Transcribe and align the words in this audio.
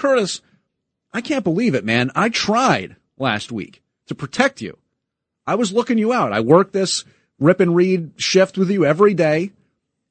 Curtis, 0.00 0.40
I 1.12 1.20
can't 1.20 1.44
believe 1.44 1.74
it, 1.74 1.84
man. 1.84 2.10
I 2.14 2.28
tried 2.28 2.96
last 3.18 3.52
week 3.52 3.82
to 4.06 4.14
protect 4.14 4.60
you. 4.60 4.78
I 5.46 5.54
was 5.54 5.72
looking 5.72 5.98
you 5.98 6.12
out. 6.12 6.32
I 6.32 6.40
worked 6.40 6.72
this 6.72 7.04
rip 7.38 7.60
and 7.60 7.74
read 7.76 8.12
shift 8.16 8.56
with 8.58 8.70
you 8.70 8.84
every 8.84 9.14
day. 9.14 9.52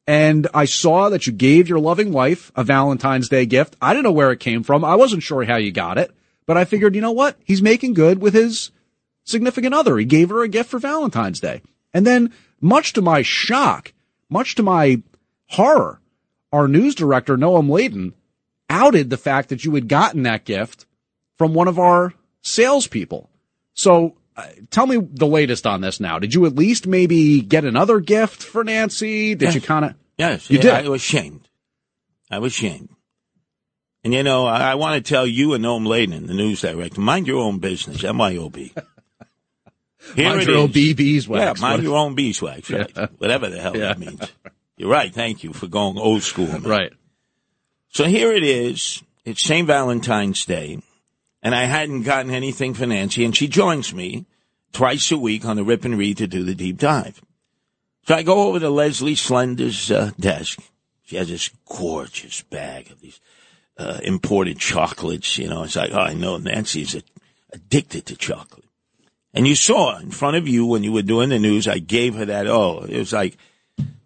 And 0.07 0.47
I 0.53 0.65
saw 0.65 1.09
that 1.09 1.27
you 1.27 1.33
gave 1.33 1.69
your 1.69 1.79
loving 1.79 2.11
wife 2.11 2.51
a 2.55 2.63
Valentine's 2.63 3.29
Day 3.29 3.45
gift. 3.45 3.75
I 3.81 3.93
didn't 3.93 4.05
know 4.05 4.11
where 4.11 4.31
it 4.31 4.39
came 4.39 4.63
from. 4.63 4.83
I 4.83 4.95
wasn't 4.95 5.23
sure 5.23 5.43
how 5.43 5.57
you 5.57 5.71
got 5.71 5.99
it, 5.99 6.11
but 6.47 6.57
I 6.57 6.65
figured, 6.65 6.95
you 6.95 7.01
know 7.01 7.11
what? 7.11 7.37
He's 7.43 7.61
making 7.61 7.93
good 7.93 8.19
with 8.19 8.33
his 8.33 8.71
significant 9.23 9.75
other. 9.75 9.97
He 9.97 10.05
gave 10.05 10.29
her 10.29 10.41
a 10.41 10.47
gift 10.47 10.71
for 10.71 10.79
Valentine's 10.79 11.39
Day. 11.39 11.61
And 11.93 12.07
then 12.07 12.33
much 12.59 12.93
to 12.93 13.01
my 13.01 13.21
shock, 13.21 13.93
much 14.29 14.55
to 14.55 14.63
my 14.63 15.03
horror, 15.49 16.01
our 16.51 16.67
news 16.67 16.95
director, 16.95 17.37
Noam 17.37 17.69
Laden, 17.69 18.13
outed 18.69 19.09
the 19.09 19.17
fact 19.17 19.49
that 19.49 19.65
you 19.65 19.73
had 19.75 19.87
gotten 19.87 20.23
that 20.23 20.45
gift 20.45 20.85
from 21.37 21.53
one 21.53 21.67
of 21.67 21.79
our 21.79 22.13
salespeople. 22.41 23.29
So 23.73 24.15
uh, 24.35 24.47
tell 24.69 24.85
me 24.85 24.97
the 24.97 25.27
latest 25.27 25.65
on 25.65 25.81
this 25.81 25.99
now. 25.99 26.19
Did 26.19 26.33
you 26.33 26.45
at 26.45 26.55
least 26.55 26.87
maybe 26.87 27.41
get 27.41 27.65
another 27.65 27.99
gift 27.99 28.43
for 28.43 28.63
Nancy? 28.63 29.35
Did 29.35 29.47
yes. 29.47 29.55
you 29.55 29.61
kind 29.61 29.85
of? 29.85 29.95
Yes, 30.17 30.49
you 30.49 30.57
yeah, 30.57 30.61
did. 30.61 30.73
I 30.85 30.89
was 30.89 31.01
shamed. 31.01 31.47
I 32.29 32.39
was 32.39 32.53
shamed. 32.53 32.89
And 34.03 34.13
you 34.13 34.23
know, 34.23 34.45
I, 34.45 34.71
I 34.71 34.75
want 34.75 35.03
to 35.03 35.09
tell 35.09 35.25
you 35.25 35.53
and 35.53 35.63
Noam 35.63 35.85
Laden, 35.85 36.27
the 36.27 36.33
news 36.33 36.61
director, 36.61 37.01
mind 37.01 37.27
your 37.27 37.39
own 37.39 37.59
business, 37.59 38.01
MYOB. 38.01 38.55
Here 40.15 40.29
mind 40.29 40.47
your 40.47 40.55
is. 40.55 40.61
own 40.61 40.71
bee 40.71 40.93
beeswax. 40.93 41.59
Yeah, 41.59 41.67
mind 41.67 41.83
your 41.83 41.97
own 41.97 42.15
beeswax, 42.15 42.69
right? 42.69 42.89
Yeah. 42.95 43.07
Whatever 43.17 43.49
the 43.49 43.59
hell 43.59 43.75
Yeah. 43.75 43.87
that 43.89 43.99
means. 43.99 44.21
You're 44.77 44.89
right. 44.89 45.13
Thank 45.13 45.43
you 45.43 45.51
for 45.51 45.67
going 45.67 45.97
old 45.97 46.23
school. 46.23 46.47
man. 46.47 46.63
Right. 46.63 46.93
So 47.89 48.05
here 48.05 48.31
it 48.31 48.43
is. 48.43 49.03
It's 49.25 49.43
St. 49.43 49.67
Valentine's 49.67 50.45
Day, 50.45 50.79
and 51.43 51.53
I 51.53 51.65
hadn't 51.65 52.03
gotten 52.03 52.31
anything 52.31 52.73
for 52.73 52.85
Nancy, 52.85 53.25
and 53.25 53.35
she 53.35 53.47
joins 53.47 53.93
me 53.93 54.25
twice 54.71 55.11
a 55.11 55.17
week 55.17 55.45
on 55.45 55.55
the 55.55 55.63
Rip 55.63 55.85
and 55.85 55.97
Read 55.97 56.17
to 56.17 56.27
do 56.27 56.43
the 56.43 56.55
deep 56.55 56.77
dive. 56.77 57.21
So 58.07 58.15
I 58.15 58.23
go 58.23 58.47
over 58.47 58.59
to 58.59 58.69
Leslie 58.69 59.15
Slender's 59.15 59.91
uh, 59.91 60.11
desk. 60.19 60.59
She 61.03 61.15
has 61.17 61.29
this 61.29 61.49
gorgeous 61.65 62.41
bag 62.43 62.91
of 62.91 63.01
these 63.01 63.19
uh, 63.77 63.99
imported 64.03 64.59
chocolates. 64.59 65.37
You 65.37 65.49
know, 65.49 65.63
it's 65.63 65.75
like, 65.75 65.91
oh, 65.91 65.99
I 65.99 66.13
know 66.13 66.37
Nancy's 66.37 66.95
a, 66.95 67.01
addicted 67.51 68.05
to 68.07 68.15
chocolate. 68.15 68.65
And 69.33 69.47
you 69.47 69.55
saw 69.55 69.97
in 69.97 70.11
front 70.11 70.37
of 70.37 70.47
you 70.47 70.65
when 70.65 70.83
you 70.83 70.91
were 70.91 71.01
doing 71.01 71.29
the 71.29 71.39
news, 71.39 71.67
I 71.67 71.79
gave 71.79 72.15
her 72.15 72.25
that. 72.25 72.47
Oh, 72.47 72.85
it 72.87 72.97
was 72.97 73.13
like 73.13 73.37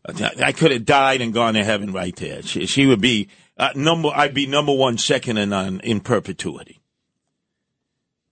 I 0.06 0.52
could 0.52 0.72
have 0.72 0.86
died 0.86 1.22
and 1.22 1.34
gone 1.34 1.54
to 1.54 1.64
heaven 1.64 1.94
right 1.94 2.16
there. 2.16 2.42
She, 2.42 2.66
she 2.66 2.86
would 2.86 3.00
be 3.00 3.30
uh, 3.58 3.70
number. 3.76 4.10
I'd 4.14 4.34
be 4.34 4.48
number 4.48 4.74
one, 4.74 4.98
second, 4.98 5.38
and 5.38 5.54
on 5.54 5.80
in 5.82 6.00
perpetuity. 6.00 6.82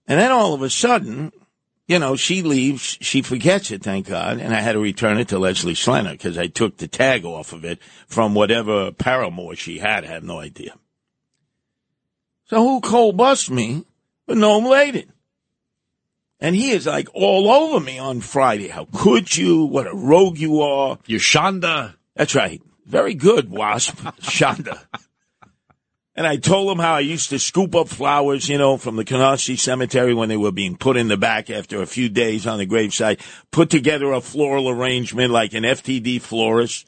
And 0.06 0.18
then 0.20 0.30
all 0.30 0.54
of 0.54 0.62
a 0.62 0.70
sudden, 0.70 1.32
you 1.86 1.98
know, 1.98 2.16
she 2.16 2.42
leaves. 2.42 2.98
She 3.00 3.22
forgets 3.22 3.70
it, 3.70 3.82
thank 3.82 4.08
God, 4.08 4.38
and 4.38 4.54
I 4.54 4.60
had 4.60 4.72
to 4.72 4.80
return 4.80 5.18
it 5.18 5.28
to 5.28 5.38
Leslie 5.38 5.74
Slender 5.74 6.12
because 6.12 6.38
I 6.38 6.46
took 6.46 6.78
the 6.78 6.88
tag 6.88 7.24
off 7.24 7.52
of 7.52 7.64
it 7.64 7.80
from 8.06 8.34
whatever 8.34 8.92
paramour 8.92 9.56
she 9.56 9.78
had. 9.78 10.04
I 10.04 10.08
have 10.08 10.24
no 10.24 10.38
idea. 10.38 10.74
So 12.44 12.62
who 12.62 12.80
cold 12.80 13.16
bust 13.16 13.50
me? 13.50 13.84
But 14.26 14.36
Noam 14.36 14.68
Laden. 14.68 15.12
And 16.38 16.56
he 16.56 16.72
is 16.72 16.86
like 16.86 17.08
all 17.14 17.48
over 17.50 17.78
me 17.78 17.98
on 17.98 18.20
Friday. 18.20 18.68
How 18.68 18.86
could 18.92 19.36
you? 19.36 19.64
What 19.64 19.86
a 19.86 19.94
rogue 19.94 20.38
you 20.38 20.60
are. 20.60 20.98
You 21.06 21.18
Shonda. 21.18 21.94
That's 22.16 22.34
right. 22.34 22.60
Very 22.84 23.14
good, 23.14 23.48
Wasp. 23.50 23.96
Shonda. 24.20 24.78
And 26.14 26.26
I 26.26 26.36
told 26.36 26.70
him 26.70 26.78
how 26.78 26.94
I 26.94 27.00
used 27.00 27.30
to 27.30 27.38
scoop 27.38 27.74
up 27.74 27.88
flowers, 27.88 28.46
you 28.48 28.58
know, 28.58 28.76
from 28.76 28.96
the 28.96 29.04
Canarsie 29.04 29.58
Cemetery 29.58 30.12
when 30.12 30.28
they 30.28 30.36
were 30.36 30.52
being 30.52 30.76
put 30.76 30.98
in 30.98 31.08
the 31.08 31.16
back 31.16 31.48
after 31.48 31.80
a 31.80 31.86
few 31.86 32.10
days 32.10 32.46
on 32.46 32.58
the 32.58 32.66
gravesite, 32.66 33.20
put 33.50 33.70
together 33.70 34.12
a 34.12 34.20
floral 34.20 34.68
arrangement 34.68 35.30
like 35.30 35.54
an 35.54 35.64
FTD 35.64 36.20
florist, 36.20 36.86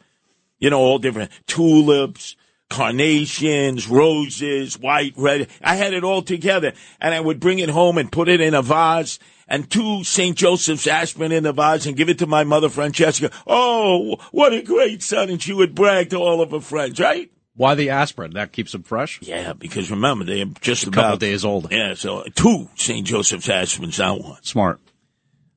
you 0.59 0.69
know, 0.69 0.79
all 0.79 0.99
different 0.99 1.31
tulips, 1.47 2.37
carnations, 2.69 3.89
roses, 3.89 4.79
white, 4.79 5.15
red. 5.17 5.49
I 5.63 5.77
had 5.77 5.95
it 5.95 6.05
all 6.05 6.21
together 6.21 6.75
and 7.01 7.15
I 7.15 7.21
would 7.21 7.41
bring 7.41 7.61
it 7.61 7.71
home 7.71 7.97
and 7.97 8.13
put 8.13 8.29
it 8.29 8.43
in 8.43 8.53
a 8.53 8.61
vase 8.61 9.19
and 9.49 9.71
two 9.71 10.05
St. 10.05 10.37
Joseph's 10.37 10.87
aspirin 10.87 11.33
in 11.33 11.45
the 11.45 11.53
vase 11.53 11.87
and 11.87 11.97
give 11.97 12.11
it 12.11 12.19
to 12.19 12.27
my 12.27 12.45
mother, 12.45 12.69
Francesca. 12.69 13.31
Oh, 13.47 14.17
what 14.33 14.53
a 14.53 14.63
great 14.63 15.03
son. 15.03 15.31
And 15.31 15.41
she 15.41 15.55
would 15.55 15.75
brag 15.75 16.11
to 16.11 16.19
all 16.19 16.43
of 16.43 16.51
her 16.51 16.61
friends, 16.61 17.01
right? 17.01 17.31
Why 17.57 17.75
the 17.77 17.91
aspirin? 17.91 18.33
That 18.35 18.53
keeps 18.53 18.73
them 18.73 18.83
fresh. 18.83 19.21
Yeah, 19.23 19.53
because 19.53 19.91
remember, 19.91 20.25
they're 20.25 20.47
just 20.61 20.85
A 20.85 20.89
about 20.89 21.03
couple 21.03 21.19
days 21.19 21.45
old. 21.45 21.71
Yeah, 21.71 21.95
so 21.95 22.25
two 22.35 22.69
St. 22.75 23.07
Joseph's 23.07 23.47
aspirins, 23.47 23.99
not 23.99 24.21
one. 24.23 24.43
Smart. 24.43 24.81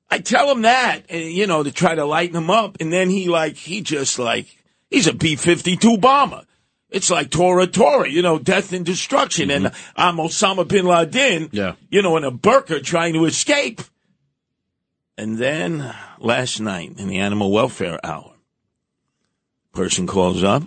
I 0.10 0.20
tell 0.20 0.50
him 0.52 0.62
that, 0.62 1.02
and, 1.10 1.24
you 1.26 1.48
know, 1.48 1.64
to 1.64 1.72
try 1.72 1.96
to 1.96 2.06
lighten 2.06 2.36
him 2.36 2.50
up, 2.50 2.78
and 2.80 2.94
then 2.94 3.10
he 3.10 3.28
like 3.28 3.56
he 3.56 3.82
just 3.82 4.20
like 4.20 4.46
he's 4.90 5.08
a 5.08 5.14
B 5.14 5.36
fifty 5.36 5.76
two 5.76 5.98
bomber. 5.98 6.44
It's 6.90 7.10
like 7.10 7.32
Tora 7.32 7.68
Tora, 7.68 8.10
you 8.10 8.22
know, 8.22 8.40
death 8.40 8.72
and 8.72 8.86
destruction, 8.86 9.52
and 9.52 9.66
mm-hmm. 9.66 9.92
I'm 9.98 10.18
Osama 10.18 10.66
bin 10.66 10.86
Laden, 10.86 11.50
Yeah. 11.52 11.74
you 11.90 12.02
know, 12.02 12.16
in 12.16 12.24
a 12.24 12.32
burqa 12.32 12.82
trying 12.82 13.14
to 13.14 13.26
escape. 13.26 13.82
And 15.18 15.38
then 15.38 15.94
last 16.20 16.62
night 16.62 16.94
in 16.98 17.08
the 17.08 17.18
animal 17.18 17.52
welfare 17.52 18.00
hour, 18.06 18.36
person 19.74 20.08
calls 20.08 20.44
up. 20.44 20.64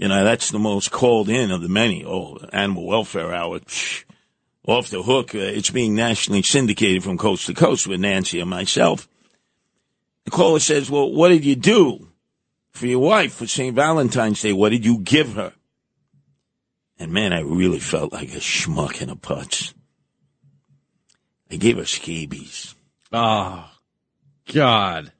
You 0.00 0.08
know, 0.08 0.24
that's 0.24 0.50
the 0.50 0.58
most 0.58 0.90
called 0.90 1.28
in 1.28 1.50
of 1.50 1.60
the 1.60 1.68
many. 1.68 2.06
Oh, 2.06 2.38
animal 2.54 2.86
welfare 2.86 3.34
hour. 3.34 3.60
Psh, 3.60 4.04
off 4.66 4.88
the 4.88 5.02
hook. 5.02 5.34
Uh, 5.34 5.40
it's 5.40 5.68
being 5.68 5.94
nationally 5.94 6.40
syndicated 6.40 7.04
from 7.04 7.18
coast 7.18 7.44
to 7.46 7.54
coast 7.54 7.86
with 7.86 8.00
Nancy 8.00 8.40
and 8.40 8.48
myself. 8.48 9.06
The 10.24 10.30
caller 10.30 10.58
says, 10.58 10.90
well, 10.90 11.12
what 11.12 11.28
did 11.28 11.44
you 11.44 11.54
do 11.54 12.08
for 12.70 12.86
your 12.86 13.00
wife 13.00 13.34
for 13.34 13.46
St. 13.46 13.76
Valentine's 13.76 14.40
Day? 14.40 14.54
What 14.54 14.70
did 14.70 14.86
you 14.86 15.00
give 15.00 15.34
her? 15.34 15.52
And 16.98 17.12
man, 17.12 17.34
I 17.34 17.40
really 17.40 17.78
felt 17.78 18.10
like 18.10 18.30
a 18.30 18.40
schmuck 18.40 19.02
in 19.02 19.10
a 19.10 19.16
putz. 19.16 19.74
I 21.50 21.56
gave 21.56 21.76
her 21.76 21.84
scabies. 21.84 22.74
Oh, 23.12 23.70
God. 24.50 25.12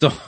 Don't, 0.00 0.20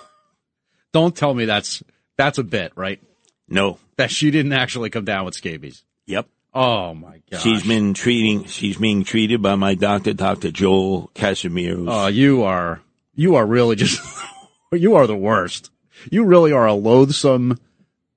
don't 0.93 1.17
tell 1.17 1.35
me 1.35 1.47
that's, 1.47 1.83
that's 2.17 2.39
a 2.39 2.45
bit, 2.45 2.73
right? 2.77 3.01
No. 3.49 3.79
That 3.97 4.11
she 4.11 4.31
didn't 4.31 4.53
actually 4.53 4.91
come 4.91 5.05
down 5.05 5.25
with 5.25 5.35
scabies. 5.35 5.85
Yep. 6.07 6.27
Oh 6.55 6.95
my 6.95 7.21
God. 7.31 7.41
She's 7.41 7.63
been 7.67 7.95
treating, 7.95 8.45
she's 8.45 8.77
being 8.77 9.05
treated 9.05 9.43
by 9.43 9.55
my 9.57 9.75
doctor, 9.75 10.13
Dr. 10.13 10.51
Joel 10.51 11.11
Casimir. 11.15 11.75
who's- 11.77 11.89
Oh, 11.91 12.07
you 12.07 12.43
are, 12.45 12.81
you 13.15 13.35
are 13.35 13.45
really 13.47 13.77
just, 13.77 14.01
you 14.73 14.95
are 14.95 15.07
the 15.07 15.17
worst. 15.17 15.71
You 16.11 16.25
really 16.25 16.53
are 16.53 16.67
a 16.67 16.75
loathsome 16.75 17.59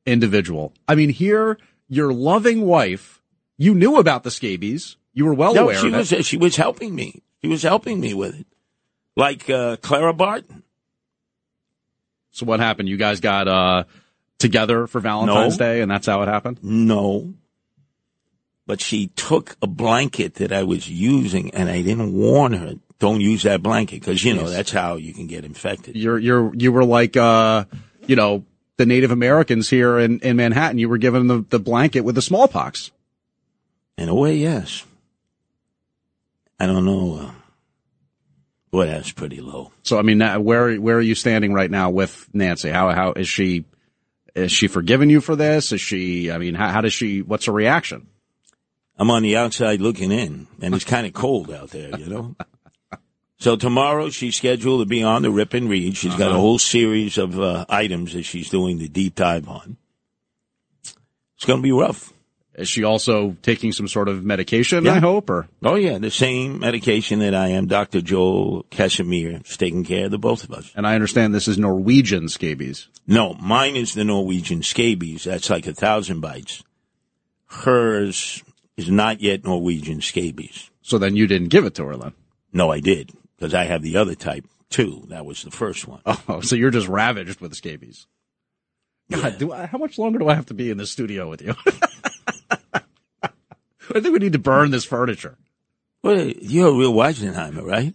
individual. 0.06 0.74
I 0.88 0.96
mean, 0.96 1.10
here, 1.10 1.58
your 1.88 2.14
loving 2.14 2.62
wife, 2.66 3.22
you 3.58 3.74
knew 3.74 3.98
about 3.98 4.24
the 4.24 4.32
scabies. 4.32 4.98
You 5.14 5.26
were 5.26 5.34
well 5.34 5.58
aware. 5.58 5.76
no, 5.76 5.88
aware 5.90 6.04
she 6.06 6.16
was, 6.18 6.26
she 6.28 6.38
was 6.38 6.56
helping 6.58 6.94
me. 6.94 7.24
She 7.42 7.48
was 7.48 7.64
helping 7.64 8.00
me 8.00 8.14
with 8.14 8.40
it. 8.40 8.48
Like, 9.16 9.50
uh, 9.50 9.78
Clara 9.78 10.14
Barton. 10.14 10.64
So 12.32 12.46
what 12.46 12.60
happened? 12.60 12.88
You 12.90 12.98
guys 12.98 13.20
got, 13.20 13.48
uh, 13.48 13.84
together 14.38 14.88
for 14.88 15.00
Valentine's 15.00 15.58
No. 15.60 15.66
Day 15.66 15.82
and 15.82 15.90
that's 15.90 16.08
how 16.08 16.22
it 16.22 16.28
happened? 16.28 16.60
No. 16.62 17.34
But 18.66 18.82
she 18.82 19.08
took 19.08 19.56
a 19.62 19.68
blanket 19.68 20.36
that 20.36 20.52
I 20.52 20.64
was 20.64 20.90
using 20.90 21.52
and 21.52 21.70
I 21.70 21.82
didn't 21.82 22.14
warn 22.14 22.54
her, 22.54 22.74
don't 23.00 23.22
use 23.22 23.44
that 23.44 23.64
blanket 23.64 24.02
because, 24.02 24.24
you 24.24 24.34
know, 24.34 24.42
Yes. 24.44 24.52
that's 24.52 24.72
how 24.72 24.96
you 24.96 25.14
can 25.14 25.28
get 25.28 25.46
infected. 25.46 25.96
You're, 25.96 26.20
you're, 26.20 26.54
you 26.54 26.72
were 26.72 26.84
like, 26.84 27.16
uh, 27.16 27.66
you 28.08 28.16
know, 28.16 28.44
the 28.78 28.86
Native 28.86 29.12
Americans 29.12 29.70
here 29.70 29.98
in, 29.98 30.20
in 30.20 30.36
Manhattan. 30.36 30.78
You 30.80 30.90
were 30.90 30.98
given 30.98 31.28
the, 31.28 31.46
the 31.50 31.60
blanket 31.60 32.02
with 32.02 32.16
the 32.16 32.22
smallpox. 32.22 32.92
In 33.98 34.10
a 34.10 34.14
way, 34.16 34.36
yes. 34.36 34.84
I 36.60 36.66
don't 36.66 36.86
know. 36.86 37.20
Uh, 37.22 37.32
boy, 38.72 38.88
that's 38.88 39.12
pretty 39.12 39.42
low. 39.42 39.72
So, 39.84 39.98
I 39.98 40.02
mean, 40.02 40.20
where, 40.44 40.76
where 40.76 40.98
are 40.98 41.02
you 41.02 41.16
standing 41.16 41.54
right 41.54 41.72
now 41.72 41.90
with 41.90 42.28
Nancy? 42.34 42.70
How, 42.70 42.92
how 42.92 43.14
is 43.14 43.28
she, 43.28 43.66
is 44.38 44.52
she 44.52 44.68
forgiving 44.68 45.10
you 45.10 45.20
for 45.20 45.36
this? 45.36 45.72
Is 45.72 45.82
she, 45.82 46.32
I 46.32 46.38
mean, 46.38 46.54
how, 46.54 46.70
how 46.70 46.82
does 46.82 46.94
she, 46.94 47.22
what's 47.22 47.46
her 47.46 47.52
reaction? 47.52 48.08
I'm 48.98 49.12
on 49.12 49.24
the 49.24 49.38
outside 49.38 49.82
looking 49.82 50.12
in, 50.12 50.48
and 50.62 50.74
it's 50.74 50.86
kind 50.86 51.06
of 51.06 51.14
cold 51.14 51.52
out 51.52 51.70
there, 51.72 51.98
you 51.98 52.06
know. 52.06 52.36
So 53.40 53.56
tomorrow 53.56 54.10
she's 54.10 54.36
scheduled 54.36 54.82
to 54.82 54.88
be 54.88 55.04
on 55.04 55.22
the 55.22 55.30
Rip 55.30 55.54
and 55.54 55.70
Read. 55.70 55.96
She's 55.96 56.16
got 56.16 56.32
a 56.32 56.40
whole 56.40 56.58
series 56.58 57.20
of 57.20 57.40
uh, 57.40 57.66
items 57.70 58.14
that 58.14 58.24
she's 58.24 58.50
doing 58.50 58.80
the 58.80 58.88
deep 58.88 59.14
dive 59.14 59.48
on. 59.48 59.78
It's 60.82 61.46
going 61.46 61.60
to 61.60 61.64
be 61.64 61.72
rough. 61.72 62.12
Is 62.58 62.68
she 62.68 62.84
also 62.84 63.38
taking 63.44 63.72
some 63.72 63.88
sort 63.88 64.08
of 64.10 64.26
medication, 64.26 64.84
Yeah. 64.86 64.94
I 64.96 65.00
hope, 65.00 65.30
or? 65.30 65.48
Oh 65.64 65.76
yeah, 65.76 66.00
the 66.00 66.10
same 66.10 66.58
medication 66.60 67.20
that 67.20 67.36
I 67.36 67.50
am. 67.50 67.68
Dr. 67.68 68.02
Joel 68.02 68.64
Casimir 68.72 69.42
is 69.46 69.58
taking 69.58 69.84
care 69.84 70.06
of 70.06 70.12
the 70.12 70.18
both 70.18 70.44
of 70.44 70.52
us. 70.52 70.72
And 70.76 70.88
I 70.88 70.96
understand 70.96 71.36
this 71.36 71.48
is 71.48 71.60
Norwegian 71.60 72.30
scabies. 72.30 72.88
No, 73.06 73.36
mine 73.36 73.76
is 73.76 73.94
the 73.94 74.04
Norwegian 74.04 74.64
scabies. 74.64 75.26
That's 75.26 75.50
like 75.52 75.68
a 75.68 75.74
thousand 75.74 76.22
bites. 76.22 76.64
Hers 77.46 78.44
is 78.76 78.90
not 78.90 79.22
yet 79.22 79.44
Norwegian 79.44 80.02
scabies. 80.02 80.70
So 80.82 80.98
then 80.98 81.16
you 81.16 81.28
didn't 81.28 81.50
give 81.50 81.66
it 81.66 81.76
to 81.76 81.86
her 81.86 81.96
then? 81.98 82.14
No, 82.54 82.72
I 82.72 82.80
did 82.80 83.12
because 83.38 83.54
I 83.54 83.66
have 83.66 83.82
the 83.84 83.98
other 83.98 84.16
type 84.16 84.46
too. 84.70 85.04
That 85.10 85.26
was 85.26 85.44
the 85.44 85.52
first 85.52 85.88
one. 85.88 86.02
Oh, 86.28 86.42
so 86.42 86.56
you're 86.56 86.72
just 86.72 86.88
ravaged 86.88 87.40
with 87.40 87.54
scabies. 87.56 88.08
God, 89.12 89.24
Yeah. 89.34 89.38
do 89.38 89.52
I, 89.54 89.66
how 89.66 89.78
much 89.78 89.98
longer 89.98 90.20
do 90.20 90.28
I 90.30 90.36
have 90.36 90.48
to 90.48 90.54
be 90.54 90.70
in 90.70 90.78
the 90.78 90.86
studio 90.88 91.30
with 91.30 91.42
you? 91.42 91.56
I 93.24 94.02
think 94.02 94.12
we 94.14 94.20
need 94.20 94.34
to 94.34 94.40
burn 94.40 94.72
this 94.72 94.84
furniture. 94.86 95.38
Well, 96.04 96.20
you're 96.28 96.68
a 96.70 96.74
real 96.74 96.94
Weisenheimer, 96.94 97.64
right? 97.64 97.94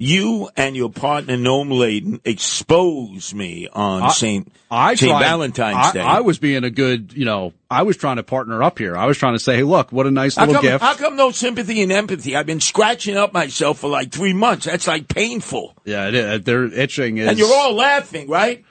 You 0.00 0.48
and 0.56 0.76
your 0.76 0.90
partner 0.90 1.36
Noam 1.36 1.76
Laden 1.76 2.20
exposed 2.24 3.34
me 3.34 3.68
on 3.72 4.02
I- 4.04 4.08
Saint 4.10 4.52
I 4.70 4.94
Saint 4.96 5.10
tried- 5.10 5.22
Valentine's 5.24 5.76
I, 5.88 5.92
Day. 5.92 6.00
I 6.00 6.20
was 6.20 6.38
being 6.38 6.62
a 6.62 6.70
good, 6.70 7.12
you 7.14 7.24
know, 7.24 7.52
I 7.70 7.82
was 7.82 7.96
trying 7.96 8.16
to 8.16 8.22
partner 8.22 8.62
up 8.62 8.78
here. 8.78 8.96
I 8.96 9.06
was 9.06 9.16
trying 9.16 9.32
to 9.34 9.38
say, 9.40 9.56
hey, 9.56 9.62
look, 9.64 9.90
what 9.92 10.06
a 10.06 10.10
nice 10.10 10.36
how 10.36 10.46
little 10.46 10.60
come, 10.62 10.70
gift. 10.70 10.84
how 10.84 10.94
come 10.94 11.16
no 11.16 11.30
sympathy 11.32 11.82
and 11.82 11.90
empathy? 11.90 12.36
I've 12.36 12.46
been 12.46 12.60
scratching 12.60 13.16
up 13.16 13.32
myself 13.32 13.78
for 13.78 13.88
like 13.88 14.12
three 14.12 14.34
months. 14.34 14.66
That's 14.66 14.86
like 14.86 15.08
painful. 15.08 15.74
yeah, 15.84 16.08
it. 16.08 16.44
They're 16.44 16.64
itching. 16.66 17.16
Is, 17.18 17.28
And 17.28 17.38
you're 17.38 17.52
all 17.52 17.74
laughing, 17.74 18.28
right? 18.28 18.64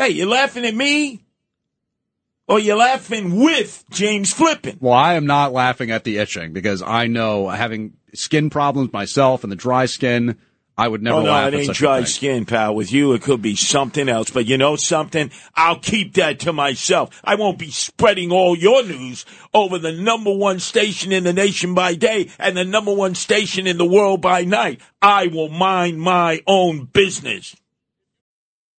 Hey, 0.00 0.12
you're 0.12 0.26
laughing 0.26 0.64
at 0.64 0.74
me? 0.74 1.20
Or 2.48 2.58
you're 2.58 2.78
laughing 2.78 3.36
with 3.38 3.84
James 3.90 4.32
Flippin? 4.32 4.78
Well, 4.80 4.94
I 4.94 5.12
am 5.12 5.26
not 5.26 5.52
laughing 5.52 5.90
at 5.90 6.04
the 6.04 6.16
itching 6.16 6.54
because 6.54 6.80
I 6.80 7.06
know 7.06 7.50
having 7.50 7.92
skin 8.14 8.48
problems 8.48 8.94
myself 8.94 9.42
and 9.42 9.52
the 9.52 9.56
dry 9.56 9.84
skin, 9.84 10.38
I 10.78 10.88
would 10.88 11.02
never 11.02 11.18
Oh, 11.18 11.22
no, 11.22 11.32
laugh 11.32 11.52
it 11.52 11.56
ain't 11.58 11.74
dry 11.74 12.04
skin, 12.04 12.46
pal. 12.46 12.74
With 12.74 12.90
you, 12.90 13.12
it 13.12 13.20
could 13.20 13.42
be 13.42 13.56
something 13.56 14.08
else. 14.08 14.30
But 14.30 14.46
you 14.46 14.56
know 14.56 14.76
something? 14.76 15.30
I'll 15.54 15.78
keep 15.78 16.14
that 16.14 16.40
to 16.40 16.54
myself. 16.54 17.20
I 17.22 17.34
won't 17.34 17.58
be 17.58 17.70
spreading 17.70 18.32
all 18.32 18.56
your 18.56 18.82
news 18.82 19.26
over 19.52 19.78
the 19.78 19.92
number 19.92 20.34
one 20.34 20.60
station 20.60 21.12
in 21.12 21.24
the 21.24 21.34
nation 21.34 21.74
by 21.74 21.94
day 21.94 22.30
and 22.38 22.56
the 22.56 22.64
number 22.64 22.94
one 22.94 23.14
station 23.14 23.66
in 23.66 23.76
the 23.76 23.84
world 23.84 24.22
by 24.22 24.44
night. 24.44 24.80
I 25.02 25.26
will 25.26 25.50
mind 25.50 26.00
my 26.00 26.40
own 26.46 26.86
business. 26.86 27.54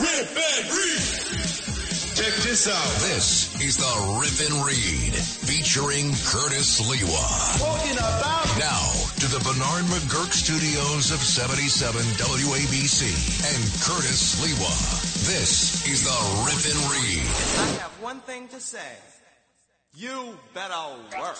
Rip 0.00 0.32
and 0.40 0.64
read. 0.72 1.04
Check 2.16 2.34
this 2.44 2.64
out. 2.66 2.92
This 3.12 3.60
is 3.60 3.76
the 3.76 3.94
Rip 4.18 4.40
and 4.48 4.64
Read 4.64 5.12
featuring 5.12 6.14
Curtis 6.24 6.80
Sliwa. 6.80 7.24
Talking 7.58 7.98
about 7.98 8.58
Now 8.58 9.03
to 9.24 9.38
the 9.38 9.44
Bernard 9.44 9.84
McGuirk 9.84 10.32
studios 10.32 11.10
of 11.10 11.18
77 11.18 12.02
WABC 12.20 13.08
and 13.48 13.62
Curtis 13.80 14.36
Sliwa. 14.36 14.72
This 15.26 15.86
is 15.88 16.04
the 16.04 16.10
Rip 16.44 16.60
and 16.68 16.82
Read. 16.92 17.24
I 17.24 17.82
have 17.82 18.02
one 18.02 18.20
thing 18.20 18.48
to 18.48 18.60
say. 18.60 18.92
You 19.94 20.36
better 20.52 20.74
work. 21.18 21.38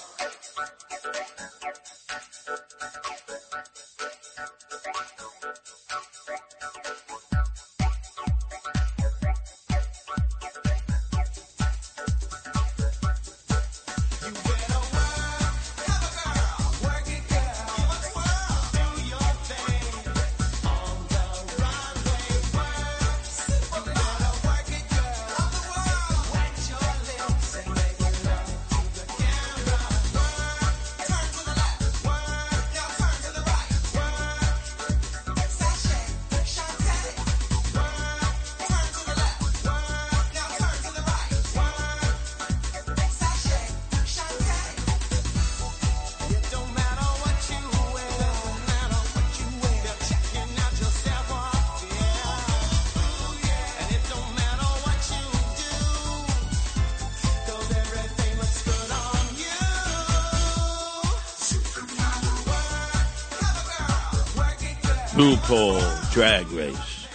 RuPaul 65.15 66.13
Drag 66.13 66.45
Race. 66.51 67.07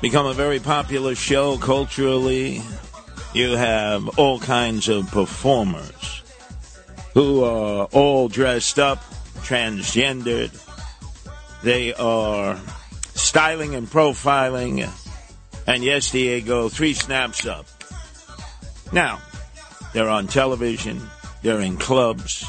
Become 0.00 0.26
a 0.26 0.34
very 0.34 0.58
popular 0.58 1.14
show 1.14 1.56
culturally. 1.56 2.60
You 3.32 3.52
have 3.52 4.18
all 4.18 4.40
kinds 4.40 4.88
of 4.88 5.08
performers 5.12 6.22
who 7.14 7.44
are 7.44 7.84
all 7.92 8.26
dressed 8.26 8.80
up, 8.80 8.98
transgendered. 9.42 10.50
They 11.62 11.94
are 11.94 12.58
styling 13.14 13.76
and 13.76 13.86
profiling. 13.86 14.90
And 15.68 15.84
yes, 15.84 16.10
Diego, 16.10 16.68
three 16.68 16.94
snaps 16.94 17.46
up. 17.46 17.66
Now, 18.92 19.20
they're 19.92 20.08
on 20.08 20.26
television, 20.26 21.00
they're 21.42 21.60
in 21.60 21.76
clubs, 21.76 22.44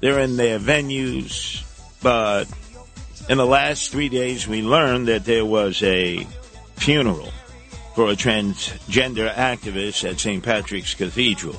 they're 0.00 0.20
in 0.20 0.36
their 0.36 0.58
venues, 0.58 1.64
but 2.02 2.46
in 3.30 3.38
the 3.38 3.46
last 3.46 3.92
three 3.92 4.08
days, 4.08 4.48
we 4.48 4.60
learned 4.60 5.06
that 5.06 5.24
there 5.24 5.46
was 5.46 5.80
a 5.84 6.26
funeral 6.74 7.32
for 7.94 8.10
a 8.10 8.16
transgender 8.16 9.32
activist 9.32 10.08
at 10.08 10.18
St. 10.18 10.42
Patrick's 10.42 10.94
Cathedral. 10.94 11.54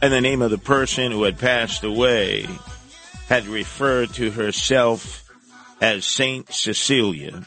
And 0.00 0.10
the 0.10 0.22
name 0.22 0.40
of 0.40 0.50
the 0.50 0.56
person 0.56 1.12
who 1.12 1.24
had 1.24 1.38
passed 1.38 1.84
away 1.84 2.48
had 3.28 3.46
referred 3.46 4.14
to 4.14 4.30
herself 4.30 5.30
as 5.82 6.06
Saint 6.06 6.50
Cecilia, 6.50 7.44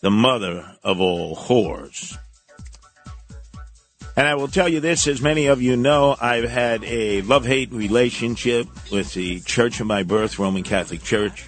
the 0.00 0.10
mother 0.10 0.74
of 0.82 1.02
all 1.02 1.36
whores. 1.36 2.16
And 4.16 4.26
I 4.26 4.36
will 4.36 4.48
tell 4.48 4.70
you 4.70 4.80
this, 4.80 5.06
as 5.06 5.20
many 5.20 5.48
of 5.48 5.60
you 5.60 5.76
know, 5.76 6.16
I've 6.18 6.48
had 6.48 6.82
a 6.84 7.20
love-hate 7.20 7.72
relationship 7.72 8.68
with 8.90 9.12
the 9.12 9.40
church 9.40 9.80
of 9.80 9.86
my 9.86 10.02
birth, 10.02 10.38
Roman 10.38 10.62
Catholic 10.62 11.02
Church. 11.02 11.46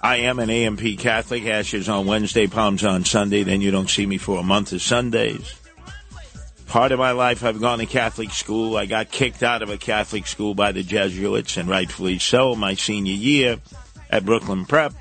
I 0.00 0.16
am 0.18 0.38
an 0.38 0.48
AMP 0.48 0.98
Catholic, 0.98 1.46
ashes 1.46 1.88
on 1.88 2.06
Wednesday, 2.06 2.46
palms 2.46 2.84
on 2.84 3.04
Sunday, 3.04 3.42
then 3.42 3.60
you 3.60 3.72
don't 3.72 3.90
see 3.90 4.06
me 4.06 4.16
for 4.16 4.38
a 4.38 4.44
month 4.44 4.72
of 4.72 4.80
Sundays. 4.80 5.54
Part 6.68 6.92
of 6.92 6.98
my 6.98 7.12
life 7.12 7.42
I've 7.42 7.60
gone 7.60 7.78
to 7.78 7.86
Catholic 7.86 8.30
school. 8.30 8.76
I 8.76 8.86
got 8.86 9.10
kicked 9.10 9.42
out 9.42 9.62
of 9.62 9.70
a 9.70 9.78
Catholic 9.78 10.26
school 10.26 10.54
by 10.54 10.70
the 10.70 10.82
Jesuits, 10.82 11.56
and 11.56 11.68
rightfully 11.68 12.18
so, 12.18 12.54
my 12.54 12.74
senior 12.74 13.14
year 13.14 13.58
at 14.10 14.24
Brooklyn 14.24 14.66
Prep, 14.66 14.92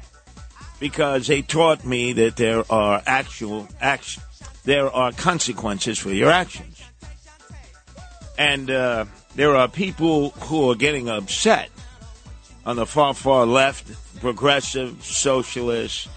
because 0.79 1.27
they 1.27 1.41
taught 1.41 1.85
me 1.85 2.13
that 2.13 2.35
there 2.37 2.63
are 2.71 3.03
actual 3.05 3.67
action, 3.79 4.23
there 4.63 4.89
are 4.89 5.11
consequences 5.11 5.99
for 5.99 6.11
your 6.11 6.31
actions. 6.31 6.81
And 8.37 8.71
uh, 8.71 9.05
there 9.35 9.55
are 9.55 9.67
people 9.67 10.31
who 10.31 10.71
are 10.71 10.75
getting 10.75 11.09
upset 11.09 11.69
on 12.65 12.75
the 12.75 12.85
far, 12.85 13.13
far 13.13 13.45
left, 13.45 13.87
progressive, 14.19 15.03
socialists, 15.03 16.07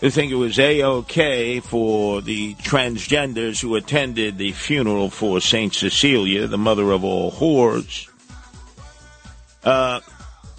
who 0.00 0.10
think 0.10 0.30
it 0.30 0.36
was 0.36 0.58
A-OK 0.58 1.60
for 1.60 2.20
the 2.20 2.54
transgenders 2.56 3.60
who 3.60 3.74
attended 3.74 4.38
the 4.38 4.52
funeral 4.52 5.10
for 5.10 5.40
St. 5.40 5.74
Cecilia, 5.74 6.46
the 6.46 6.58
mother 6.58 6.92
of 6.92 7.02
all 7.04 7.32
whores. 7.32 8.08
uh, 9.64 10.00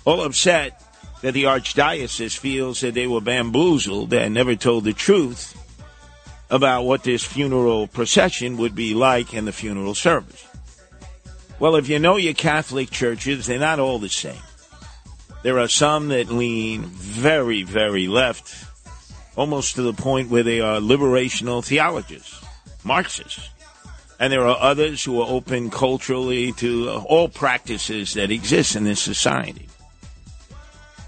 all 0.06 0.22
upset 0.22 0.82
that 1.22 1.34
the 1.34 1.44
archdiocese 1.44 2.38
feels 2.38 2.82
that 2.82 2.94
they 2.94 3.08
were 3.08 3.22
bamboozled 3.22 4.14
and 4.14 4.34
never 4.34 4.56
told 4.56 4.84
the 4.84 4.94
truth 4.94 5.56
about 6.50 6.84
what 6.84 7.04
this 7.04 7.24
funeral 7.24 7.88
procession 7.88 8.58
would 8.58 8.74
be 8.74 8.94
like 8.94 9.34
in 9.34 9.46
the 9.46 9.52
funeral 9.52 9.94
service. 9.94 10.46
Well, 11.60 11.76
if 11.76 11.90
you 11.90 12.00
know 12.00 12.16
your 12.16 12.34
Catholic 12.34 12.90
churches, 12.90 13.46
they're 13.46 13.60
not 13.60 13.80
all 13.80 14.00
the 14.00 14.10
same. 14.10 14.42
There 15.42 15.60
are 15.60 15.70
some 15.70 16.10
that 16.10 16.30
lean 16.30 16.84
very, 16.84 17.64
very 17.64 18.08
left, 18.08 18.66
almost 19.38 19.76
to 19.76 19.82
the 19.82 19.94
point 19.94 20.30
where 20.30 20.44
they 20.44 20.60
are 20.60 20.80
liberational 20.80 21.64
theologists, 21.64 22.44
Marxists. 22.84 23.50
And 24.20 24.34
there 24.34 24.46
are 24.46 24.58
others 24.60 25.02
who 25.04 25.22
are 25.22 25.30
open 25.30 25.70
culturally 25.70 26.52
to 26.54 26.90
all 26.90 27.30
practices 27.30 28.16
that 28.16 28.32
exist 28.32 28.76
in 28.76 28.84
this 28.84 29.02
society. 29.02 29.70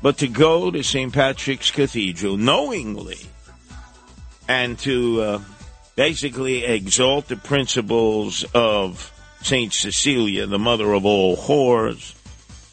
But 0.02 0.18
to 0.20 0.30
go 0.30 0.72
to 0.72 0.82
St. 0.82 1.12
Patrick's 1.12 1.70
Cathedral 1.70 2.38
knowingly 2.38 3.20
and 4.48 4.80
to 4.80 5.22
uh, 5.22 5.40
basically 5.96 6.64
exalt 6.64 7.28
the 7.28 7.36
principles 7.36 8.46
of 8.54 9.12
St. 9.42 9.74
Cecilia, 9.74 10.48
the 10.48 10.58
mother 10.58 10.94
of 10.94 11.06
all 11.06 11.36
whores, 11.36 12.16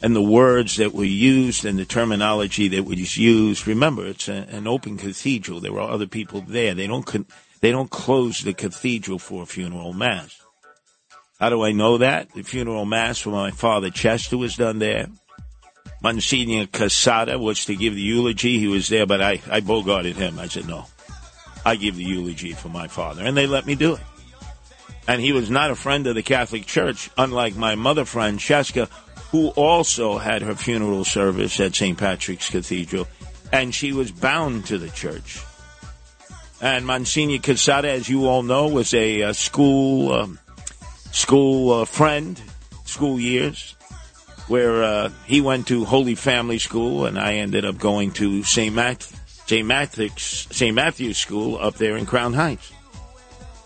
and 0.01 0.15
the 0.15 0.21
words 0.21 0.77
that 0.77 0.93
were 0.93 1.03
used 1.03 1.65
and 1.65 1.77
the 1.77 1.85
terminology 1.85 2.67
that 2.69 2.85
was 2.85 3.17
used. 3.17 3.67
Remember, 3.67 4.05
it's 4.05 4.27
a, 4.27 4.47
an 4.49 4.67
open 4.67 4.97
cathedral. 4.97 5.59
There 5.59 5.73
were 5.73 5.81
other 5.81 6.07
people 6.07 6.41
there. 6.41 6.73
They 6.73 6.87
don't 6.87 7.05
con- 7.05 7.25
they 7.61 7.71
don't 7.71 7.89
close 7.89 8.41
the 8.41 8.53
cathedral 8.53 9.19
for 9.19 9.43
a 9.43 9.45
funeral 9.45 9.93
mass. 9.93 10.41
How 11.39 11.49
do 11.49 11.63
I 11.63 11.71
know 11.71 11.97
that? 11.97 12.33
The 12.33 12.43
funeral 12.43 12.85
mass 12.85 13.19
for 13.19 13.29
my 13.29 13.51
father 13.51 13.89
Chester 13.89 14.37
was 14.37 14.55
done 14.55 14.79
there. 14.79 15.07
Monsignor 16.01 16.65
Casada 16.67 17.39
was 17.39 17.65
to 17.65 17.75
give 17.75 17.95
the 17.95 18.01
eulogy. 18.01 18.59
He 18.59 18.67
was 18.67 18.87
there, 18.87 19.05
but 19.05 19.21
I, 19.21 19.41
I 19.49 19.59
bogarted 19.59 20.15
him. 20.15 20.39
I 20.39 20.47
said, 20.47 20.67
no, 20.67 20.85
I 21.65 21.75
give 21.75 21.97
the 21.97 22.03
eulogy 22.03 22.53
for 22.53 22.69
my 22.69 22.87
father. 22.87 23.23
And 23.23 23.35
they 23.35 23.47
let 23.47 23.65
me 23.65 23.75
do 23.75 23.95
it. 23.95 24.01
And 25.07 25.21
he 25.21 25.33
was 25.33 25.49
not 25.49 25.71
a 25.71 25.75
friend 25.75 26.07
of 26.07 26.15
the 26.15 26.23
Catholic 26.23 26.65
Church, 26.65 27.09
unlike 27.17 27.55
my 27.55 27.75
mother 27.75 28.05
Francesca, 28.05 28.87
who 29.31 29.49
also 29.49 30.17
had 30.17 30.41
her 30.41 30.55
funeral 30.55 31.05
service 31.05 31.59
at 31.59 31.75
St. 31.75 31.97
Patrick's 31.97 32.49
Cathedral. 32.49 33.07
And 33.51 33.73
she 33.73 33.93
was 33.93 34.11
bound 34.11 34.65
to 34.67 34.77
the 34.77 34.89
church. 34.89 35.41
And 36.61 36.85
Monsignor 36.85 37.37
Casada, 37.37 37.85
as 37.85 38.09
you 38.09 38.27
all 38.27 38.43
know, 38.43 38.67
was 38.67 38.93
a, 38.93 39.23
uh 39.23 39.33
school 39.33 40.11
um, 40.11 40.39
school 41.11 41.71
uh, 41.71 41.85
friend, 41.85 42.39
school 42.85 43.19
years, 43.19 43.75
where 44.47 44.83
uh, 44.83 45.09
he 45.25 45.41
went 45.41 45.67
to 45.67 45.85
Holy 45.85 46.15
Family 46.15 46.57
School, 46.57 47.05
and 47.05 47.17
I 47.17 47.35
ended 47.35 47.65
up 47.65 47.77
going 47.77 48.11
to 48.13 48.43
St. 48.43 48.75
St. 49.45 49.65
Matthew's 49.65 50.47
St. 50.51 50.75
Matthew's 50.75 51.17
School 51.17 51.57
up 51.57 51.75
there 51.75 51.97
in 51.97 52.05
Crown 52.05 52.33
Heights. 52.33 52.71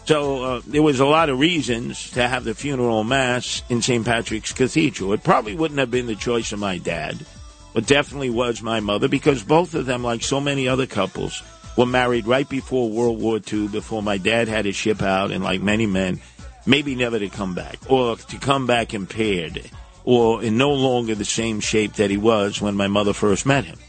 So 0.06 0.44
uh, 0.44 0.62
there 0.68 0.84
was 0.84 1.00
a 1.00 1.06
lot 1.06 1.30
of 1.30 1.40
reasons 1.40 2.12
to 2.12 2.28
have 2.28 2.44
the 2.44 2.54
funeral 2.54 3.04
mass 3.04 3.64
in 3.70 3.82
St. 3.82 4.06
Patrick's 4.06 4.52
Cathedral. 4.52 5.14
It 5.14 5.24
probably 5.24 5.56
wouldn't 5.56 5.80
have 5.80 5.92
been 5.92 6.08
the 6.08 6.16
choice 6.16 6.52
of 6.52 6.60
my 6.60 6.78
dad, 6.78 7.26
but 7.74 7.86
definitely 7.86 8.30
was 8.30 8.62
my 8.62 8.82
mother 8.82 9.08
because 9.08 9.44
both 9.44 9.76
of 9.76 9.86
them, 9.86 10.04
like 10.04 10.22
so 10.22 10.42
many 10.42 10.68
other 10.68 10.88
couples, 10.88 11.42
were 11.78 11.86
married 11.86 12.28
right 12.28 12.48
before 12.48 12.90
World 12.90 13.22
War 13.22 13.40
II, 13.52 13.70
before 13.70 14.04
my 14.04 14.18
dad 14.18 14.48
had 14.48 14.66
to 14.66 14.74
ship 14.74 15.02
out, 15.02 15.32
and 15.32 15.44
like 15.44 15.62
many 15.62 15.86
men, 15.86 16.20
maybe 16.66 16.96
never 16.96 17.18
to 17.18 17.30
come 17.30 17.56
back, 17.56 17.80
or 17.90 18.18
to 18.18 18.38
come 18.38 18.68
back 18.68 18.94
impaired, 18.94 19.70
or 20.04 20.44
in 20.44 20.58
no 20.58 20.74
longer 20.74 21.16
the 21.16 21.26
same 21.26 21.62
shape 21.62 21.94
that 21.94 22.12
he 22.12 22.18
was 22.18 22.62
when 22.62 22.76
my 22.76 22.88
mother 22.88 23.14
first 23.14 23.46
met 23.46 23.64
him. 23.64 23.80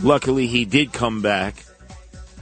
Luckily, 0.00 0.46
he 0.46 0.64
did 0.64 0.92
come 0.92 1.22
back, 1.22 1.64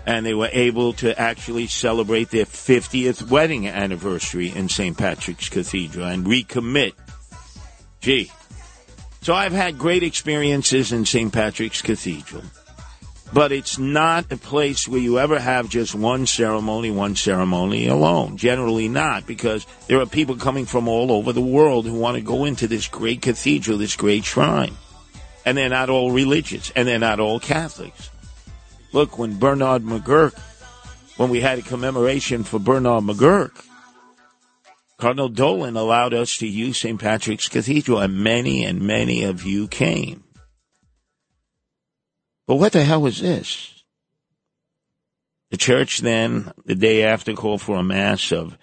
and 0.06 0.24
they 0.24 0.34
were 0.34 0.48
able 0.52 0.92
to 0.94 1.18
actually 1.20 1.66
celebrate 1.66 2.30
their 2.30 2.46
50th 2.46 3.28
wedding 3.28 3.68
anniversary 3.68 4.50
in 4.50 4.68
St. 4.68 4.96
Patrick's 4.96 5.48
Cathedral 5.48 6.06
and 6.06 6.24
recommit. 6.24 6.94
Gee. 8.00 8.30
So 9.20 9.34
I've 9.34 9.52
had 9.52 9.78
great 9.78 10.04
experiences 10.04 10.92
in 10.92 11.04
St. 11.04 11.32
Patrick's 11.32 11.82
Cathedral 11.82 12.44
but 13.32 13.52
it's 13.52 13.78
not 13.78 14.30
a 14.30 14.36
place 14.36 14.86
where 14.86 15.00
you 15.00 15.18
ever 15.18 15.38
have 15.38 15.68
just 15.68 15.94
one 15.94 16.26
ceremony, 16.26 16.90
one 16.90 17.16
ceremony 17.16 17.88
alone. 17.88 18.36
Generally 18.36 18.88
not, 18.88 19.26
because 19.26 19.66
there 19.88 20.00
are 20.00 20.06
people 20.06 20.36
coming 20.36 20.64
from 20.64 20.88
all 20.88 21.10
over 21.10 21.32
the 21.32 21.40
world 21.40 21.86
who 21.86 21.98
want 21.98 22.16
to 22.16 22.22
go 22.22 22.44
into 22.44 22.68
this 22.68 22.86
great 22.88 23.22
cathedral, 23.22 23.78
this 23.78 23.96
great 23.96 24.24
shrine. 24.24 24.74
And 25.44 25.56
they're 25.56 25.68
not 25.68 25.90
all 25.90 26.12
religious, 26.12 26.70
and 26.74 26.86
they're 26.86 26.98
not 26.98 27.20
all 27.20 27.40
Catholics. 27.40 28.10
Look, 28.96 29.18
when 29.18 29.38
Bernard 29.38 29.82
McGuirk, 29.82 30.32
when 31.18 31.28
we 31.28 31.42
had 31.42 31.58
a 31.58 31.62
commemoration 31.62 32.44
for 32.44 32.58
Bernard 32.58 33.04
McGuirk, 33.04 33.62
Cardinal 34.96 35.28
Dolan 35.28 35.76
allowed 35.76 36.14
us 36.14 36.38
to 36.38 36.46
use 36.46 36.78
St. 36.78 36.98
Patrick's 36.98 37.46
Cathedral, 37.46 37.98
and 37.98 38.14
many 38.14 38.64
and 38.64 38.80
many 38.80 39.22
of 39.22 39.44
you 39.44 39.68
came. 39.68 40.24
But 42.46 42.54
what 42.54 42.72
the 42.72 42.84
hell 42.84 43.02
was 43.02 43.20
this? 43.20 43.84
The 45.50 45.58
church 45.58 45.98
then, 45.98 46.50
the 46.64 46.74
day 46.74 47.04
after, 47.04 47.34
called 47.34 47.60
for 47.60 47.76
a 47.76 47.82
mass 47.82 48.32
of 48.32 48.56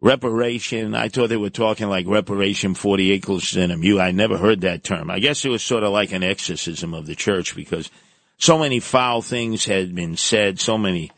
reparation. 0.00 0.96
I 0.96 1.08
thought 1.10 1.28
they 1.28 1.36
were 1.36 1.48
talking 1.48 1.88
like 1.88 2.08
reparation 2.08 2.74
40 2.74 3.12
acres 3.12 3.56
and 3.56 3.70
a 3.70 3.76
mule. 3.76 4.00
I 4.00 4.10
never 4.10 4.36
heard 4.36 4.62
that 4.62 4.82
term. 4.82 5.12
I 5.12 5.20
guess 5.20 5.44
it 5.44 5.48
was 5.48 5.62
sort 5.62 5.84
of 5.84 5.92
like 5.92 6.10
an 6.10 6.24
exorcism 6.24 6.92
of 6.92 7.06
the 7.06 7.14
church 7.14 7.54
because 7.54 7.88
so 8.40 8.58
many 8.58 8.80
foul 8.80 9.20
things 9.20 9.66
had 9.66 9.94
been 9.94 10.16
said, 10.16 10.58
so 10.58 10.78
many 10.78 11.12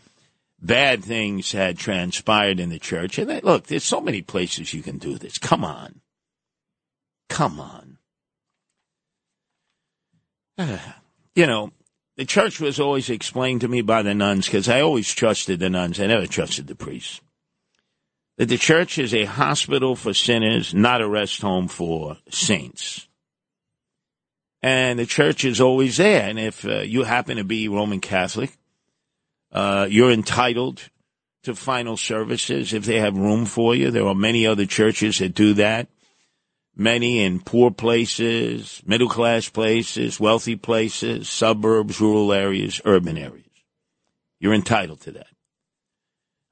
bad 0.60 1.04
things 1.04 1.52
had 1.52 1.78
transpired 1.78 2.58
in 2.58 2.68
the 2.68 2.80
church. 2.80 3.16
And 3.16 3.30
they, 3.30 3.40
look, 3.40 3.68
there's 3.68 3.84
so 3.84 4.00
many 4.00 4.22
places 4.22 4.74
you 4.74 4.82
can 4.82 4.98
do 4.98 5.16
this. 5.16 5.38
Come 5.38 5.64
on. 5.64 6.00
Come 7.28 7.60
on. 7.60 7.98
you 11.36 11.46
know, 11.46 11.70
the 12.16 12.24
church 12.24 12.60
was 12.60 12.80
always 12.80 13.08
explained 13.08 13.60
to 13.60 13.68
me 13.68 13.82
by 13.82 14.02
the 14.02 14.14
nuns 14.14 14.46
because 14.46 14.68
I 14.68 14.80
always 14.80 15.10
trusted 15.12 15.60
the 15.60 15.70
nuns. 15.70 16.00
I 16.00 16.06
never 16.06 16.26
trusted 16.26 16.66
the 16.66 16.74
priests. 16.74 17.20
That 18.36 18.48
the 18.48 18.58
church 18.58 18.98
is 18.98 19.14
a 19.14 19.26
hospital 19.26 19.94
for 19.94 20.12
sinners, 20.12 20.74
not 20.74 21.00
a 21.00 21.08
rest 21.08 21.40
home 21.40 21.68
for 21.68 22.18
saints. 22.30 23.06
And 24.62 24.98
the 24.98 25.06
church 25.06 25.44
is 25.44 25.60
always 25.60 25.96
there. 25.96 26.28
And 26.28 26.38
if 26.38 26.64
uh, 26.64 26.80
you 26.80 27.02
happen 27.02 27.36
to 27.36 27.44
be 27.44 27.68
Roman 27.68 28.00
Catholic, 28.00 28.56
uh, 29.50 29.86
you're 29.90 30.12
entitled 30.12 30.88
to 31.42 31.54
final 31.54 31.96
services 31.96 32.72
if 32.72 32.84
they 32.84 33.00
have 33.00 33.16
room 33.16 33.44
for 33.44 33.74
you. 33.74 33.90
There 33.90 34.06
are 34.06 34.14
many 34.14 34.46
other 34.46 34.66
churches 34.66 35.18
that 35.18 35.34
do 35.34 35.54
that 35.54 35.88
many 36.76 37.22
in 37.22 37.40
poor 37.40 37.70
places, 37.70 38.82
middle 38.86 39.08
class 39.08 39.48
places, 39.48 40.18
wealthy 40.18 40.56
places, 40.56 41.28
suburbs, 41.28 42.00
rural 42.00 42.32
areas, 42.32 42.80
urban 42.84 43.18
areas. 43.18 43.46
You're 44.40 44.54
entitled 44.54 45.00
to 45.02 45.12
that. 45.12 45.28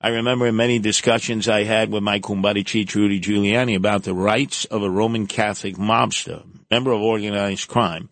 I 0.01 0.09
remember 0.09 0.51
many 0.51 0.79
discussions 0.79 1.49
I 1.49 1.65
had 1.65 1.91
with 1.91 2.03
my 2.03 2.21
kumbari 2.21 2.65
chief 2.65 2.95
Rudy 2.95 3.21
Giuliani 3.21 3.77
about 3.77 4.05
the 4.05 4.15
rights 4.15 4.65
of 4.67 4.83
a 4.83 4.91
Roman 4.91 5.27
Catholic 5.27 5.77
mobster, 5.77 6.45
member 6.71 6.93
of 6.93 7.03
organized 7.03 7.69
crime, 7.69 8.09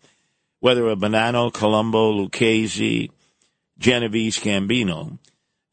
whether 0.59 0.87
a 0.89 0.95
Bonanno, 0.95 1.51
Colombo, 1.51 2.09
Lucchese, 2.09 3.11
Genovese, 3.79 4.39
Gambino, 4.39 5.17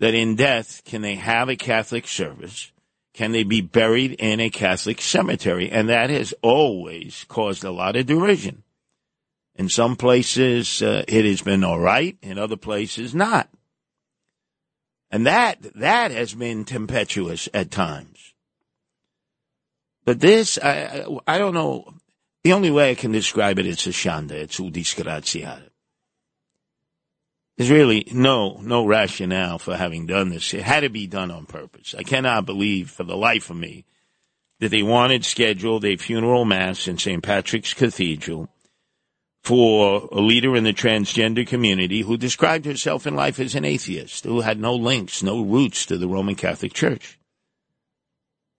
that 0.01 0.15
in 0.15 0.37
death 0.37 0.83
can 0.85 1.03
they 1.03 1.17
have 1.17 1.49
a 1.49 1.57
Catholic 1.57 2.07
service 2.07 2.73
can 3.17 3.33
they 3.33 3.45
be 3.45 3.63
buried 3.63 4.13
in 4.13 4.41
a 4.41 4.51
Catholic 4.51 5.01
cemetery? 5.01 5.71
And 5.71 5.89
that 5.89 6.11
has 6.11 6.35
always 6.43 7.25
caused 7.29 7.65
a 7.65 7.71
lot 7.71 7.97
of 7.97 8.05
derision. 8.05 8.63
In 9.55 9.71
some 9.71 9.97
places, 9.97 10.83
uh, 10.83 11.03
it 11.09 11.25
has 11.25 11.41
been 11.41 11.65
all 11.65 11.81
right. 11.81 12.19
In 12.21 12.37
other 12.39 12.59
places, 12.59 13.15
not. 13.15 13.49
And 15.11 15.27
that, 15.27 15.63
that 15.77 16.11
has 16.11 16.35
been 16.35 16.65
tempestuous 16.65 17.49
at 17.55 17.71
times. 17.71 18.35
But 20.05 20.21
this, 20.21 20.59
I, 20.63 21.05
I, 21.27 21.39
don't 21.39 21.55
know. 21.55 21.93
The 22.45 22.53
only 22.53 22.71
way 22.71 22.91
I 22.91 22.95
can 22.95 23.13
describe 23.13 23.59
it, 23.59 23.67
it's 23.67 23.87
a 23.87 23.91
shanda. 23.91 24.33
It's 24.33 24.59
u 24.59 24.71
disgraziata. 24.71 25.71
There's 27.57 27.71
really 27.71 28.07
no 28.13 28.61
no 28.63 28.85
rationale 28.85 29.59
for 29.59 29.77
having 29.77 30.07
done 30.07 30.29
this. 30.29 30.53
It 30.53 30.63
had 30.63 30.81
to 30.81 30.91
be 30.91 31.07
done 31.07 31.31
on 31.31 31.47
purpose. 31.47 31.95
I 31.99 32.03
cannot 32.03 32.45
believe 32.45 32.91
for 32.91 33.03
the 33.03 33.17
life 33.17 33.49
of 33.51 33.57
me 33.57 33.85
that 34.61 34.69
they 34.71 34.83
wanted 34.83 35.25
scheduled 35.25 35.85
a 35.85 35.97
funeral 35.97 36.45
mass 36.45 36.87
in 36.87 36.99
St. 36.99 37.23
Patrick's 37.23 37.75
Cathedral 37.75 38.49
for 39.47 40.09
a 40.11 40.21
leader 40.21 40.57
in 40.57 40.65
the 40.65 40.73
transgender 40.73 41.47
community 41.47 42.01
who 42.01 42.17
described 42.17 42.65
herself 42.65 43.07
in 43.07 43.15
life 43.15 43.39
as 43.39 43.55
an 43.55 43.65
atheist, 43.65 44.25
who 44.25 44.41
had 44.41 44.59
no 44.59 44.75
links, 44.75 45.23
no 45.23 45.41
roots 45.41 45.87
to 45.87 45.97
the 45.97 46.09
Roman 46.09 46.35
Catholic 46.35 46.73
Church, 46.73 47.17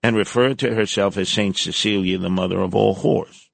and 0.02 0.16
referred 0.16 0.58
to 0.60 0.74
herself 0.74 1.18
as 1.18 1.28
Saint 1.28 1.58
Cecilia, 1.58 2.16
the 2.16 2.30
mother 2.30 2.58
of 2.60 2.74
all 2.74 2.96
whores. 2.96 3.48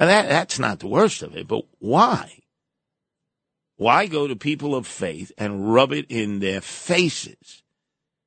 And 0.00 0.10
that, 0.10 0.28
that's 0.28 0.58
not 0.58 0.80
the 0.80 0.88
worst 0.88 1.22
of 1.22 1.36
it, 1.36 1.46
but 1.46 1.66
why? 1.78 2.32
Why 3.76 4.08
go 4.08 4.26
to 4.26 4.34
people 4.34 4.74
of 4.74 4.88
faith 4.88 5.30
and 5.38 5.72
rub 5.72 5.92
it 5.92 6.06
in 6.08 6.40
their 6.40 6.60
faces 6.60 7.62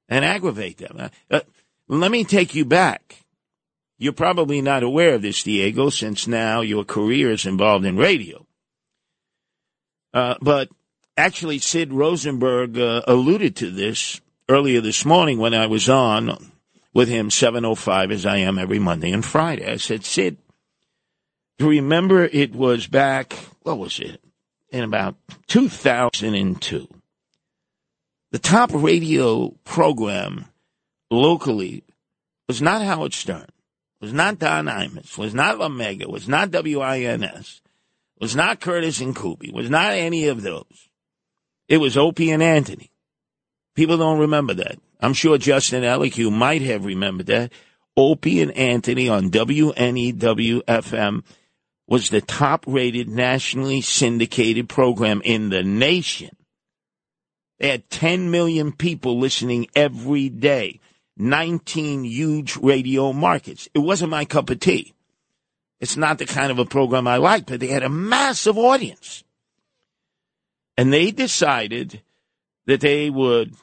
and 0.08 0.24
aggravate 0.24 0.77
them? 0.77 0.96
Uh, 0.98 1.10
uh, 1.29 1.41
let 1.89 2.10
me 2.10 2.24
take 2.24 2.55
you 2.55 2.63
back. 2.63 3.25
You're 3.98 4.14
probably 4.14 4.62
not 4.62 4.84
aware 4.84 5.16
of 5.16 5.22
this, 5.22 5.44
Diego, 5.44 5.90
since 5.90 6.28
now 6.28 6.62
your 6.62 6.84
career 6.84 7.32
is 7.32 7.46
involved 7.46 7.86
in 7.86 7.98
radio. 7.98 8.46
Uh, 10.14 10.36
but 10.42 10.70
actually, 11.18 11.60
Sid 11.60 11.94
Rosenberg 11.94 12.78
uh, 12.78 13.02
alluded 13.08 13.56
to 13.58 13.72
this 13.72 14.20
earlier 14.50 14.82
this 14.82 15.06
morning 15.06 15.40
when 15.40 15.54
I 15.54 15.68
was 15.68 15.90
on 15.90 16.52
with 16.94 17.10
him 17.10 17.30
7.05 17.30 18.12
as 18.12 18.25
I 18.25 18.38
am 18.38 18.58
every 18.58 18.80
Monday 18.80 19.12
and 19.12 19.24
Friday. 19.24 19.70
I 19.70 19.78
said, 19.78 20.06
Sid, 20.06 20.38
do 21.58 21.66
you 21.66 21.72
remember 21.72 22.24
it 22.24 22.54
was 22.54 22.88
back, 22.88 23.34
what 23.64 23.78
was 23.78 24.00
it, 24.00 24.22
in 24.72 24.84
about 24.84 25.16
2002? 25.48 26.88
The 28.32 28.40
top 28.40 28.72
radio 28.74 29.50
program 29.64 30.46
locally 31.10 31.84
was 32.48 32.62
not 32.62 32.82
Howard 32.82 33.14
Stern, 33.14 33.48
was 34.02 34.14
not 34.14 34.40
Don 34.40 34.66
Imus, 34.66 35.18
was 35.18 35.34
not 35.34 35.58
La 35.58 35.70
Mega, 35.70 36.10
was 36.10 36.28
not 36.28 36.52
WINS, 36.52 37.62
was 38.20 38.36
not 38.36 38.60
Curtis 38.60 39.02
and 39.02 39.16
Kuby, 39.16 39.52
was 39.52 39.70
not 39.70 39.94
any 39.94 40.28
of 40.28 40.42
those. 40.42 40.90
It 41.68 41.78
was 41.78 41.98
Opie 41.98 42.32
and 42.32 42.44
Anthony. 42.44 42.92
People 43.75 43.98
don't 43.98 44.20
remember 44.20 44.54
that. 44.56 44.78
I'm 45.02 45.14
sure 45.14 45.38
Justin 45.38 45.84
Ellick, 45.84 46.32
might 46.32 46.62
have 46.62 46.86
remembered 46.86 47.28
that. 47.28 47.52
Opie 47.98 48.42
and 48.42 48.52
Anthony 48.52 49.10
on 49.10 49.32
WNEW 49.32 50.64
FM 50.64 51.24
was 51.88 52.10
the 52.10 52.22
top 52.22 52.64
rated 52.68 53.08
nationally 53.08 53.82
syndicated 53.82 54.68
program 54.68 55.22
in 55.24 55.50
the 55.50 55.64
nation. 55.64 56.36
They 57.60 57.70
had 57.70 57.90
10 57.90 58.32
million 58.32 58.72
people 58.72 59.20
listening 59.20 59.68
every 59.75 60.30
day, 60.30 60.80
19 61.17 62.03
huge 62.03 62.57
radio 62.57 63.13
markets. 63.13 63.69
It 63.74 63.79
wasn't 63.79 64.12
my 64.12 64.25
cup 64.25 64.50
of 64.50 64.60
tea. 64.60 64.93
It's 65.79 65.98
not 65.98 66.17
the 66.17 66.25
kind 66.25 66.51
of 66.51 66.60
a 66.60 66.65
program 66.65 67.07
I 67.07 67.17
like, 67.17 67.45
but 67.45 67.60
they 67.60 67.67
had 67.67 67.84
a 67.84 67.89
massive 67.89 68.57
audience. 68.57 69.24
And 70.77 70.91
they 70.91 71.12
decided 71.12 72.01
that 72.65 72.81
they 72.81 73.10
would 73.10 73.55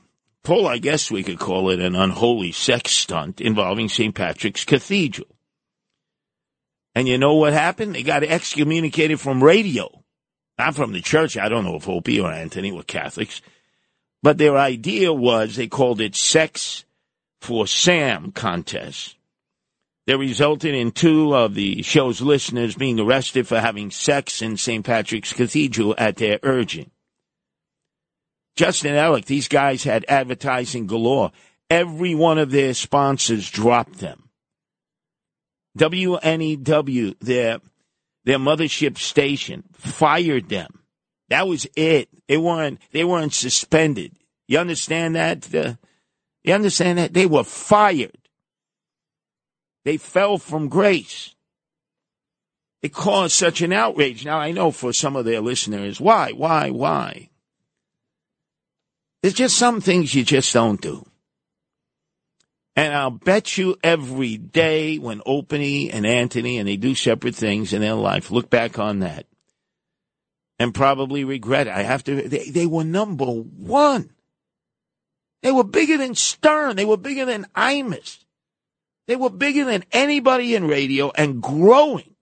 pull, 0.43 0.67
I 0.67 0.79
guess 0.79 1.11
we 1.11 1.23
could 1.23 1.39
call 1.39 1.71
it 1.71 1.81
an 1.81 1.95
unholy 1.95 2.53
sex 2.53 2.93
stunt 2.93 3.41
involving 3.41 3.89
St. 3.89 4.15
Patrick's 4.15 4.65
Cathedral. 4.65 5.29
And 6.95 7.09
you 7.09 7.19
know 7.19 7.35
what 7.35 7.53
happened? 7.53 7.95
They 7.95 8.03
got 8.03 8.23
excommunicated 8.23 9.21
from 9.21 9.43
radio. 9.43 10.03
Not 10.59 10.75
from 10.75 10.93
the 10.93 11.01
church. 11.01 11.39
I 11.39 11.49
don't 11.49 11.65
know 11.65 11.77
if 11.77 11.89
Opie 11.89 12.21
or 12.21 12.31
Anthony 12.31 12.71
were 12.71 12.83
Catholics. 12.83 13.41
But 14.23 14.39
their 14.39 14.57
idea 14.57 15.13
was 15.13 15.57
they 15.57 15.67
called 15.67 16.01
it 16.01 16.15
Sex 16.15 16.85
for 17.43 17.67
Sam 17.67 18.33
contest. 18.33 19.17
That 20.07 20.19
resulted 20.19 20.75
in 20.75 20.91
two 20.91 21.35
of 21.35 21.55
the 21.55 21.83
show's 21.83 22.21
listeners 22.21 22.75
being 22.75 22.99
arrested 22.99 23.47
for 23.47 23.61
having 23.61 23.91
sex 23.91 24.43
in 24.43 24.57
St. 24.57 24.85
Patrick's 24.85 25.33
Cathedral 25.33 25.95
at 25.97 26.17
their 26.17 26.41
urging. 26.43 26.91
Justin 28.57 28.95
Ellick, 28.95 29.27
these 29.27 29.49
guys 29.49 29.85
had 29.85 30.05
advertising 30.09 30.87
galore. 30.87 31.31
Every 31.71 32.15
one 32.15 32.39
of 32.39 32.51
their 32.51 32.75
sponsors 32.75 33.49
dropped 33.49 33.99
them. 33.99 34.29
WNEW, 35.79 37.19
their 37.21 37.61
their 38.25 38.39
mothership 38.39 38.99
station, 38.99 39.65
fired 39.73 40.49
them. 40.49 40.81
That 41.29 41.49
was 41.49 41.67
it. 41.77 42.09
They 42.29 42.37
weren't 42.37 42.81
they 42.93 43.05
weren't 43.05 43.33
suspended. 43.33 44.15
You 44.49 44.59
understand 44.59 45.17
that? 45.17 45.43
The, 45.43 45.79
you 46.45 46.55
understand 46.55 46.99
that? 46.99 47.13
They 47.13 47.27
were 47.27 47.45
fired. 47.45 48.17
They 49.85 49.97
fell 49.97 50.39
from 50.39 50.69
grace. 50.69 51.35
It 52.83 52.93
caused 52.93 53.35
such 53.35 53.63
an 53.63 53.73
outrage. 53.73 54.25
Now 54.25 54.39
I 54.39 54.51
know 54.51 54.71
for 54.71 54.93
some 54.93 55.15
of 55.15 55.25
their 55.25 55.41
listeners, 55.41 56.01
why, 56.01 56.33
why, 56.33 56.71
why? 56.71 57.31
There's 59.23 59.35
just 59.35 59.57
some 59.57 59.81
things 59.81 60.15
you 60.15 60.25
just 60.25 60.53
don't 60.53 60.81
do. 60.81 61.07
And 62.75 62.95
I'll 62.95 63.11
bet 63.11 63.59
you 63.59 63.77
every 63.85 64.37
day 64.37 64.99
when 64.99 65.21
Opie 65.27 65.91
and 65.91 66.07
Anthony 66.07 66.59
and 66.59 66.67
they 66.67 66.77
do 66.77 66.95
separate 66.95 67.35
things 67.35 67.73
in 67.73 67.83
their 67.83 67.95
life, 67.95 68.31
look 68.31 68.51
back 68.51 68.79
on 68.79 69.01
that 69.01 69.27
and 70.59 70.75
probably 70.75 71.25
regret 71.25 71.67
it. 71.67 71.73
I 71.73 71.83
have 71.83 72.03
to, 72.05 72.29
they, 72.29 72.51
they 72.51 72.67
were 72.67 72.85
number 72.85 73.27
one. 73.27 74.11
They 75.43 75.53
were 75.53 75.65
bigger 75.65 75.97
than 75.99 76.15
Stern. 76.15 76.77
They 76.77 76.85
were 76.85 76.97
bigger 76.97 77.25
than 77.25 77.47
Imus. 77.57 78.25
They 79.09 79.17
were 79.17 79.31
bigger 79.31 79.65
than 79.65 79.85
anybody 79.93 80.55
in 80.55 80.69
radio 80.69 81.11
and 81.17 81.43
growing. 81.43 82.15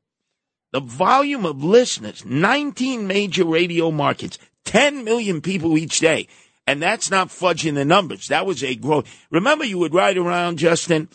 The 0.72 0.80
volume 0.80 1.44
of 1.44 1.62
listeners, 1.62 2.24
19 2.24 3.06
major 3.06 3.44
radio 3.44 3.90
markets, 3.90 4.38
10 4.64 5.04
million 5.04 5.40
people 5.40 5.76
each 5.76 5.98
day. 6.00 6.28
And 6.66 6.80
that's 6.80 7.10
not 7.10 7.28
fudging 7.28 7.74
the 7.74 7.84
numbers. 7.84 8.28
That 8.28 8.46
was 8.46 8.62
a 8.62 8.76
growth. 8.76 9.08
Remember, 9.30 9.64
you 9.64 9.78
would 9.78 9.92
ride 9.92 10.16
around, 10.16 10.58
Justin, 10.58 11.08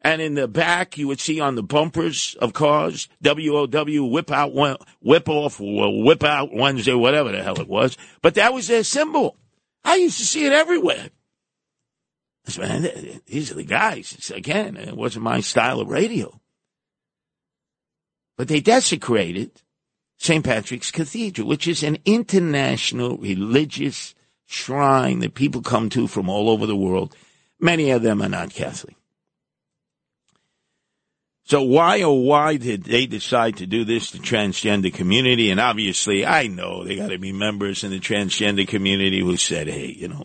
and 0.00 0.22
in 0.22 0.34
the 0.34 0.46
back, 0.48 0.96
you 0.96 1.08
would 1.08 1.20
see 1.20 1.40
on 1.40 1.56
the 1.56 1.62
bumpers 1.62 2.36
of 2.40 2.52
cars, 2.52 3.08
WOW, 3.22 4.06
whip 4.06 4.30
out, 4.30 4.52
whip 5.00 5.28
off, 5.28 5.58
whip 5.60 6.24
out 6.24 6.54
Wednesday, 6.54 6.94
whatever 6.94 7.32
the 7.32 7.42
hell 7.42 7.60
it 7.60 7.68
was. 7.68 7.98
But 8.22 8.36
that 8.36 8.54
was 8.54 8.68
their 8.68 8.84
symbol. 8.84 9.36
I 9.84 9.96
used 9.96 10.18
to 10.18 10.26
see 10.26 10.46
it 10.46 10.52
everywhere. 10.52 11.10
I 12.46 12.50
said, 12.50 12.68
Man, 12.82 13.20
these 13.26 13.50
are 13.50 13.54
the 13.54 13.64
guys. 13.64 14.30
Again, 14.34 14.76
it 14.76 14.96
wasn't 14.96 15.24
my 15.24 15.40
style 15.40 15.80
of 15.80 15.88
radio. 15.88 16.40
But 18.36 18.48
they 18.48 18.60
desecrated 18.60 19.50
St. 20.16 20.44
Patrick's 20.44 20.90
Cathedral, 20.90 21.46
which 21.46 21.68
is 21.68 21.82
an 21.82 21.98
international 22.04 23.18
religious 23.18 24.14
shrine 24.46 25.20
that 25.20 25.34
people 25.34 25.62
come 25.62 25.88
to 25.90 26.06
from 26.06 26.28
all 26.28 26.50
over 26.50 26.66
the 26.66 26.76
world. 26.76 27.14
Many 27.58 27.90
of 27.90 28.02
them 28.02 28.22
are 28.22 28.28
not 28.28 28.50
Catholic. 28.50 28.96
So 31.44 31.62
why 31.62 32.02
oh 32.02 32.12
why 32.12 32.58
did 32.58 32.84
they 32.84 33.06
decide 33.06 33.56
to 33.56 33.66
do 33.66 33.84
this 33.84 34.12
to 34.12 34.18
transgender 34.18 34.94
community? 34.94 35.50
And 35.50 35.58
obviously, 35.58 36.24
I 36.24 36.46
know 36.46 36.84
they 36.84 36.94
got 36.94 37.08
to 37.08 37.18
be 37.18 37.32
members 37.32 37.82
in 37.82 37.90
the 37.90 37.98
transgender 37.98 38.68
community 38.68 39.18
who 39.18 39.36
said, 39.36 39.66
"Hey, 39.66 39.86
you 39.86 40.06
know, 40.06 40.22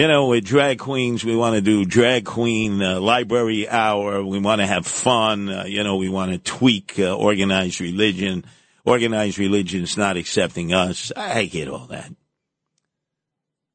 you 0.00 0.08
know, 0.08 0.28
with 0.28 0.46
drag 0.46 0.78
queens, 0.78 1.26
we 1.26 1.36
want 1.36 1.56
to 1.56 1.60
do 1.60 1.84
drag 1.84 2.24
queen 2.24 2.80
uh, 2.80 2.98
library 2.98 3.68
hour. 3.68 4.24
We 4.24 4.38
want 4.38 4.62
to 4.62 4.66
have 4.66 4.86
fun. 4.86 5.50
Uh, 5.50 5.64
you 5.66 5.84
know, 5.84 5.96
we 5.96 6.08
want 6.08 6.32
to 6.32 6.38
tweak 6.38 6.98
uh, 6.98 7.14
organized 7.14 7.82
religion. 7.82 8.46
Organized 8.86 9.38
religion's 9.38 9.98
not 9.98 10.16
accepting 10.16 10.72
us. 10.72 11.12
I 11.14 11.44
get 11.44 11.68
all 11.68 11.86
that. 11.88 12.10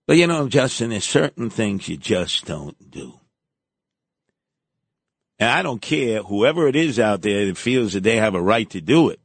But 0.07 0.17
you 0.17 0.25
know, 0.25 0.49
Justin, 0.49 0.89
there's 0.89 1.03
certain 1.03 1.51
things 1.51 1.87
you 1.87 1.95
just 1.95 2.45
don't 2.45 2.89
do. 2.89 3.19
And 5.37 5.51
I 5.51 5.61
don't 5.61 5.79
care 5.81 6.23
whoever 6.23 6.67
it 6.67 6.75
is 6.75 6.99
out 6.99 7.21
there 7.21 7.45
that 7.45 7.57
feels 7.57 7.93
that 7.93 8.01
they 8.01 8.15
have 8.15 8.33
a 8.33 8.41
right 8.41 8.67
to 8.71 8.81
do 8.81 9.09
it. 9.09 9.19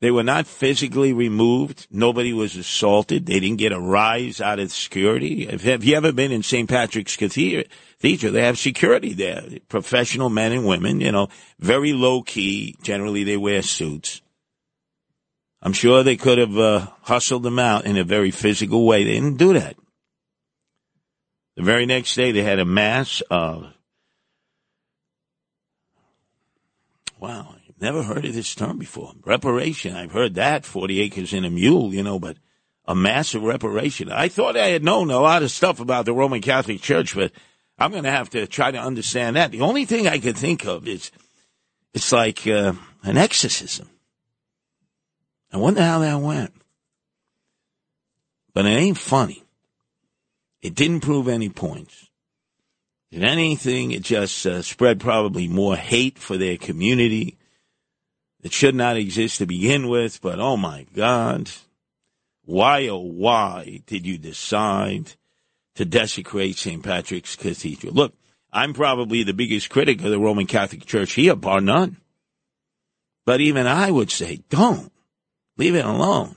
They 0.00 0.10
were 0.10 0.22
not 0.22 0.46
physically 0.46 1.12
removed. 1.12 1.86
Nobody 1.90 2.32
was 2.32 2.56
assaulted. 2.56 3.26
They 3.26 3.38
didn't 3.38 3.58
get 3.58 3.72
a 3.72 3.78
rise 3.78 4.40
out 4.40 4.58
of 4.58 4.72
security. 4.72 5.44
Have, 5.44 5.84
you 5.84 5.94
ever 5.94 6.10
been 6.10 6.32
in 6.32 6.42
St. 6.42 6.68
Patrick's 6.68 7.16
Cathedral? 7.16 7.64
They 8.00 8.16
have 8.42 8.58
security 8.58 9.12
there. 9.12 9.42
Professional 9.68 10.30
men 10.30 10.52
and 10.52 10.66
women, 10.66 11.02
you 11.02 11.12
know, 11.12 11.28
very 11.58 11.92
low 11.92 12.22
key. 12.22 12.76
Generally, 12.82 13.24
they 13.24 13.36
wear 13.36 13.60
suits. 13.60 14.22
I'm 15.60 15.74
sure 15.74 16.02
they 16.02 16.16
could 16.16 16.38
have 16.38 16.56
uh, 16.56 16.86
hustled 17.02 17.42
them 17.42 17.58
out 17.58 17.84
in 17.84 17.98
a 17.98 18.04
very 18.04 18.30
physical 18.30 18.86
way. 18.86 19.04
They 19.04 19.12
didn't 19.12 19.36
do 19.36 19.52
that. 19.52 19.76
The 21.56 21.62
very 21.62 21.84
next 21.84 22.14
day, 22.14 22.32
they 22.32 22.42
had 22.42 22.58
a 22.58 22.64
mass 22.64 23.22
of. 23.30 23.66
Wow, 27.20 27.54
I've 27.54 27.80
never 27.82 28.02
heard 28.02 28.24
of 28.24 28.32
this 28.32 28.54
term 28.54 28.78
before. 28.78 29.12
Reparation. 29.26 29.94
I've 29.94 30.12
heard 30.12 30.36
that. 30.36 30.64
40 30.64 31.00
acres 31.02 31.34
and 31.34 31.44
a 31.44 31.50
mule, 31.50 31.92
you 31.92 32.02
know, 32.02 32.18
but 32.18 32.38
a 32.86 32.94
massive 32.94 33.42
reparation. 33.42 34.10
I 34.10 34.28
thought 34.28 34.56
I 34.56 34.68
had 34.68 34.82
known 34.82 35.10
a 35.10 35.20
lot 35.20 35.42
of 35.42 35.50
stuff 35.50 35.80
about 35.80 36.06
the 36.06 36.14
Roman 36.14 36.40
Catholic 36.40 36.80
Church, 36.80 37.14
but 37.14 37.30
I'm 37.78 37.90
going 37.90 38.04
to 38.04 38.10
have 38.10 38.30
to 38.30 38.46
try 38.46 38.70
to 38.70 38.78
understand 38.78 39.36
that. 39.36 39.50
The 39.50 39.60
only 39.60 39.84
thing 39.84 40.08
I 40.08 40.18
could 40.18 40.36
think 40.36 40.64
of 40.64 40.88
is 40.88 41.10
it's 41.92 42.10
like 42.10 42.46
uh, 42.46 42.72
an 43.02 43.18
exorcism. 43.18 43.90
I 45.52 45.58
wonder 45.58 45.82
how 45.82 45.98
that 45.98 46.20
went. 46.20 46.54
But 48.54 48.64
it 48.64 48.70
ain't 48.70 48.98
funny. 48.98 49.44
It 50.62 50.74
didn't 50.74 51.00
prove 51.00 51.28
any 51.28 51.50
points. 51.50 52.09
If 53.10 53.22
anything, 53.22 53.90
it 53.90 54.02
just 54.02 54.46
uh, 54.46 54.62
spread 54.62 55.00
probably 55.00 55.48
more 55.48 55.76
hate 55.76 56.18
for 56.18 56.36
their 56.36 56.56
community. 56.56 57.38
that 58.42 58.52
should 58.52 58.74
not 58.74 58.96
exist 58.96 59.38
to 59.38 59.46
begin 59.46 59.88
with, 59.88 60.20
but 60.20 60.38
oh 60.38 60.56
my 60.56 60.86
God, 60.94 61.50
why 62.44 62.86
oh 62.88 62.98
why 62.98 63.80
did 63.86 64.06
you 64.06 64.16
decide 64.16 65.14
to 65.74 65.84
desecrate 65.84 66.56
St. 66.56 66.82
Patrick's 66.82 67.36
Cathedral? 67.36 67.92
Look, 67.92 68.14
I'm 68.52 68.74
probably 68.74 69.22
the 69.22 69.34
biggest 69.34 69.70
critic 69.70 70.02
of 70.02 70.10
the 70.10 70.18
Roman 70.18 70.46
Catholic 70.46 70.86
Church 70.86 71.12
here, 71.12 71.34
bar 71.34 71.60
none. 71.60 71.96
But 73.26 73.40
even 73.40 73.66
I 73.66 73.90
would 73.90 74.10
say, 74.10 74.42
don't. 74.48 74.92
Leave 75.56 75.74
it 75.74 75.84
alone. 75.84 76.36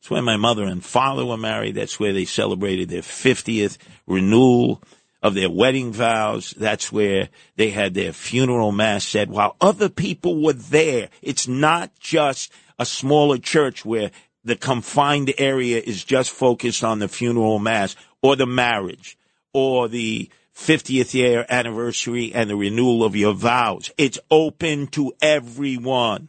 It's 0.00 0.10
where 0.10 0.22
my 0.22 0.36
mother 0.36 0.62
and 0.64 0.84
father 0.84 1.26
were 1.26 1.36
married. 1.36 1.74
That's 1.74 1.98
where 1.98 2.12
they 2.12 2.26
celebrated 2.26 2.88
their 2.88 3.02
50th 3.02 3.76
renewal 4.06 4.82
of 5.26 5.34
their 5.34 5.50
wedding 5.50 5.92
vows. 5.92 6.54
That's 6.56 6.92
where 6.92 7.30
they 7.56 7.70
had 7.70 7.94
their 7.94 8.12
funeral 8.12 8.70
mass 8.70 9.04
said 9.04 9.28
while 9.28 9.56
other 9.60 9.88
people 9.88 10.40
were 10.40 10.52
there. 10.52 11.08
It's 11.20 11.48
not 11.48 11.90
just 11.98 12.52
a 12.78 12.86
smaller 12.86 13.38
church 13.38 13.84
where 13.84 14.12
the 14.44 14.54
confined 14.54 15.34
area 15.36 15.82
is 15.84 16.04
just 16.04 16.30
focused 16.30 16.84
on 16.84 17.00
the 17.00 17.08
funeral 17.08 17.58
mass 17.58 17.96
or 18.22 18.36
the 18.36 18.46
marriage 18.46 19.18
or 19.52 19.88
the 19.88 20.30
50th 20.54 21.12
year 21.12 21.44
anniversary 21.48 22.32
and 22.32 22.48
the 22.48 22.54
renewal 22.54 23.02
of 23.02 23.16
your 23.16 23.34
vows. 23.34 23.90
It's 23.98 24.20
open 24.30 24.86
to 24.88 25.12
everyone. 25.20 26.28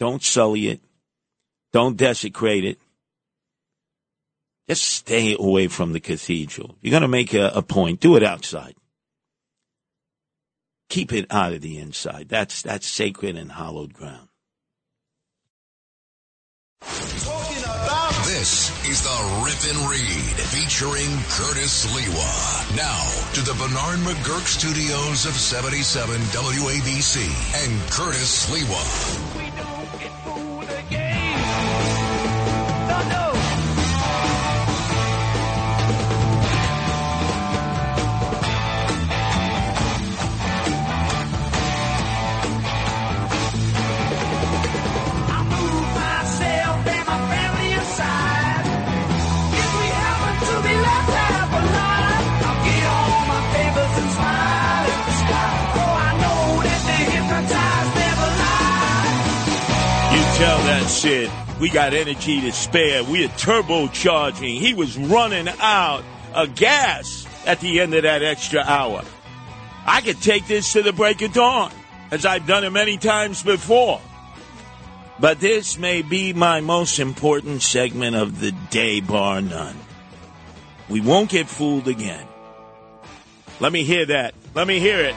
Don't 0.00 0.22
sully 0.22 0.66
it. 0.66 0.80
Don't 1.72 1.96
desecrate 1.96 2.64
it. 2.64 2.78
Just 4.70 4.84
stay 4.84 5.34
away 5.36 5.66
from 5.66 5.92
the 5.92 5.98
cathedral. 5.98 6.76
You're 6.80 6.92
going 6.92 7.02
to 7.02 7.08
make 7.08 7.34
a, 7.34 7.48
a 7.56 7.60
point. 7.60 7.98
Do 7.98 8.14
it 8.14 8.22
outside. 8.22 8.76
Keep 10.88 11.12
it 11.12 11.26
out 11.28 11.52
of 11.52 11.60
the 11.60 11.78
inside. 11.78 12.28
That's, 12.28 12.62
that's 12.62 12.86
sacred 12.86 13.36
and 13.36 13.50
hallowed 13.50 13.92
ground. 13.92 14.28
This 18.28 18.70
is 18.88 19.02
the 19.02 19.42
Rip 19.44 19.74
and 19.74 19.90
Read 19.90 20.38
featuring 20.54 21.18
Curtis 21.30 21.86
Sliwa. 21.86 22.76
Now 22.76 23.32
to 23.34 23.40
the 23.40 23.54
Bernard 23.54 23.98
McGuirk 24.06 24.46
studios 24.46 25.26
of 25.26 25.32
77 25.32 26.14
WABC 26.14 27.64
and 27.64 27.90
Curtis 27.90 28.46
Sliwa. 28.46 29.39
Sid 60.90 61.30
we 61.60 61.68
got 61.68 61.92
energy 61.92 62.40
to 62.40 62.52
spare. 62.52 63.04
We 63.04 63.24
are 63.26 63.28
turbocharging. 63.28 64.58
He 64.58 64.72
was 64.72 64.96
running 64.96 65.46
out 65.60 66.02
of 66.32 66.54
gas 66.54 67.26
at 67.46 67.60
the 67.60 67.80
end 67.80 67.94
of 67.94 68.02
that 68.04 68.22
extra 68.22 68.62
hour. 68.62 69.04
I 69.86 70.00
could 70.00 70.20
take 70.22 70.46
this 70.46 70.72
to 70.72 70.82
the 70.82 70.92
break 70.92 71.20
of 71.20 71.34
dawn, 71.34 71.70
as 72.10 72.24
I've 72.24 72.46
done 72.46 72.64
it 72.64 72.70
many 72.70 72.96
times 72.96 73.42
before. 73.42 74.00
But 75.18 75.38
this 75.38 75.78
may 75.78 76.00
be 76.00 76.32
my 76.32 76.62
most 76.62 76.98
important 76.98 77.60
segment 77.60 78.16
of 78.16 78.40
the 78.40 78.52
day, 78.70 79.00
bar 79.00 79.42
none. 79.42 79.76
We 80.88 81.02
won't 81.02 81.28
get 81.28 81.46
fooled 81.46 81.88
again. 81.88 82.26
Let 83.60 83.70
me 83.70 83.84
hear 83.84 84.06
that. 84.06 84.34
Let 84.54 84.66
me 84.66 84.80
hear 84.80 84.98
it. 85.00 85.14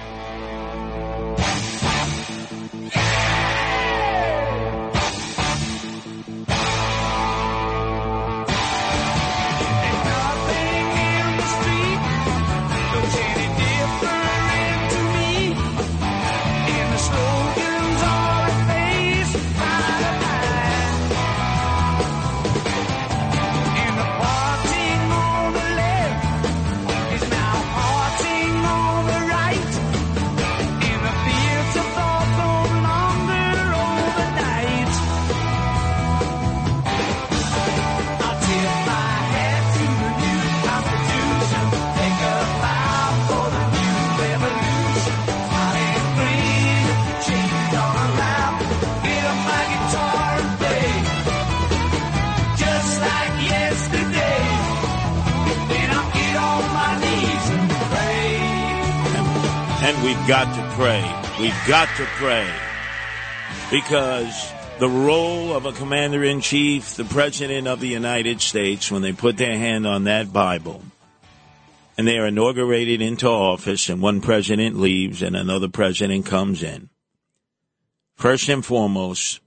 Got 60.27 60.55
to 60.55 60.75
pray. 60.75 61.01
We've 61.39 61.67
got 61.67 61.89
to 61.97 62.05
pray. 62.15 62.49
Because 63.69 64.53
the 64.79 64.87
role 64.87 65.53
of 65.55 65.65
a 65.65 65.73
commander 65.73 66.23
in 66.23 66.39
chief, 66.39 66.95
the 66.95 67.03
president 67.03 67.67
of 67.67 67.79
the 67.79 67.87
United 67.87 68.41
States, 68.41 68.89
when 68.89 69.01
they 69.01 69.11
put 69.11 69.37
their 69.37 69.57
hand 69.57 69.85
on 69.85 70.05
that 70.05 70.31
Bible 70.31 70.81
and 71.97 72.07
they 72.07 72.17
are 72.17 72.27
inaugurated 72.27 73.01
into 73.01 73.27
office 73.27 73.89
and 73.89 74.01
one 74.01 74.21
president 74.21 74.79
leaves 74.79 75.21
and 75.21 75.35
another 75.35 75.67
president 75.67 76.25
comes 76.25 76.63
in, 76.63 76.89
first 78.15 78.47
and 78.47 78.65
foremost 78.65 79.41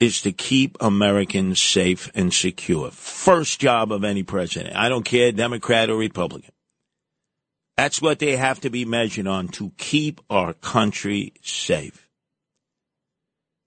is 0.00 0.20
to 0.22 0.32
keep 0.32 0.76
Americans 0.80 1.62
safe 1.62 2.10
and 2.14 2.34
secure. 2.34 2.90
First 2.90 3.60
job 3.60 3.90
of 3.90 4.04
any 4.04 4.22
president. 4.22 4.76
I 4.76 4.88
don't 4.88 5.04
care, 5.04 5.32
Democrat 5.32 5.88
or 5.88 5.96
Republican. 5.96 6.53
That's 7.76 8.00
what 8.00 8.18
they 8.18 8.36
have 8.36 8.60
to 8.60 8.70
be 8.70 8.84
measured 8.84 9.26
on 9.26 9.48
to 9.48 9.72
keep 9.76 10.20
our 10.30 10.54
country 10.54 11.32
safe. 11.42 12.08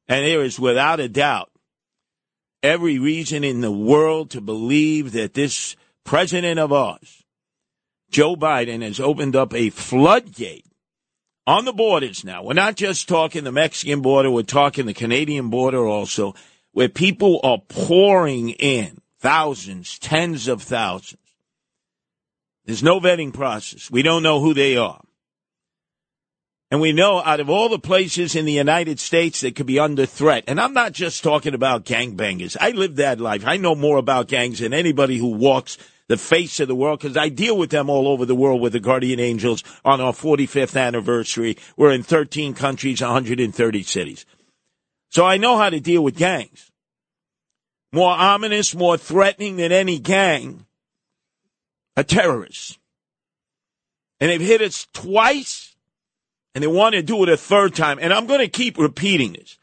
And 0.08 0.26
there 0.26 0.44
is 0.44 0.60
without 0.60 1.00
a 1.00 1.10
doubt 1.10 1.52
every 2.64 3.00
reason 3.00 3.44
in 3.44 3.62
the 3.62 3.72
world 3.72 4.32
to 4.32 4.42
believe 4.42 5.12
that 5.12 5.34
this 5.34 5.76
president 6.06 6.60
of 6.60 6.72
ours, 6.72 7.24
Joe 8.10 8.36
Biden, 8.36 8.82
has 8.82 9.00
opened 9.00 9.36
up 9.36 9.54
a 9.54 9.70
floodgate 9.70 10.66
on 11.46 11.66
the 11.66 11.74
borders 11.74 12.24
now. 12.24 12.44
We're 12.44 12.54
not 12.54 12.76
just 12.76 13.10
talking 13.10 13.44
the 13.44 13.52
Mexican 13.52 14.02
border, 14.02 14.32
we're 14.32 14.44
talking 14.44 14.86
the 14.86 14.94
Canadian 14.94 15.50
border 15.50 15.86
also, 15.86 16.34
where 16.72 16.90
people 16.90 17.42
are 17.44 17.60
pouring 17.68 18.50
in 18.50 19.02
thousands, 19.20 20.00
tens 20.00 20.48
of 20.48 20.62
thousands. 20.62 21.27
There's 22.68 22.84
no 22.84 23.00
vetting 23.00 23.34
process. 23.34 23.90
We 23.90 24.02
don't 24.02 24.24
know 24.24 24.42
who 24.42 24.54
they 24.54 24.76
are. 24.76 25.02
And 26.70 26.82
we 26.82 26.92
know 26.92 27.24
out 27.24 27.40
of 27.40 27.50
all 27.50 27.70
the 27.70 27.80
places 27.80 28.36
in 28.36 28.44
the 28.44 28.52
United 28.52 29.00
States 29.00 29.40
that 29.40 29.56
could 29.56 29.66
be 29.66 29.80
under 29.80 30.06
threat, 30.06 30.44
and 30.48 30.60
I'm 30.60 30.74
not 30.74 30.92
just 30.92 31.24
talking 31.24 31.54
about 31.54 31.86
gangbangers. 31.86 32.58
I 32.60 32.72
lived 32.72 32.98
that 32.98 33.22
life. 33.22 33.48
I 33.48 33.56
know 33.56 33.74
more 33.74 33.98
about 33.98 34.28
gangs 34.28 34.60
than 34.60 34.74
anybody 34.74 35.18
who 35.18 35.28
walks 35.28 35.78
the 36.10 36.18
face 36.18 36.60
of 36.60 36.68
the 36.68 36.76
world 36.76 37.00
because 37.00 37.16
I 37.16 37.30
deal 37.30 37.58
with 37.58 37.70
them 37.70 37.90
all 37.90 38.06
over 38.06 38.26
the 38.26 38.36
world 38.36 38.60
with 38.60 38.74
the 38.74 38.82
Guardian 38.82 39.22
Angels 39.22 39.64
on 39.86 40.02
our 40.02 40.12
45th 40.12 40.78
anniversary. 40.78 41.58
We're 41.78 41.94
in 41.94 42.04
13 42.04 42.54
countries, 42.54 43.02
130 43.02 43.84
cities. 43.84 44.26
So 45.10 45.26
I 45.26 45.38
know 45.38 45.58
how 45.58 45.70
to 45.70 45.80
deal 45.80 46.04
with 46.04 46.18
gangs. 46.18 46.70
More 47.94 48.12
ominous, 48.12 48.76
more 48.76 48.98
threatening 48.98 49.56
than 49.56 49.72
any 49.72 50.00
gang 50.00 50.67
are 51.98 52.04
terrorists. 52.04 52.78
And 54.20 54.30
they've 54.30 54.40
hit 54.40 54.62
us 54.62 54.88
twice, 54.94 55.76
and 56.56 56.64
they 56.64 56.68
want 56.68 56.96
to 56.96 57.02
do 57.02 57.22
it 57.24 57.30
a 57.30 57.38
third 57.38 57.76
time. 57.76 58.00
And 58.02 58.14
I'm 58.14 58.28
going 58.28 58.40
to 58.40 58.48
keep 58.48 58.78
repeating 58.78 59.34
this 59.34 59.58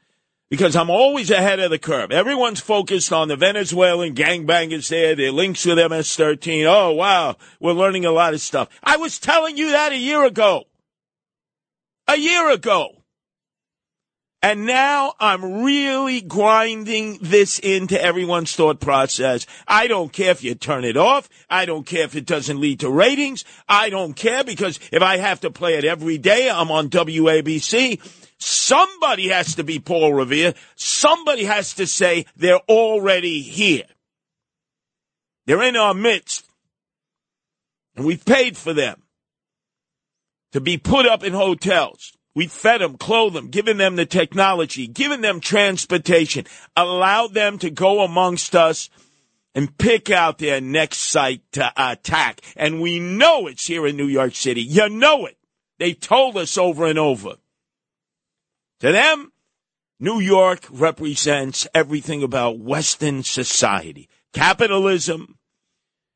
because 0.50 0.76
I'm 0.76 0.90
always 0.90 1.30
ahead 1.30 1.58
of 1.58 1.70
the 1.70 1.78
curve. 1.78 2.12
Everyone's 2.12 2.60
focused 2.60 3.12
on 3.12 3.28
the 3.28 3.36
Venezuelan 3.36 4.14
gangbangers 4.14 4.88
there, 4.88 5.16
their 5.16 5.32
links 5.32 5.64
with 5.64 5.78
MS 5.78 6.14
13. 6.14 6.66
Oh, 6.66 6.92
wow, 6.92 7.36
we're 7.58 7.72
learning 7.72 8.04
a 8.04 8.12
lot 8.12 8.34
of 8.34 8.40
stuff. 8.40 8.68
I 8.82 8.96
was 8.96 9.18
telling 9.18 9.56
you 9.56 9.70
that 9.70 9.92
a 9.92 9.98
year 9.98 10.24
ago. 10.24 10.64
A 12.06 12.16
year 12.16 12.50
ago. 12.50 13.03
And 14.44 14.66
now 14.66 15.14
I'm 15.18 15.64
really 15.64 16.20
grinding 16.20 17.16
this 17.22 17.58
into 17.58 17.98
everyone's 17.98 18.54
thought 18.54 18.78
process. 18.78 19.46
I 19.66 19.86
don't 19.86 20.12
care 20.12 20.32
if 20.32 20.44
you 20.44 20.54
turn 20.54 20.84
it 20.84 20.98
off. 20.98 21.30
I 21.48 21.64
don't 21.64 21.86
care 21.86 22.04
if 22.04 22.14
it 22.14 22.26
doesn't 22.26 22.60
lead 22.60 22.80
to 22.80 22.90
ratings. 22.90 23.46
I 23.70 23.88
don't 23.88 24.12
care 24.12 24.44
because 24.44 24.78
if 24.92 25.00
I 25.00 25.16
have 25.16 25.40
to 25.40 25.50
play 25.50 25.76
it 25.76 25.86
every 25.86 26.18
day, 26.18 26.50
I'm 26.50 26.70
on 26.70 26.90
WABC. 26.90 28.02
Somebody 28.36 29.28
has 29.28 29.54
to 29.54 29.64
be 29.64 29.78
Paul 29.78 30.12
Revere. 30.12 30.52
Somebody 30.74 31.44
has 31.44 31.72
to 31.76 31.86
say 31.86 32.26
they're 32.36 32.60
already 32.68 33.40
here. 33.40 33.86
They're 35.46 35.62
in 35.62 35.76
our 35.76 35.94
midst. 35.94 36.46
And 37.96 38.04
we've 38.04 38.26
paid 38.26 38.58
for 38.58 38.74
them 38.74 39.04
to 40.52 40.60
be 40.60 40.76
put 40.76 41.06
up 41.06 41.24
in 41.24 41.32
hotels. 41.32 42.12
We 42.34 42.48
fed 42.48 42.80
them, 42.80 42.96
clothed 42.96 43.36
them, 43.36 43.48
given 43.48 43.76
them 43.76 43.96
the 43.96 44.06
technology, 44.06 44.88
given 44.88 45.20
them 45.20 45.40
transportation, 45.40 46.46
allowed 46.76 47.32
them 47.32 47.58
to 47.58 47.70
go 47.70 48.02
amongst 48.02 48.56
us 48.56 48.90
and 49.54 49.76
pick 49.78 50.10
out 50.10 50.38
their 50.38 50.60
next 50.60 50.98
site 50.98 51.40
to 51.52 51.72
attack. 51.76 52.40
And 52.56 52.80
we 52.80 52.98
know 52.98 53.46
it's 53.46 53.66
here 53.66 53.86
in 53.86 53.96
New 53.96 54.08
York 54.08 54.34
City. 54.34 54.62
You 54.62 54.88
know 54.88 55.26
it. 55.26 55.38
They've 55.78 55.98
told 55.98 56.36
us 56.36 56.58
over 56.58 56.86
and 56.86 56.98
over. 56.98 57.34
To 58.80 58.92
them, 58.92 59.32
New 60.00 60.18
York 60.18 60.66
represents 60.70 61.68
everything 61.72 62.24
about 62.24 62.58
Western 62.58 63.22
society. 63.22 64.08
Capitalism. 64.32 65.38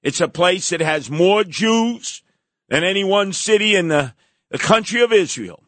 It's 0.02 0.20
a 0.20 0.28
place 0.28 0.70
that 0.70 0.80
has 0.80 1.10
more 1.10 1.44
Jews 1.44 2.22
than 2.68 2.82
any 2.82 3.04
one 3.04 3.32
city 3.32 3.76
in 3.76 3.88
the, 3.88 4.14
the 4.50 4.58
country 4.58 5.00
of 5.00 5.12
Israel. 5.12 5.62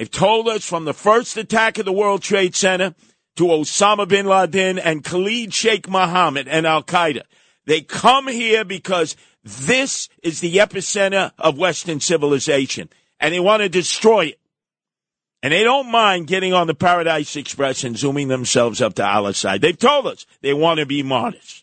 They've 0.00 0.10
told 0.10 0.48
us 0.48 0.64
from 0.64 0.86
the 0.86 0.94
first 0.94 1.36
attack 1.36 1.76
of 1.76 1.84
the 1.84 1.92
World 1.92 2.22
Trade 2.22 2.54
Center 2.54 2.94
to 3.36 3.42
Osama 3.44 4.08
bin 4.08 4.24
Laden 4.24 4.78
and 4.78 5.04
Khalid 5.04 5.52
Sheikh 5.52 5.90
Mohammed 5.90 6.48
and 6.48 6.66
Al 6.66 6.82
Qaeda. 6.82 7.20
They 7.66 7.82
come 7.82 8.26
here 8.26 8.64
because 8.64 9.14
this 9.44 10.08
is 10.22 10.40
the 10.40 10.56
epicenter 10.56 11.32
of 11.36 11.58
Western 11.58 12.00
civilization 12.00 12.88
and 13.20 13.34
they 13.34 13.40
want 13.40 13.60
to 13.60 13.68
destroy 13.68 14.28
it. 14.28 14.40
And 15.42 15.52
they 15.52 15.64
don't 15.64 15.90
mind 15.90 16.28
getting 16.28 16.54
on 16.54 16.66
the 16.66 16.74
Paradise 16.74 17.36
Express 17.36 17.84
and 17.84 17.98
zooming 17.98 18.28
themselves 18.28 18.80
up 18.80 18.94
to 18.94 19.06
Allah's 19.06 19.36
side. 19.36 19.60
They've 19.60 19.78
told 19.78 20.06
us 20.06 20.24
they 20.40 20.54
want 20.54 20.80
to 20.80 20.86
be 20.86 21.02
martyrs. 21.02 21.62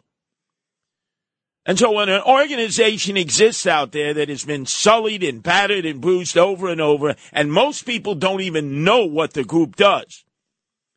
And 1.67 1.77
so 1.77 1.91
when 1.91 2.08
an 2.08 2.21
organization 2.21 3.17
exists 3.17 3.67
out 3.67 3.91
there 3.91 4.13
that 4.13 4.30
has 4.30 4.45
been 4.45 4.65
sullied 4.65 5.21
and 5.21 5.43
battered 5.43 5.86
and 5.86 5.99
bruised 5.99 6.38
over 6.38 6.69
and 6.69 6.80
over, 6.80 7.15
and 7.34 7.51
most 7.51 7.86
people 7.86 8.15
don't 8.15 8.39
even 8.39 8.86
know 8.86 9.06
what 9.06 9.34
the 9.34 9.43
group 9.43 9.75
does, 9.75 10.23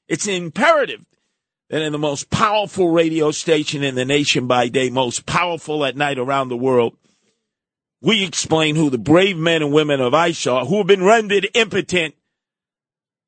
it's 0.07 0.29
imperative 0.29 1.05
that 1.71 1.83
in 1.83 1.91
the 1.91 1.99
most 1.99 2.31
powerful 2.31 2.91
radio 2.91 3.33
station 3.33 3.83
in 3.83 3.97
the 3.97 4.05
nation 4.05 4.47
by 4.47 4.69
day, 4.69 4.91
most 4.91 5.27
powerful 5.27 5.85
at 5.85 5.97
night 5.97 6.21
around 6.21 6.49
the 6.49 6.57
world, 6.57 6.97
we 8.01 8.25
explain 8.25 8.77
who 8.77 8.91
the 8.91 8.99
brave 8.99 9.37
men 9.37 9.63
and 9.63 9.73
women 9.73 10.01
of 10.01 10.15
ICE 10.15 10.47
are 10.47 10.67
who 10.67 10.79
have 10.79 10.87
been 10.87 11.03
rendered 11.03 11.49
impotent 11.53 12.15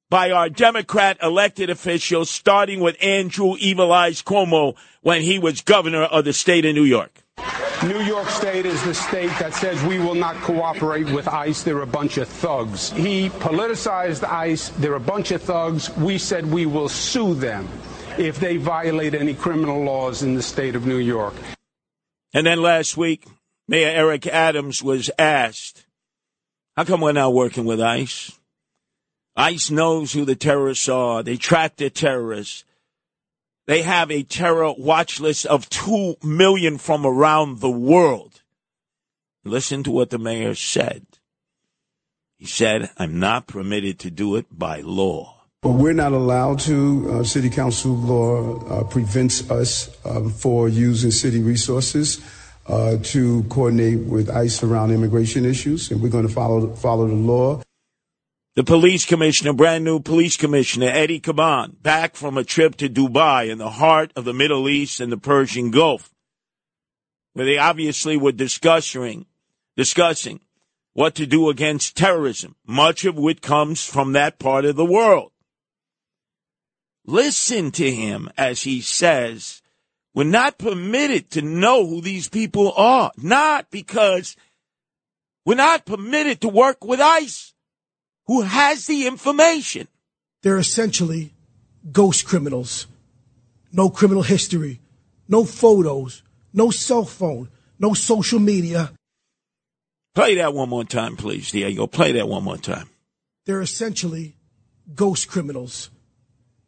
by 0.09 0.31
our 0.31 0.48
Democrat 0.48 1.18
elected 1.20 1.70
officials, 1.70 2.31
starting 2.31 2.78
with 2.78 2.96
Andrew 3.02 3.57
Evil 3.59 3.92
Eyes 3.92 4.22
Cuomo 4.22 4.76
when 5.00 5.22
he 5.22 5.40
was 5.40 5.61
governor 5.61 6.05
of 6.05 6.24
the 6.24 6.33
state 6.33 6.64
of 6.64 6.74
New 6.74 6.85
York. 6.85 7.21
New 7.85 8.00
York 8.00 8.28
State 8.28 8.64
is 8.64 8.81
the 8.85 8.94
state 8.94 9.31
that 9.40 9.55
says 9.55 9.83
we 9.85 9.98
will 9.98 10.14
not 10.14 10.37
cooperate 10.37 11.11
with 11.11 11.26
ICE. 11.26 11.62
They're 11.64 11.83
a 11.83 11.87
bunch 11.87 12.16
of 12.16 12.28
thugs. 12.28 12.90
He 12.92 13.28
politicized 13.28 14.22
ICE. 14.22 14.68
They're 14.68 14.94
a 14.94 15.00
bunch 15.00 15.33
of 15.33 15.42
thugs. 15.42 15.90
We 15.96 16.18
said 16.18 16.46
we 16.46 16.66
will 16.66 16.88
sue 16.88 17.35
them 17.35 17.68
if 18.18 18.38
they 18.38 18.57
violate 18.57 19.14
any 19.14 19.35
criminal 19.35 19.83
laws 19.83 20.22
in 20.22 20.35
the 20.35 20.42
state 20.42 20.76
of 20.76 20.87
New 20.87 20.98
York. 20.98 21.35
And 22.33 22.46
then 22.46 22.62
last 22.62 22.96
week, 22.96 23.26
Mayor 23.66 23.88
Eric 23.88 24.26
Adams 24.26 24.83
was 24.83 25.11
asked, 25.18 25.85
how 26.76 26.85
come 26.85 27.00
we're 27.00 27.12
not 27.12 27.35
working 27.35 27.64
with 27.64 27.81
ICE? 27.81 28.33
ICE 29.35 29.70
knows 29.70 30.12
who 30.12 30.24
the 30.24 30.37
terrorists 30.37 30.88
are. 30.88 31.22
They 31.22 31.37
track 31.37 31.76
the 31.76 31.90
terrorists. 31.90 32.64
They 33.72 33.80
have 33.80 34.11
a 34.11 34.22
terror 34.22 34.74
watch 34.76 35.18
list 35.18 35.46
of 35.46 35.66
2 35.70 36.16
million 36.22 36.76
from 36.76 37.06
around 37.06 37.61
the 37.61 37.70
world. 37.70 38.42
Listen 39.44 39.82
to 39.85 39.90
what 39.90 40.11
the 40.11 40.18
mayor 40.18 40.54
said. 40.54 41.06
He 42.37 42.44
said, 42.44 42.90
I'm 42.98 43.18
not 43.18 43.46
permitted 43.46 43.98
to 44.00 44.11
do 44.11 44.37
it 44.37 44.44
by 44.52 44.82
law. 44.82 45.44
But 45.62 45.70
we're 45.70 45.94
not 45.94 46.12
allowed 46.12 46.58
to. 46.68 47.20
Uh, 47.20 47.24
city 47.24 47.48
council 47.48 47.96
law 47.96 48.61
uh, 48.66 48.85
prevents 48.85 49.50
us 49.50 49.88
um, 50.04 50.28
for 50.28 50.68
using 50.68 51.11
city 51.11 51.40
resources 51.40 52.20
uh, 52.66 52.98
to 53.04 53.42
coordinate 53.44 54.00
with 54.00 54.28
ICE 54.28 54.62
around 54.64 54.90
immigration 54.90 55.46
issues, 55.46 55.90
and 55.90 56.02
we're 56.02 56.11
going 56.11 56.28
to 56.28 56.35
follow 56.35 56.74
follow 56.74 57.08
the 57.08 57.14
law. 57.14 57.62
The 58.54 58.64
police 58.64 59.06
commissioner, 59.06 59.54
brand 59.54 59.82
new 59.82 59.98
police 59.98 60.36
commissioner, 60.36 60.88
Eddie 60.88 61.20
Caban, 61.20 61.82
back 61.82 62.16
from 62.16 62.36
a 62.36 62.44
trip 62.44 62.76
to 62.76 62.88
Dubai 62.88 63.48
in 63.48 63.56
the 63.56 63.70
heart 63.70 64.12
of 64.14 64.26
the 64.26 64.34
Middle 64.34 64.68
East 64.68 65.00
and 65.00 65.10
the 65.10 65.16
Persian 65.16 65.70
Gulf, 65.70 66.12
where 67.32 67.46
they 67.46 67.56
obviously 67.56 68.18
were 68.18 68.32
discussing, 68.32 69.24
discussing 69.74 70.40
what 70.92 71.14
to 71.14 71.24
do 71.24 71.48
against 71.48 71.96
terrorism, 71.96 72.54
much 72.66 73.06
of 73.06 73.16
which 73.16 73.40
comes 73.40 73.82
from 73.82 74.12
that 74.12 74.38
part 74.38 74.66
of 74.66 74.76
the 74.76 74.84
world. 74.84 75.32
Listen 77.06 77.70
to 77.70 77.90
him 77.90 78.28
as 78.36 78.64
he 78.64 78.82
says, 78.82 79.62
we're 80.14 80.24
not 80.24 80.58
permitted 80.58 81.30
to 81.30 81.40
know 81.40 81.86
who 81.86 82.02
these 82.02 82.28
people 82.28 82.72
are, 82.76 83.12
not 83.16 83.70
because 83.70 84.36
we're 85.46 85.54
not 85.54 85.86
permitted 85.86 86.42
to 86.42 86.48
work 86.48 86.84
with 86.84 87.00
ICE, 87.00 87.51
who 88.26 88.42
has 88.42 88.87
the 88.87 89.06
information. 89.06 89.88
They're 90.42 90.58
essentially 90.58 91.32
ghost 91.90 92.26
criminals. 92.26 92.87
No 93.72 93.88
criminal 93.88 94.22
history, 94.22 94.80
no 95.28 95.44
photos, 95.44 96.22
no 96.52 96.70
cell 96.70 97.04
phone, 97.04 97.48
no 97.78 97.94
social 97.94 98.38
media. 98.38 98.92
Play 100.14 100.37
that 100.37 100.52
one 100.52 100.68
more 100.68 100.85
time, 100.85 101.16
please, 101.16 101.50
Diego. 101.50 101.87
Play 101.87 102.12
that 102.12 102.28
one 102.28 102.44
more 102.44 102.58
time. 102.58 102.88
They're 103.46 103.62
essentially 103.62 104.37
ghost 104.94 105.28
criminals. 105.28 105.90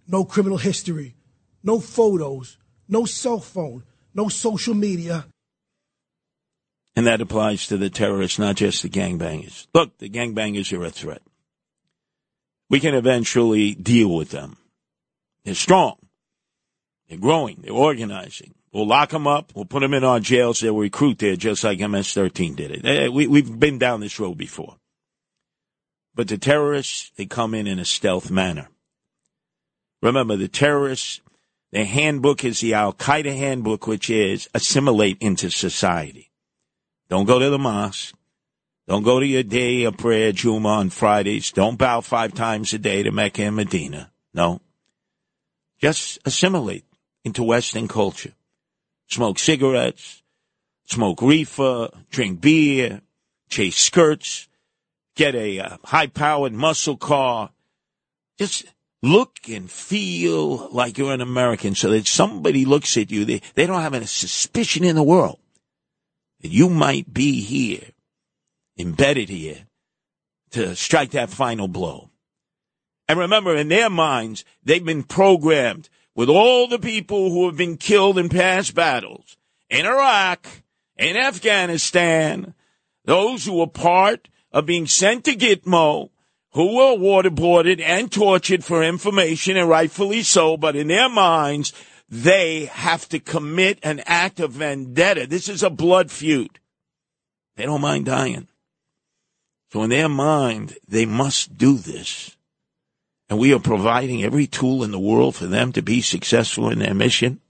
No 0.08 0.24
criminal 0.24 0.58
history, 0.58 1.14
no 1.62 1.80
photos, 1.80 2.58
no 2.88 3.04
cell 3.04 3.40
phone, 3.40 3.84
no 4.14 4.28
social 4.28 4.74
media. 4.74 5.26
And 6.96 7.06
that 7.06 7.20
applies 7.20 7.66
to 7.68 7.76
the 7.76 7.90
terrorists, 7.90 8.38
not 8.38 8.56
just 8.56 8.82
the 8.82 8.88
gangbangers. 8.88 9.66
Look, 9.74 9.98
the 9.98 10.08
gangbangers 10.08 10.72
are 10.78 10.84
a 10.84 10.90
threat. 10.90 11.22
We 12.74 12.80
can 12.80 12.96
eventually 12.96 13.72
deal 13.76 14.12
with 14.12 14.30
them. 14.30 14.56
They're 15.44 15.54
strong. 15.54 15.94
They're 17.08 17.16
growing. 17.16 17.60
They're 17.62 17.72
organizing. 17.72 18.52
We'll 18.72 18.88
lock 18.88 19.10
them 19.10 19.28
up. 19.28 19.52
We'll 19.54 19.64
put 19.64 19.78
them 19.78 19.94
in 19.94 20.02
our 20.02 20.18
jails. 20.18 20.58
They'll 20.58 20.76
recruit 20.76 21.20
there 21.20 21.37
just 21.37 21.62
like 21.62 21.78
MS-13 21.78 22.56
did 22.56 22.84
it. 22.84 23.12
We, 23.12 23.28
we've 23.28 23.60
been 23.60 23.78
down 23.78 24.00
this 24.00 24.18
road 24.18 24.38
before. 24.38 24.74
But 26.16 26.26
the 26.26 26.37
terrorists, 26.37 27.12
they 27.16 27.26
come 27.26 27.54
in 27.54 27.68
in 27.68 27.78
a 27.78 27.84
stealth 27.84 28.28
manner. 28.28 28.66
Remember, 30.02 30.34
the 30.34 30.48
terrorists, 30.48 31.20
their 31.70 31.84
handbook 31.84 32.44
is 32.44 32.58
the 32.58 32.74
Al 32.74 32.92
Qaeda 32.92 33.37
handbook, 33.37 33.87
which 33.87 34.10
is 34.10 34.48
assimilate 34.52 35.18
into 35.20 35.48
society. 35.48 36.32
Don't 37.08 37.26
go 37.26 37.38
to 37.38 37.50
the 37.50 37.56
mosque. 37.56 38.16
Don't 38.86 39.02
go 39.02 39.18
to 39.18 39.26
your 39.26 39.42
day 39.42 39.84
of 39.84 39.96
prayer, 39.96 40.32
Juma, 40.32 40.68
on 40.68 40.90
Fridays. 40.90 41.52
Don't 41.52 41.78
bow 41.78 42.00
five 42.00 42.34
times 42.34 42.72
a 42.74 42.78
day 42.78 43.02
to 43.02 43.10
Mecca 43.10 43.44
and 43.44 43.56
Medina. 43.56 44.12
No. 44.34 44.60
Just 45.80 46.18
assimilate 46.24 46.84
into 47.24 47.42
Western 47.42 47.88
culture. 47.88 48.32
Smoke 49.08 49.38
cigarettes, 49.38 50.22
smoke 50.86 51.22
reefer, 51.22 51.88
drink 52.10 52.40
beer, 52.40 53.00
chase 53.48 53.76
skirts, 53.76 54.48
get 55.14 55.34
a 55.34 55.60
uh, 55.60 55.76
high 55.84 56.06
powered 56.06 56.52
muscle 56.52 56.96
car. 56.96 57.50
Just 58.38 58.64
look 59.02 59.38
and 59.48 59.70
feel 59.70 60.68
like 60.70 60.98
you're 60.98 61.12
an 61.12 61.20
American 61.20 61.74
so 61.74 61.90
that 61.90 62.06
somebody 62.06 62.64
looks 62.64 62.96
at 62.96 63.10
you. 63.10 63.24
They, 63.24 63.40
they 63.54 63.66
don't 63.66 63.82
have 63.82 63.94
a 63.94 64.06
suspicion 64.06 64.84
in 64.84 64.96
the 64.96 65.02
world 65.02 65.38
that 66.40 66.50
you 66.50 66.68
might 66.68 67.12
be 67.12 67.42
here, 67.42 67.90
embedded 68.78 69.28
here, 69.28 69.66
to 70.50 70.74
strike 70.76 71.10
that 71.12 71.30
final 71.30 71.68
blow. 71.68 72.10
And 73.08 73.18
remember, 73.18 73.54
in 73.54 73.68
their 73.68 73.90
minds, 73.90 74.44
they've 74.62 74.84
been 74.84 75.02
programmed 75.02 75.88
with 76.14 76.28
all 76.28 76.68
the 76.68 76.78
people 76.78 77.30
who 77.30 77.46
have 77.46 77.56
been 77.56 77.76
killed 77.76 78.18
in 78.18 78.28
past 78.28 78.74
battles 78.74 79.37
in 79.68 79.87
Iraq, 79.87 80.46
in 80.96 81.16
Afghanistan, 81.16 82.54
those 83.04 83.44
who 83.44 83.54
were 83.54 83.66
part 83.66 84.28
of 84.52 84.66
being 84.66 84.87
sent 84.87 85.24
to 85.24 85.32
Gitmo, 85.32 86.10
who 86.52 86.76
were 86.76 86.96
waterboarded 86.96 87.80
and 87.80 88.10
tortured 88.10 88.64
for 88.64 88.82
information, 88.82 89.56
and 89.56 89.68
rightfully 89.68 90.22
so, 90.22 90.56
but 90.56 90.76
in 90.76 90.87
their 90.87 91.08
minds, 91.08 91.72
they 92.08 92.66
have 92.66 93.08
to 93.08 93.18
commit 93.18 93.78
an 93.82 94.00
act 94.06 94.38
of 94.38 94.52
vendetta. 94.52 95.26
This 95.26 95.48
is 95.48 95.64
a 95.64 95.70
blood 95.70 96.12
feud. 96.12 96.60
They 97.56 97.64
don't 97.64 97.80
mind 97.80 98.06
dying. 98.06 98.46
So 99.74 99.82
in 99.82 99.90
their 99.90 100.08
mind, 100.08 100.76
they 100.87 101.04
must 101.04 101.58
do 101.58 101.76
this. 101.76 102.37
And 103.28 103.40
we 103.40 103.52
are 103.52 103.58
providing 103.58 104.22
every 104.22 104.46
tool 104.46 104.84
in 104.84 104.92
the 104.92 105.00
world 105.00 105.34
for 105.34 105.46
them 105.46 105.72
to 105.72 105.82
be 105.82 106.00
successful 106.00 106.70
in 106.70 106.78
their 106.78 106.94
mission. 106.94 107.40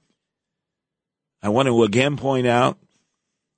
I 1.43 1.51
want 1.51 1.67
to 1.67 1.83
again 1.83 2.17
point 2.17 2.47
out 2.47 2.79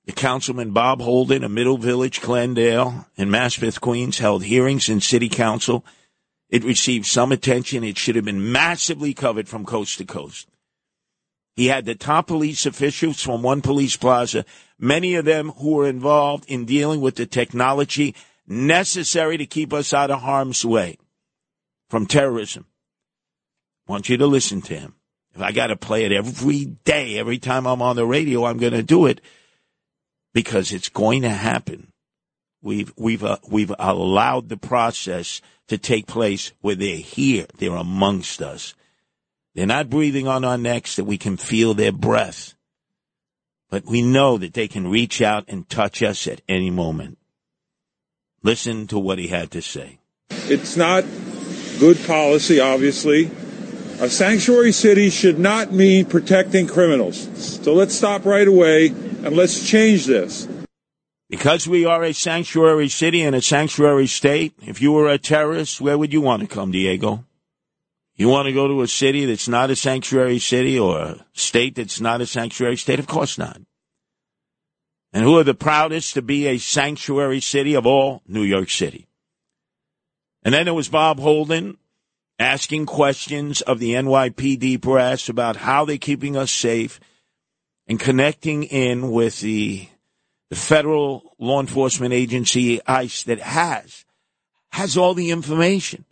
the 0.05 0.11
Councilman 0.11 0.71
Bob 0.71 0.99
Holden 0.99 1.45
of 1.45 1.51
Middle 1.51 1.77
Village, 1.77 2.19
Glendale, 2.19 3.07
in 3.15 3.29
Maspeth, 3.29 3.79
Queens, 3.79 4.17
held 4.17 4.43
hearings 4.43 4.89
in 4.89 4.99
City 4.99 5.29
Council. 5.29 5.85
It 6.49 6.65
received 6.65 7.05
some 7.05 7.31
attention. 7.31 7.85
It 7.85 7.97
should 7.97 8.17
have 8.17 8.25
been 8.25 8.51
massively 8.51 9.13
covered 9.13 9.47
from 9.47 9.63
coast 9.63 9.97
to 9.99 10.05
coast. 10.05 10.49
He 11.55 11.67
had 11.67 11.85
the 11.85 11.95
top 11.95 12.27
police 12.27 12.65
officials 12.65 13.21
from 13.23 13.43
one 13.43 13.61
police 13.61 13.95
plaza, 13.95 14.43
many 14.77 15.15
of 15.15 15.23
them 15.23 15.51
who 15.51 15.75
were 15.75 15.87
involved 15.87 16.43
in 16.49 16.65
dealing 16.65 16.99
with 16.99 17.15
the 17.15 17.25
technology 17.25 18.13
necessary 18.47 19.37
to 19.37 19.45
keep 19.45 19.73
us 19.73 19.93
out 19.93 20.11
of 20.11 20.21
harm's 20.21 20.65
way 20.65 20.97
from 21.89 22.05
terrorism. 22.05 22.65
I 23.87 23.91
want 23.91 24.09
you 24.09 24.17
to 24.17 24.27
listen 24.27 24.61
to 24.63 24.77
him. 24.77 24.95
If 25.35 25.41
I 25.41 25.51
got 25.51 25.67
to 25.67 25.75
play 25.75 26.03
it 26.03 26.11
every 26.11 26.65
day, 26.65 27.19
every 27.19 27.37
time 27.37 27.67
I'm 27.67 27.81
on 27.81 27.95
the 27.95 28.05
radio, 28.05 28.45
I'm 28.45 28.57
going 28.57 28.73
to 28.73 28.83
do 28.83 29.05
it 29.05 29.21
because 30.33 30.71
it's 30.71 30.89
going 30.89 31.21
to 31.21 31.29
happen. 31.29 31.91
We've 32.61 32.91
we've 32.97 33.23
uh, 33.23 33.37
we've 33.47 33.73
allowed 33.77 34.49
the 34.49 34.57
process 34.57 35.41
to 35.67 35.77
take 35.77 36.07
place 36.07 36.53
where 36.61 36.75
they're 36.75 36.97
here, 36.97 37.45
they're 37.57 37.75
amongst 37.75 38.41
us. 38.41 38.73
They're 39.53 39.67
not 39.67 39.89
breathing 39.89 40.27
on 40.27 40.43
our 40.43 40.57
necks 40.57 40.95
that 40.95 41.05
we 41.05 41.17
can 41.17 41.37
feel 41.37 41.73
their 41.73 41.91
breath, 41.91 42.55
but 43.69 43.85
we 43.85 44.01
know 44.01 44.37
that 44.37 44.53
they 44.53 44.67
can 44.67 44.87
reach 44.87 45.21
out 45.21 45.45
and 45.47 45.69
touch 45.69 46.01
us 46.01 46.27
at 46.27 46.41
any 46.47 46.69
moment. 46.69 47.16
Listen 48.43 48.87
to 48.87 48.99
what 48.99 49.19
he 49.19 49.27
had 49.27 49.51
to 49.51 49.61
say. 49.61 49.99
It's 50.29 50.77
not 50.77 51.03
good 51.79 51.97
policy, 52.05 52.59
obviously. 52.59 53.31
A 53.99 54.09
sanctuary 54.09 54.71
city 54.71 55.09
should 55.09 55.39
not 55.39 55.71
mean 55.71 56.05
protecting 56.05 56.67
criminals. 56.67 57.27
So 57.63 57.73
let's 57.73 57.95
stop 57.95 58.25
right 58.25 58.47
away 58.47 58.87
and 58.87 59.35
let's 59.35 59.67
change 59.67 60.05
this. 60.05 60.47
Because 61.29 61.67
we 61.67 61.83
are 61.83 62.03
a 62.03 62.13
sanctuary 62.13 62.87
city 62.87 63.21
and 63.21 63.35
a 63.35 63.41
sanctuary 63.41 64.07
state, 64.07 64.53
if 64.61 64.81
you 64.81 64.93
were 64.93 65.09
a 65.09 65.17
terrorist, 65.17 65.81
where 65.81 65.97
would 65.97 66.13
you 66.13 66.21
want 66.21 66.41
to 66.41 66.47
come, 66.47 66.71
Diego? 66.71 67.25
You 68.15 68.29
want 68.29 68.47
to 68.47 68.53
go 68.53 68.67
to 68.67 68.81
a 68.81 68.87
city 68.87 69.25
that's 69.25 69.47
not 69.47 69.69
a 69.69 69.75
sanctuary 69.75 70.39
city 70.39 70.79
or 70.79 70.99
a 70.99 71.25
state 71.33 71.75
that's 71.75 71.99
not 71.99 72.21
a 72.21 72.25
sanctuary 72.25 72.77
state? 72.77 72.99
Of 72.99 73.07
course 73.07 73.37
not. 73.37 73.59
And 75.17 75.25
who 75.25 75.39
are 75.39 75.43
the 75.43 75.55
proudest 75.55 76.13
to 76.13 76.21
be 76.21 76.45
a 76.45 76.59
sanctuary 76.59 77.39
city 77.39 77.73
of 77.73 77.87
all? 77.87 78.21
New 78.27 78.43
York 78.43 78.69
City. 78.69 79.07
And 80.43 80.53
then 80.53 80.65
there 80.65 80.75
was 80.75 80.89
Bob 80.89 81.19
Holden 81.19 81.79
asking 82.37 82.85
questions 82.85 83.61
of 83.61 83.79
the 83.79 83.93
NYPD 83.93 84.79
brass 84.79 85.27
about 85.27 85.55
how 85.55 85.85
they're 85.85 85.97
keeping 85.97 86.37
us 86.37 86.51
safe 86.51 86.99
and 87.87 87.99
connecting 87.99 88.65
in 88.65 89.09
with 89.09 89.41
the, 89.41 89.89
the 90.51 90.55
federal 90.55 91.33
law 91.39 91.61
enforcement 91.61 92.13
agency, 92.13 92.79
ICE, 92.85 93.23
that 93.23 93.39
has, 93.39 94.05
has 94.69 94.97
all 94.97 95.15
the 95.15 95.31
information. 95.31 96.05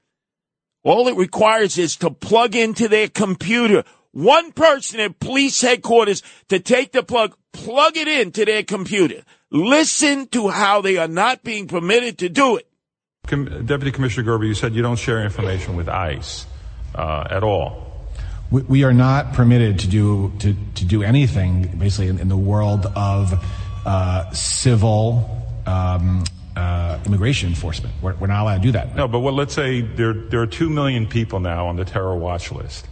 All 0.83 1.07
it 1.09 1.15
requires 1.15 1.77
is 1.77 1.95
to 1.97 2.09
plug 2.09 2.55
into 2.55 2.87
their 2.87 3.07
computer. 3.07 3.83
One 4.15 4.53
person 4.53 5.01
at 5.01 5.19
police 5.19 5.59
headquarters 5.59 6.23
to 6.47 6.61
take 6.61 6.93
the 6.93 7.03
plug, 7.03 7.35
plug 7.51 7.97
it 7.97 8.07
into 8.07 8.45
their 8.45 8.63
computer. 8.63 9.23
Listen 9.51 10.27
to 10.27 10.47
how 10.47 10.79
they 10.79 10.95
are 10.95 11.09
not 11.09 11.43
being 11.43 11.67
permitted 11.67 12.19
to 12.19 12.29
do 12.29 12.55
it. 12.55 12.65
Com- 13.27 13.65
Deputy 13.65 13.91
Commissioner 13.91 14.23
Gerber, 14.23 14.45
you 14.45 14.53
said 14.53 14.73
you 14.73 14.81
don't 14.81 14.97
share 14.97 15.21
information 15.21 15.75
with 15.75 15.89
ICE 15.89 16.45
uh, 16.95 17.27
at 17.29 17.43
all. 17.43 18.07
We, 18.51 18.61
we 18.61 18.83
are 18.85 18.93
not 18.93 19.33
permitted 19.33 19.79
to 19.79 19.87
do 19.89 20.31
to, 20.39 20.55
to 20.75 20.85
do 20.85 21.03
anything 21.03 21.77
basically 21.77 22.07
in, 22.07 22.19
in 22.19 22.29
the 22.29 22.37
world 22.37 22.85
of 22.95 23.33
uh, 23.85 24.31
civil 24.31 25.45
um, 25.65 26.23
uh, 26.55 26.99
immigration 27.05 27.49
enforcement. 27.49 27.93
We're, 28.01 28.15
we're 28.15 28.27
not 28.27 28.43
allowed 28.43 28.57
to 28.57 28.61
do 28.61 28.71
that. 28.71 28.95
No, 28.95 29.09
but 29.09 29.19
what, 29.19 29.33
let's 29.33 29.53
say 29.53 29.81
there, 29.81 30.13
there 30.13 30.41
are 30.41 30.47
2 30.47 30.69
million 30.69 31.05
people 31.05 31.41
now 31.41 31.67
on 31.67 31.75
the 31.75 31.83
terror 31.83 32.15
watch 32.15 32.49
list. 32.53 32.87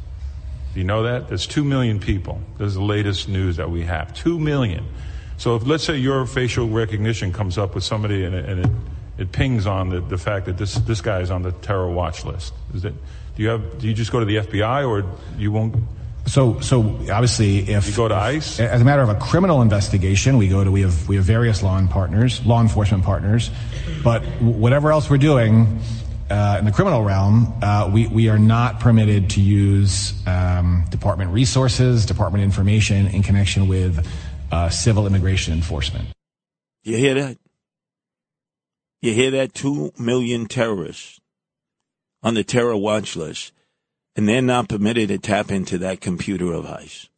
Do 0.74 0.80
you 0.80 0.86
know 0.86 1.04
that? 1.04 1.28
There's 1.28 1.46
2 1.46 1.64
million 1.64 2.00
people. 2.00 2.42
This 2.58 2.68
is 2.68 2.74
the 2.76 2.82
latest 2.82 3.30
news 3.30 3.58
that 3.58 3.70
we 3.70 3.84
have. 3.84 4.14
2 4.16 4.40
million. 4.40 4.86
So 5.38 5.56
if, 5.56 5.66
let's 5.66 5.84
say 5.84 5.98
your 5.98 6.26
facial 6.26 6.68
recognition 6.68 7.32
comes 7.32 7.58
up 7.58 7.76
with 7.76 7.84
somebody 7.84 8.24
and 8.24 8.34
it, 8.34 8.50
and 8.50 8.66
it, 8.66 8.72
it 9.18 9.32
pings 9.32 9.68
on 9.68 9.90
the, 9.90 10.00
the 10.00 10.18
fact 10.18 10.48
that 10.48 10.58
this, 10.58 10.76
this 10.76 11.02
guy 11.02 11.20
is 11.20 11.30
on 11.30 11.44
the 11.44 11.52
terror 11.52 11.90
watch 11.90 12.26
list. 12.26 12.54
Is 12.74 12.86
it, 12.86 12.94
do 13.36 13.44
you 13.44 13.50
have, 13.50 13.80
do 13.80 13.88
you 13.88 13.94
just 13.94 14.12
go 14.12 14.20
to 14.20 14.26
the 14.26 14.38
FBI 14.38 14.88
or 14.88 15.06
you 15.38 15.52
won't? 15.52 15.76
So, 16.26 16.60
so 16.62 16.82
obviously, 17.12 17.70
if 17.70 17.88
You 17.90 17.96
go 17.96 18.08
to 18.08 18.16
ICE? 18.16 18.60
as 18.60 18.82
a 18.82 18.86
matter 18.86 19.02
of 19.02 19.10
a 19.10 19.16
criminal 19.16 19.62
investigation, 19.62 20.38
we 20.38 20.48
go 20.48 20.64
to 20.64 20.72
we 20.72 20.82
have 20.82 21.10
we 21.10 21.18
have 21.18 21.26
various 21.26 21.62
law 21.62 21.78
and 21.78 21.90
partners, 21.90 22.46
law 22.46 22.62
enforcement 22.62 23.04
partners, 23.04 23.52
but 24.04 24.24
whatever 24.42 24.94
else 24.94 25.10
we're 25.10 25.18
doing 25.18 25.82
uh, 26.30 26.58
in 26.60 26.66
the 26.66 26.72
criminal 26.72 27.04
realm, 27.04 27.54
uh, 27.62 27.90
we 27.92 28.08
we 28.08 28.30
are 28.30 28.40
not 28.40 28.80
permitted 28.80 29.32
to 29.32 29.42
use 29.42 30.14
um, 30.28 30.86
department 30.90 31.32
resources, 31.32 32.06
department 32.06 32.44
information 32.44 33.08
in 33.08 33.24
connection 33.24 33.68
with 33.68 34.08
uh, 34.52 34.70
civil 34.70 35.06
immigration 35.08 35.54
enforcement. 35.54 36.08
You 36.84 36.98
hear 36.98 37.14
that? 37.16 37.38
You 39.02 39.14
hear 39.14 39.32
that? 39.32 39.54
Two 39.54 39.92
million 39.98 40.48
terrorists 40.48 41.20
on 42.22 42.36
the 42.36 42.44
terror 42.44 42.78
watch 42.78 43.16
list, 43.16 43.52
and 44.16 44.28
they're 44.28 44.42
not 44.42 44.70
permitted 44.70 45.10
to 45.10 45.18
tap 45.18 45.52
into 45.52 45.78
that 45.80 46.02
computer 46.02 46.54
of 46.54 46.66
ICE. 46.66 47.10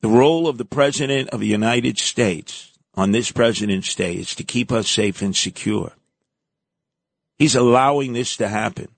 The 0.00 0.08
role 0.08 0.46
of 0.46 0.58
the 0.58 0.64
President 0.64 1.30
of 1.30 1.40
the 1.40 1.46
United 1.46 1.98
States 1.98 2.72
on 2.94 3.12
this 3.12 3.32
President's 3.32 3.94
Day 3.94 4.14
is 4.14 4.34
to 4.34 4.44
keep 4.44 4.70
us 4.70 4.88
safe 4.88 5.22
and 5.22 5.34
secure. 5.34 5.92
He's 7.38 7.54
allowing 7.54 8.12
this 8.12 8.36
to 8.36 8.48
happen 8.48 8.88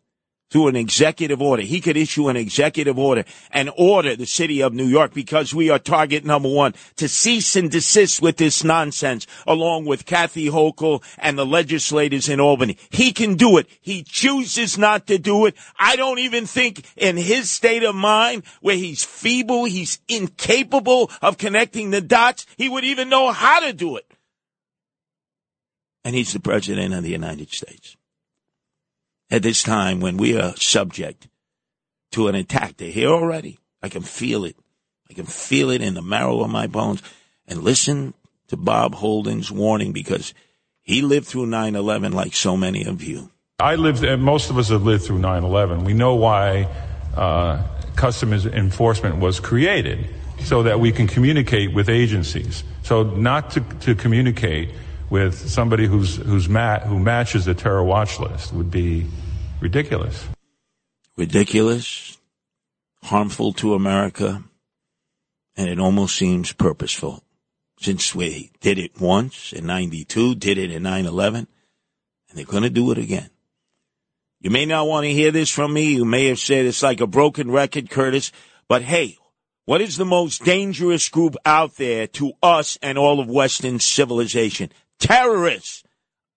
through 0.51 0.69
an 0.69 0.77
executive 0.77 1.43
order. 1.43 1.63
He 1.63 1.81
could 1.81 1.97
issue 1.97 2.29
an 2.29 2.37
executive 2.37 2.99
order 2.99 3.25
and 3.51 3.71
order 3.77 4.15
the 4.15 4.27
city 4.27 4.63
of 4.63 4.73
New 4.73 4.87
York 4.87 5.13
because 5.13 5.53
we 5.53 5.71
are 5.71 5.79
target 5.79 6.25
number 6.25 6.49
one 6.49 6.75
to 6.97 7.09
cease 7.09 7.57
and 7.57 7.71
desist 7.71 8.23
with 8.23 8.37
this 8.37 8.63
nonsense 8.63 9.27
along 9.47 9.87
with 9.87 10.07
Kathy 10.07 10.47
Hochul 10.47 11.03
and 11.19 11.37
the 11.37 11.47
legislators 11.47 12.29
in 12.29 12.41
Albany. 12.41 12.79
He 12.91 13.13
can 13.13 13.35
do 13.35 13.59
it. 13.59 13.67
He 13.81 14.05
chooses 14.05 14.79
not 14.79 15.07
to 15.09 15.19
do 15.19 15.47
it. 15.47 15.57
I 15.79 15.97
don't 15.97 16.21
even 16.21 16.47
think 16.47 16.85
in 16.97 17.17
his 17.17 17.51
state 17.51 17.83
of 17.83 17.95
mind 17.95 18.45
where 18.61 18.77
he's 18.77 19.05
feeble, 19.05 19.65
he's 19.65 19.99
incapable 20.09 21.11
of 21.23 21.39
connecting 21.39 21.91
the 21.91 22.01
dots, 22.01 22.47
he 22.57 22.69
would 22.69 22.85
even 22.85 23.09
know 23.09 23.33
how 23.33 23.61
to 23.61 23.73
do 23.73 23.97
it. 23.97 24.11
And 26.05 26.15
he's 26.15 26.33
the 26.33 26.41
president 26.41 26.95
of 26.95 27.03
the 27.03 27.11
United 27.11 27.51
States 27.51 27.96
at 29.31 29.43
this 29.43 29.63
time 29.63 30.01
when 30.01 30.17
we 30.17 30.39
are 30.39 30.55
subject 30.57 31.29
to 32.13 32.29
an 32.29 32.35
attack. 32.35 32.77
They're 32.77 32.91
here 32.91 33.09
already. 33.09 33.59
I 33.83 33.89
can 33.89 34.03
feel 34.03 34.45
it. 34.45 34.57
I 35.11 35.15
can 35.15 35.27
feel 35.27 35.71
it 35.71 35.83
in 35.83 35.95
the 35.95 36.03
marrow 36.03 36.41
of 36.41 36.51
my 36.51 36.67
bones. 36.67 37.03
And 37.47 37.63
listen 37.63 38.15
to 38.49 38.57
Bob 38.57 38.95
Holden's 38.95 39.51
warning 39.51 39.93
because 39.93 40.35
he 40.83 41.03
lived 41.03 41.27
through 41.27 41.47
9-11 41.47 42.15
like 42.15 42.35
so 42.35 42.57
many 42.57 42.85
of 42.85 43.03
you. 43.03 43.31
I 43.59 43.77
lived, 43.77 44.05
and 44.05 44.23
most 44.23 44.51
of 44.51 44.59
us 44.59 44.69
have 44.69 44.83
lived 44.83 45.05
through 45.05 45.21
9/11. 45.21 45.87
We 45.87 45.95
know 45.95 46.15
why 46.15 46.69
uh, 47.17 47.63
customs 47.95 48.45
enforcement 48.45 49.17
was 49.17 49.41
created, 49.41 50.11
so 50.41 50.65
that 50.65 50.79
we 50.79 50.93
can 50.93 51.07
communicate 51.07 51.73
with 51.73 51.89
agencies. 51.89 52.65
So 52.83 53.03
not 53.03 53.53
to, 53.53 53.61
to 53.81 53.95
communicate 53.95 54.73
with 55.11 55.49
somebody 55.49 55.87
who's 55.87 56.17
who's 56.17 56.49
mat, 56.49 56.83
who 56.83 56.99
matches 56.99 57.45
the 57.45 57.55
terror 57.55 57.85
watch 57.85 58.19
list 58.19 58.53
would 58.53 58.71
be 58.71 59.07
ridiculous. 59.61 60.27
Ridiculous, 61.17 62.19
harmful 63.03 63.53
to 63.55 63.75
America, 63.75 64.43
and 65.57 65.69
it 65.69 65.79
almost 65.79 66.17
seems 66.17 66.53
purposeful. 66.53 67.23
Since 67.79 68.15
we 68.15 68.51
did 68.61 68.79
it 68.79 69.01
once 69.01 69.53
in 69.53 69.67
92, 69.67 70.35
did 70.37 70.57
it 70.57 70.71
in 70.71 70.83
9-11, 70.83 71.37
and 71.37 71.49
they're 72.33 72.45
going 72.45 72.63
to 72.63 72.71
do 72.71 72.91
it 72.91 72.99
again. 72.99 73.29
You 74.41 74.51
may 74.51 74.65
not 74.65 74.87
want 74.87 75.05
to 75.05 75.13
hear 75.13 75.31
this 75.31 75.51
from 75.51 75.73
me. 75.73 75.95
You 75.95 76.05
may 76.05 76.27
have 76.27 76.39
said 76.39 76.67
it's 76.67 76.83
like 76.83 77.01
a 77.01 77.07
broken 77.07 77.51
record, 77.51 77.91
Curtis. 77.91 78.33
But 78.69 78.83
hey, 78.83 79.19
what 79.65 79.81
is 79.81 79.97
the 79.97 80.05
most 80.05 80.45
dangerous 80.45 81.09
group 81.09 81.35
out 81.45 81.77
there 81.77 82.07
to 82.09 82.33
us 82.43 82.79
and 82.83 82.97
all 82.97 83.21
of 83.21 83.29
Western 83.29 83.79
civilization? 83.79 84.71
Terrorists, 84.99 85.83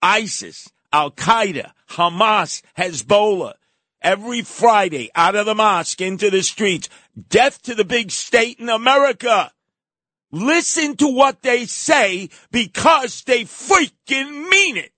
ISIS, 0.02 0.70
Al 0.92 1.12
Qaeda, 1.12 1.72
Hamas, 1.92 2.62
Hezbollah. 2.78 3.54
Every 4.02 4.44
Friday, 4.44 5.10
out 5.14 5.36
of 5.36 5.46
the 5.46 5.56
mosque 5.56 6.00
into 6.00 6.30
the 6.30 6.42
streets. 6.42 6.88
Death 7.30 7.62
to 7.64 7.76
the 7.76 7.84
big 7.84 8.12
state 8.12 8.58
in 8.60 8.70
America. 8.70 9.52
Listen 10.32 10.96
to 10.98 11.08
what 11.08 11.42
they 11.42 11.66
say 11.66 12.30
because 12.50 13.24
they 13.24 13.44
freaking 13.44 14.48
mean 14.50 14.78
it. 14.78 14.94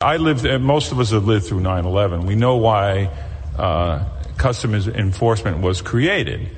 I 0.00 0.16
lived, 0.16 0.44
most 0.60 0.90
of 0.90 0.98
us 0.98 1.12
have 1.12 1.26
lived 1.26 1.46
through 1.46 1.60
9 1.60 1.84
11. 1.84 2.26
We 2.26 2.34
know 2.34 2.56
why 2.56 3.10
uh, 3.56 4.04
customs 4.36 4.88
enforcement 4.88 5.58
was 5.58 5.80
created. 5.80 6.50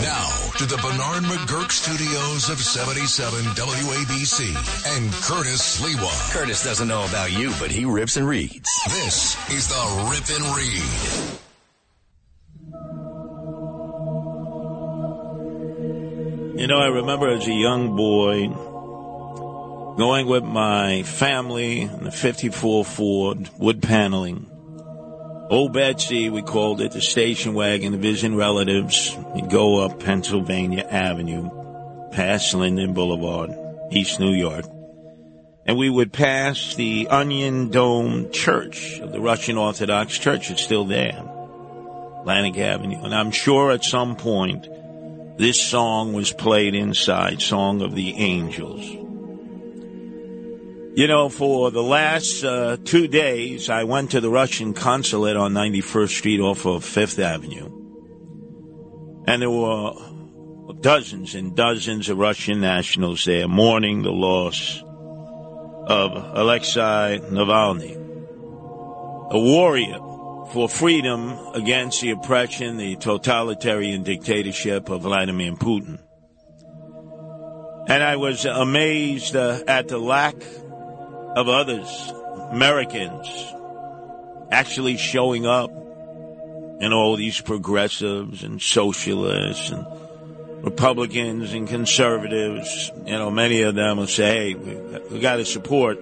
Now 0.00 0.28
to 0.56 0.64
the 0.64 0.76
Bernard 0.76 1.24
McGuirk 1.24 1.70
studios 1.70 2.48
of 2.48 2.58
77 2.58 3.44
WABC 3.54 4.54
and 4.96 5.12
Curtis 5.12 5.78
Sliwa. 5.78 6.32
Curtis 6.32 6.64
doesn't 6.64 6.88
know 6.88 7.04
about 7.04 7.30
you, 7.32 7.52
but 7.60 7.70
he 7.70 7.84
rips 7.84 8.16
and 8.16 8.26
reads. 8.26 8.68
This 8.86 9.36
is 9.50 9.68
the 9.68 10.08
Rip 10.10 10.30
and 10.40 10.56
Read. 10.56 11.38
You 16.60 16.66
know, 16.68 16.78
I 16.78 16.86
remember 16.86 17.28
as 17.28 17.46
a 17.46 17.52
young 17.52 17.96
boy 17.96 18.48
going 19.96 20.26
with 20.26 20.44
my 20.44 21.02
family 21.02 21.82
in 21.82 22.04
the 22.04 22.12
54 22.12 22.84
Ford 22.84 23.50
wood 23.58 23.82
paneling. 23.82 24.46
Old 25.52 25.74
Betsy, 25.74 26.30
we 26.30 26.40
called 26.40 26.80
it, 26.80 26.92
the 26.92 27.02
station 27.02 27.52
wagon 27.52 27.92
to 27.92 27.98
visit 27.98 28.32
relatives. 28.32 29.14
We'd 29.34 29.50
go 29.50 29.80
up 29.80 30.00
Pennsylvania 30.00 30.86
Avenue, 30.88 31.50
past 32.10 32.54
Linden 32.54 32.94
Boulevard, 32.94 33.50
East 33.90 34.18
New 34.18 34.32
York. 34.32 34.64
And 35.66 35.76
we 35.76 35.90
would 35.90 36.10
pass 36.10 36.74
the 36.74 37.06
Onion 37.08 37.68
Dome 37.68 38.32
Church 38.32 38.98
of 39.00 39.12
the 39.12 39.20
Russian 39.20 39.58
Orthodox 39.58 40.16
Church. 40.16 40.50
It's 40.50 40.62
still 40.62 40.86
there. 40.86 41.22
Atlantic 42.20 42.56
Avenue. 42.56 43.02
And 43.04 43.14
I'm 43.14 43.30
sure 43.30 43.72
at 43.72 43.84
some 43.84 44.16
point 44.16 44.66
this 45.36 45.60
song 45.60 46.14
was 46.14 46.32
played 46.32 46.74
inside, 46.74 47.42
Song 47.42 47.82
of 47.82 47.94
the 47.94 48.14
Angels. 48.14 49.01
You 50.94 51.06
know, 51.06 51.30
for 51.30 51.70
the 51.70 51.82
last 51.82 52.44
uh, 52.44 52.76
two 52.84 53.08
days, 53.08 53.70
I 53.70 53.84
went 53.84 54.10
to 54.10 54.20
the 54.20 54.28
Russian 54.28 54.74
consulate 54.74 55.38
on 55.38 55.54
91st 55.54 56.10
Street 56.10 56.40
off 56.40 56.66
of 56.66 56.84
Fifth 56.84 57.18
Avenue. 57.18 57.64
And 59.26 59.40
there 59.40 59.48
were 59.48 59.94
dozens 60.82 61.34
and 61.34 61.56
dozens 61.56 62.10
of 62.10 62.18
Russian 62.18 62.60
nationals 62.60 63.24
there 63.24 63.48
mourning 63.48 64.02
the 64.02 64.12
loss 64.12 64.82
of 65.86 66.12
Alexei 66.36 67.20
Navalny, 67.30 67.94
a 69.30 69.38
warrior 69.38 69.98
for 70.52 70.68
freedom 70.68 71.38
against 71.54 72.02
the 72.02 72.10
oppression, 72.10 72.76
the 72.76 72.96
totalitarian 72.96 74.02
dictatorship 74.02 74.90
of 74.90 75.02
Vladimir 75.02 75.52
Putin. 75.52 75.98
And 77.88 78.02
I 78.02 78.16
was 78.16 78.44
amazed 78.44 79.34
uh, 79.34 79.60
at 79.66 79.88
the 79.88 79.98
lack 79.98 80.36
of 81.36 81.48
others, 81.48 82.12
Americans, 82.50 83.28
actually 84.50 84.96
showing 84.96 85.46
up, 85.46 85.70
and 86.80 86.92
all 86.92 87.16
these 87.16 87.40
progressives 87.40 88.42
and 88.42 88.60
socialists 88.60 89.70
and 89.70 89.86
Republicans 90.64 91.52
and 91.52 91.68
conservatives, 91.68 92.90
you 93.06 93.12
know, 93.12 93.30
many 93.30 93.62
of 93.62 93.74
them 93.74 93.98
will 93.98 94.06
say, 94.06 94.52
hey, 94.52 94.98
we, 95.10 95.20
got 95.20 95.36
to 95.36 95.44
support, 95.44 95.98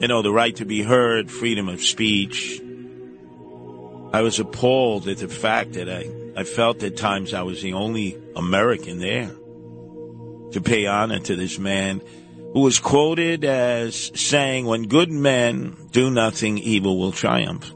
you 0.00 0.08
know, 0.08 0.22
the 0.22 0.32
right 0.32 0.54
to 0.56 0.64
be 0.64 0.82
heard, 0.82 1.30
freedom 1.30 1.68
of 1.68 1.80
speech. 1.80 2.60
I 4.12 4.22
was 4.22 4.38
appalled 4.38 5.08
at 5.08 5.18
the 5.18 5.28
fact 5.28 5.72
that 5.74 5.88
I, 5.88 6.08
I 6.36 6.44
felt 6.44 6.82
at 6.82 6.96
times 6.96 7.32
I 7.32 7.42
was 7.42 7.62
the 7.62 7.72
only 7.72 8.16
American 8.36 8.98
there 8.98 9.30
to 10.52 10.60
pay 10.60 10.86
honor 10.86 11.18
to 11.18 11.34
this 11.34 11.58
man 11.58 12.00
who 12.54 12.60
was 12.60 12.78
quoted 12.78 13.44
as 13.44 14.12
saying, 14.14 14.64
when 14.64 14.84
good 14.84 15.10
men 15.10 15.76
do 15.90 16.08
nothing, 16.08 16.56
evil 16.56 16.96
will 16.96 17.10
triumph. 17.10 17.68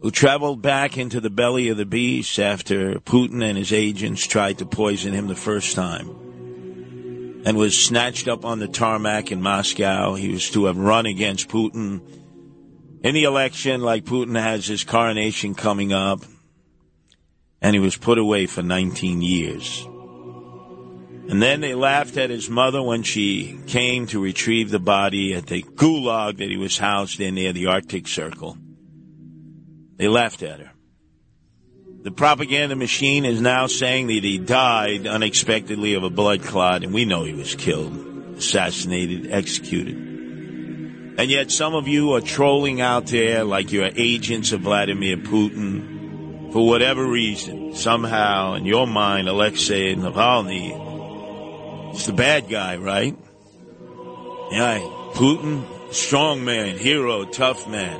Who 0.00 0.10
traveled 0.10 0.62
back 0.62 0.96
into 0.96 1.20
the 1.20 1.28
belly 1.28 1.68
of 1.68 1.76
the 1.76 1.84
beast 1.84 2.38
after 2.38 2.94
Putin 2.94 3.44
and 3.44 3.58
his 3.58 3.74
agents 3.74 4.26
tried 4.26 4.56
to 4.58 4.66
poison 4.66 5.12
him 5.12 5.28
the 5.28 5.36
first 5.36 5.76
time 5.76 6.08
and 7.44 7.58
was 7.58 7.76
snatched 7.76 8.26
up 8.26 8.46
on 8.46 8.58
the 8.58 8.68
tarmac 8.68 9.30
in 9.30 9.42
Moscow. 9.42 10.14
He 10.14 10.30
was 10.30 10.48
to 10.52 10.64
have 10.64 10.78
run 10.78 11.04
against 11.04 11.50
Putin 11.50 12.00
in 13.04 13.14
the 13.14 13.24
election 13.24 13.82
like 13.82 14.06
Putin 14.06 14.40
has 14.40 14.66
his 14.66 14.82
coronation 14.82 15.54
coming 15.54 15.92
up 15.92 16.20
and 17.60 17.74
he 17.74 17.80
was 17.80 17.96
put 17.96 18.16
away 18.16 18.46
for 18.46 18.62
19 18.62 19.20
years. 19.20 19.86
And 21.30 21.40
then 21.40 21.60
they 21.60 21.74
laughed 21.76 22.16
at 22.16 22.28
his 22.28 22.50
mother 22.50 22.82
when 22.82 23.04
she 23.04 23.60
came 23.68 24.08
to 24.08 24.20
retrieve 24.20 24.70
the 24.70 24.80
body 24.80 25.32
at 25.32 25.46
the 25.46 25.62
gulag 25.62 26.38
that 26.38 26.50
he 26.50 26.56
was 26.56 26.76
housed 26.76 27.20
in 27.20 27.36
near 27.36 27.52
the 27.52 27.68
Arctic 27.68 28.08
Circle. 28.08 28.58
They 29.96 30.08
laughed 30.08 30.42
at 30.42 30.58
her. 30.58 30.72
The 32.02 32.10
propaganda 32.10 32.74
machine 32.74 33.24
is 33.24 33.40
now 33.40 33.68
saying 33.68 34.08
that 34.08 34.24
he 34.24 34.38
died 34.38 35.06
unexpectedly 35.06 35.94
of 35.94 36.02
a 36.02 36.10
blood 36.10 36.42
clot, 36.42 36.82
and 36.82 36.92
we 36.92 37.04
know 37.04 37.22
he 37.22 37.32
was 37.32 37.54
killed, 37.54 38.36
assassinated, 38.36 39.30
executed. 39.30 39.94
And 41.16 41.30
yet 41.30 41.52
some 41.52 41.76
of 41.76 41.86
you 41.86 42.14
are 42.14 42.20
trolling 42.20 42.80
out 42.80 43.06
there 43.06 43.44
like 43.44 43.70
you're 43.70 43.92
agents 43.94 44.50
of 44.50 44.62
Vladimir 44.62 45.18
Putin. 45.18 46.52
For 46.52 46.66
whatever 46.66 47.06
reason, 47.06 47.76
somehow 47.76 48.54
in 48.54 48.64
your 48.64 48.88
mind, 48.88 49.28
Alexei 49.28 49.94
Navalny 49.94 50.89
is 51.94 52.06
the 52.06 52.12
bad 52.12 52.48
guy, 52.48 52.76
right? 52.76 53.16
Yeah, 54.50 54.78
Putin, 55.14 55.64
strong 55.92 56.44
man, 56.44 56.76
hero, 56.78 57.24
tough 57.24 57.68
man. 57.68 57.98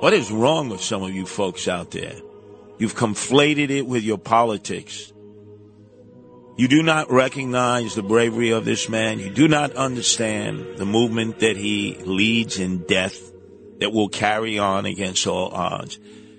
What 0.00 0.12
is 0.12 0.30
wrong 0.30 0.68
with 0.68 0.82
some 0.82 1.02
of 1.02 1.14
you 1.14 1.26
folks 1.26 1.68
out 1.68 1.90
there? 1.90 2.16
You've 2.78 2.94
conflated 2.94 3.70
it 3.70 3.86
with 3.86 4.02
your 4.02 4.18
politics. 4.18 5.12
You 6.58 6.68
do 6.68 6.82
not 6.82 7.10
recognize 7.10 7.94
the 7.94 8.02
bravery 8.02 8.50
of 8.50 8.64
this 8.64 8.88
man. 8.88 9.18
You 9.18 9.30
do 9.30 9.48
not 9.48 9.72
understand 9.72 10.76
the 10.76 10.86
movement 10.86 11.40
that 11.40 11.56
he 11.56 11.96
leads 12.04 12.58
in 12.58 12.84
death 12.84 13.32
that 13.80 13.92
will 13.92 14.08
carry 14.08 14.58
on 14.58 14.86
against 14.86 15.26
all 15.26 15.48
odds. 15.48 15.98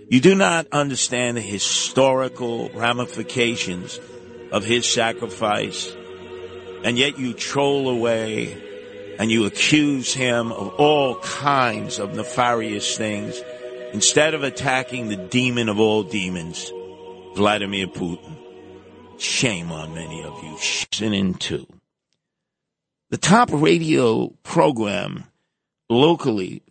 You 0.09 0.19
do 0.19 0.35
not 0.35 0.67
understand 0.71 1.37
the 1.37 1.41
historical 1.41 2.69
ramifications 2.69 3.99
of 4.51 4.63
his 4.63 4.87
sacrifice. 4.87 5.95
And 6.83 6.97
yet 6.97 7.17
you 7.17 7.33
troll 7.33 7.89
away 7.89 8.63
and 9.19 9.31
you 9.31 9.45
accuse 9.45 10.13
him 10.13 10.51
of 10.51 10.75
all 10.75 11.19
kinds 11.19 11.99
of 11.99 12.15
nefarious 12.15 12.97
things 12.97 13.41
instead 13.93 14.33
of 14.33 14.43
attacking 14.43 15.07
the 15.07 15.15
demon 15.15 15.69
of 15.69 15.79
all 15.79 16.03
demons, 16.03 16.71
Vladimir 17.35 17.87
Putin. 17.87 18.35
Shame 19.17 19.71
on 19.71 19.95
many 19.95 20.23
of 20.23 20.43
you. 20.43 20.57
Season 20.59 21.13
into 21.13 21.65
the 23.09 23.17
top 23.17 23.49
radio 23.51 24.33
program 24.43 25.23
locally 25.89 26.61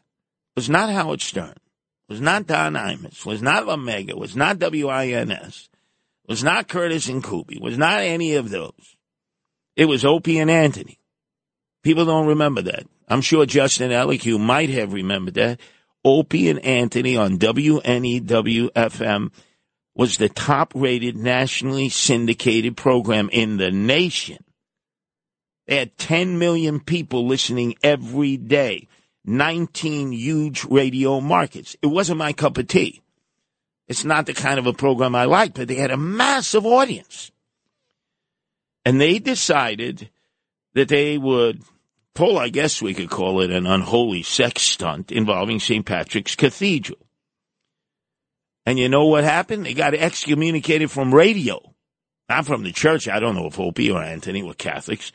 was 0.55 0.69
not 0.69 0.91
Howard 0.91 1.23
Stern, 1.23 1.55
was 2.09 2.21
not 2.21 2.47
Don 2.47 2.75
Imus, 2.75 3.25
was 3.25 3.41
not 3.43 3.67
Omega, 3.69 4.17
was 4.17 4.37
not 4.37 4.59
WINS, 4.59 5.69
was 6.29 6.45
not 6.45 6.69
Curtis 6.69 7.09
and 7.09 7.25
Kuby, 7.25 7.59
was 7.59 7.79
not 7.79 8.01
any 8.01 8.35
of 8.35 8.51
those. 8.51 8.95
It 9.77 9.85
was 9.85 10.05
Opie 10.05 10.39
and 10.39 10.51
Anthony. 10.51 10.99
People 11.83 12.07
don't 12.07 12.27
remember 12.27 12.62
that. 12.62 12.87
I'm 13.09 13.20
sure 13.20 13.47
Justin 13.47 13.93
Elicu 13.93 14.41
might 14.41 14.70
have 14.70 14.93
remembered 14.93 15.35
that. 15.35 15.61
Opie 16.05 16.49
and 16.49 16.59
Anthony 16.64 17.16
on 17.16 17.39
WNEW-FM 17.39 19.31
was 19.95 20.16
the 20.16 20.29
top 20.29 20.72
rated 20.74 21.16
nationally 21.16 21.89
syndicated 21.89 22.77
program 22.77 23.29
in 23.33 23.57
the 23.57 23.70
nation. 23.70 24.43
They 25.66 25.77
had 25.77 25.97
10 25.99 26.39
million 26.39 26.81
people 26.81 27.27
listening 27.27 27.77
every 27.83 28.37
day, 28.37 28.89
19 29.24 30.12
huge 30.12 30.64
radio 30.64 31.20
markets. 31.20 31.77
It 31.83 31.89
wasn't 31.89 32.18
my 32.18 32.33
cup 32.33 32.59
of 32.59 32.68
tea. 32.68 33.03
It's 33.89 34.05
not 34.05 34.27
the 34.27 34.35
kind 34.35 34.59
of 34.59 34.66
a 34.66 34.72
program 34.72 35.14
I 35.14 35.24
like, 35.24 35.55
but 35.55 35.68
they 35.68 35.77
had 35.77 35.91
a 35.91 35.97
massive 35.97 36.66
audience. 36.66 37.31
And 38.87 39.01
they 39.01 39.18
decided 39.18 40.11
that 40.74 40.87
they 40.87 41.18
would 41.18 41.61
pull, 42.14 42.39
I 42.39 42.51
guess 42.51 42.80
we 42.80 42.95
could 42.95 43.11
call 43.11 43.41
it 43.41 43.51
an 43.51 43.66
unholy 43.66 44.22
sex 44.22 44.62
stunt 44.62 45.11
involving 45.11 45.59
St. 45.59 45.84
Patrick's 45.84 46.37
Cathedral. 46.37 47.01
And 48.64 48.78
you 48.78 48.89
know 48.89 49.07
what 49.07 49.24
happened? 49.24 49.66
They 49.66 49.74
got 49.74 49.95
excommunicated 49.95 50.89
from 50.89 51.12
radio. 51.12 51.61
Not 52.28 52.47
from 52.47 52.62
the 52.62 52.70
church. 52.70 53.09
I 53.09 53.18
don't 53.18 53.34
know 53.34 53.49
if 53.49 53.59
Opie 53.59 53.91
or 53.91 54.01
Anthony 54.01 54.45
were 54.45 54.55
Catholics. 54.55 55.11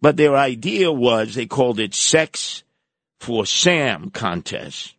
But 0.00 0.16
their 0.16 0.36
idea 0.36 0.92
was 0.92 1.34
they 1.34 1.46
called 1.46 1.80
it 1.80 1.94
Sex 1.94 2.62
for 3.18 3.44
Sam 3.44 4.10
contest. 4.10 4.94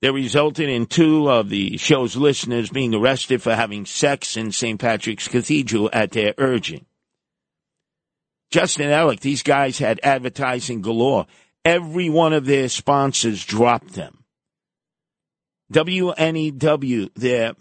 That 0.00 0.12
resulted 0.12 0.68
in 0.68 0.86
two 0.86 1.28
of 1.28 1.48
the 1.48 1.76
show's 1.76 2.14
listeners 2.14 2.70
being 2.70 2.94
arrested 2.94 3.42
for 3.42 3.56
having 3.56 3.84
sex 3.84 4.36
in 4.36 4.52
St. 4.52 4.78
Patrick's 4.78 5.26
Cathedral 5.26 5.90
at 5.92 6.12
their 6.12 6.34
urging. 6.38 6.86
Justin 8.50 8.90
Ellick, 8.90 9.20
these 9.20 9.42
guys 9.42 9.78
had 9.78 10.00
advertising 10.02 10.82
galore. 10.82 11.26
Every 11.64 12.10
one 12.10 12.32
of 12.32 12.46
their 12.46 12.68
sponsors 12.68 13.44
dropped 13.44 13.94
them. 13.94 14.24
WNEW, 15.72 17.10
their 17.14 17.54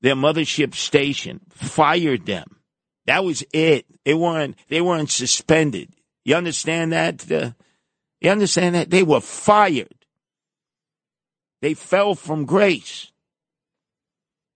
their 0.00 0.14
mothership 0.14 0.74
station, 0.74 1.40
fired 1.50 2.26
them. 2.26 2.56
That 3.06 3.24
was 3.24 3.44
it. 3.52 3.86
They 4.04 4.14
weren't 4.14 4.56
they 4.68 4.80
weren't 4.80 5.10
suspended. 5.10 5.90
You 6.24 6.36
understand 6.36 6.92
that? 6.92 7.30
Uh, 7.30 7.50
you 8.20 8.30
understand 8.30 8.74
that? 8.74 8.90
They 8.90 9.02
were 9.02 9.20
fired. 9.20 9.94
They 11.60 11.74
fell 11.74 12.14
from 12.14 12.44
grace. 12.44 13.12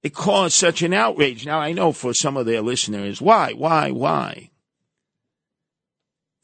It 0.02 0.14
caused 0.14 0.54
such 0.54 0.82
an 0.82 0.92
outrage. 0.92 1.44
Now 1.44 1.58
I 1.58 1.72
know 1.72 1.92
for 1.92 2.14
some 2.14 2.36
of 2.36 2.46
their 2.46 2.62
listeners, 2.62 3.20
why, 3.20 3.52
why, 3.52 3.90
why? 3.90 4.50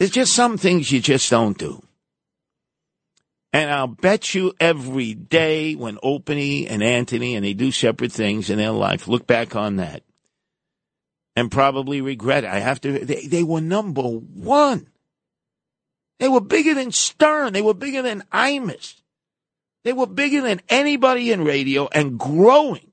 There's 0.02 0.10
just 0.10 0.34
some 0.34 0.58
things 0.58 0.90
you 0.90 0.98
just 0.98 1.30
don't 1.30 1.56
do. 1.56 1.80
And 3.52 3.70
I'll 3.70 3.86
bet 3.86 4.34
you 4.34 4.52
every 4.58 5.14
day 5.14 5.76
when 5.76 5.96
Opie 6.02 6.66
and 6.66 6.82
Anthony 6.82 7.36
and 7.36 7.44
they 7.44 7.54
do 7.54 7.70
separate 7.70 8.10
things 8.10 8.50
in 8.50 8.58
their 8.58 8.72
life, 8.72 9.06
look 9.06 9.28
back 9.28 9.54
on 9.54 9.76
that 9.76 10.02
and 11.36 11.52
probably 11.52 12.00
regret 12.00 12.42
it. 12.42 12.50
I 12.50 12.58
have 12.58 12.80
to, 12.80 12.98
they, 12.98 13.28
they 13.28 13.44
were 13.44 13.60
number 13.60 14.02
one. 14.02 14.88
They 16.18 16.26
were 16.26 16.40
bigger 16.40 16.74
than 16.74 16.90
Stern. 16.90 17.52
They 17.52 17.62
were 17.62 17.72
bigger 17.72 18.02
than 18.02 18.24
Imus. 18.32 19.00
They 19.84 19.92
were 19.92 20.08
bigger 20.08 20.40
than 20.40 20.62
anybody 20.68 21.30
in 21.30 21.44
radio 21.44 21.86
and 21.92 22.18
growing. 22.18 22.90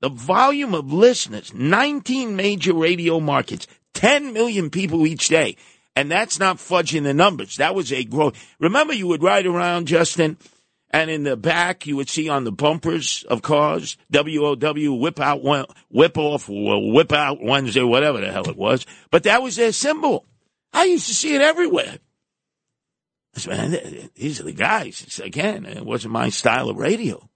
The 0.00 0.08
volume 0.08 0.74
of 0.74 0.94
listeners, 0.94 1.52
19 1.52 2.36
major 2.36 2.72
radio 2.72 3.20
markets, 3.20 3.66
10 3.92 4.32
million 4.32 4.70
people 4.70 5.06
each 5.06 5.28
day. 5.28 5.58
And 5.94 6.10
that's 6.10 6.38
not 6.38 6.56
fudging 6.56 7.02
the 7.02 7.12
numbers. 7.12 7.56
That 7.56 7.74
was 7.74 7.92
a 7.92 8.04
growth. 8.04 8.42
Remember, 8.58 8.94
you 8.94 9.06
would 9.08 9.22
ride 9.22 9.46
around, 9.46 9.86
Justin, 9.86 10.38
and 10.90 11.10
in 11.10 11.22
the 11.22 11.36
back, 11.36 11.86
you 11.86 11.96
would 11.96 12.08
see 12.08 12.28
on 12.28 12.44
the 12.44 12.52
bumpers 12.52 13.24
of 13.28 13.42
cars, 13.42 13.96
WOW, 14.10 14.94
whip 14.94 15.20
out, 15.20 15.42
one- 15.42 15.66
whip 15.88 16.16
off, 16.18 16.48
whip 16.48 17.12
out 17.12 17.42
Wednesday, 17.42 17.82
whatever 17.82 18.20
the 18.20 18.32
hell 18.32 18.48
it 18.48 18.56
was. 18.56 18.86
But 19.10 19.24
that 19.24 19.42
was 19.42 19.56
their 19.56 19.72
symbol. 19.72 20.26
I 20.72 20.84
used 20.84 21.08
to 21.08 21.14
see 21.14 21.34
it 21.34 21.42
everywhere. 21.42 21.98
Said, 23.34 23.50
man, 23.50 24.10
these 24.14 24.40
are 24.40 24.44
the 24.44 24.52
guys. 24.52 25.02
It's, 25.06 25.18
again, 25.18 25.64
it 25.64 25.84
wasn't 25.84 26.12
my 26.12 26.28
style 26.28 26.68
of 26.68 26.76
radio. 26.76 27.28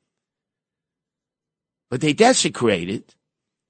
But 1.90 2.00
they 2.02 2.12
desecrated 2.12 3.14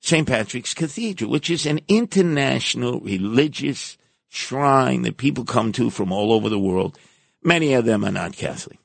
St. 0.01 0.27
Patrick's 0.27 0.75
Cathedral, 0.75 1.31
which 1.31 1.51
is 1.51 1.67
an 1.67 1.81
international 1.87 3.01
religious 3.01 3.97
shrine 4.29 5.03
that 5.03 5.17
people 5.17 5.45
come 5.45 5.73
to 5.73 5.91
from 5.91 6.13
all 6.13 6.33
over 6.33 6.49
the 6.49 6.59
world. 6.59 6.99
Many 7.43 7.75
of 7.75 7.85
them 7.85 8.05
are 8.05 8.13
not 8.13 8.33
Catholic. 8.33 8.79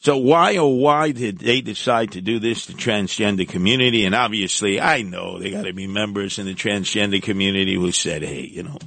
So 0.00 0.16
why 0.16 0.56
oh 0.56 0.68
why 0.68 1.10
did 1.10 1.38
they 1.38 1.60
decide 1.60 2.12
to 2.12 2.20
do 2.20 2.38
this 2.38 2.66
to 2.66 2.72
transgender 2.72 3.48
community? 3.48 4.04
And 4.04 4.14
obviously, 4.14 4.80
I 4.80 5.02
know 5.02 5.38
they 5.38 5.50
got 5.50 5.64
to 5.64 5.72
be 5.72 5.88
members 5.88 6.38
in 6.38 6.46
the 6.46 6.54
transgender 6.54 7.20
community 7.20 7.74
who 7.74 7.90
said, 7.90 8.22
"Hey, 8.22 8.42
you 8.42 8.62
know, 8.62 8.78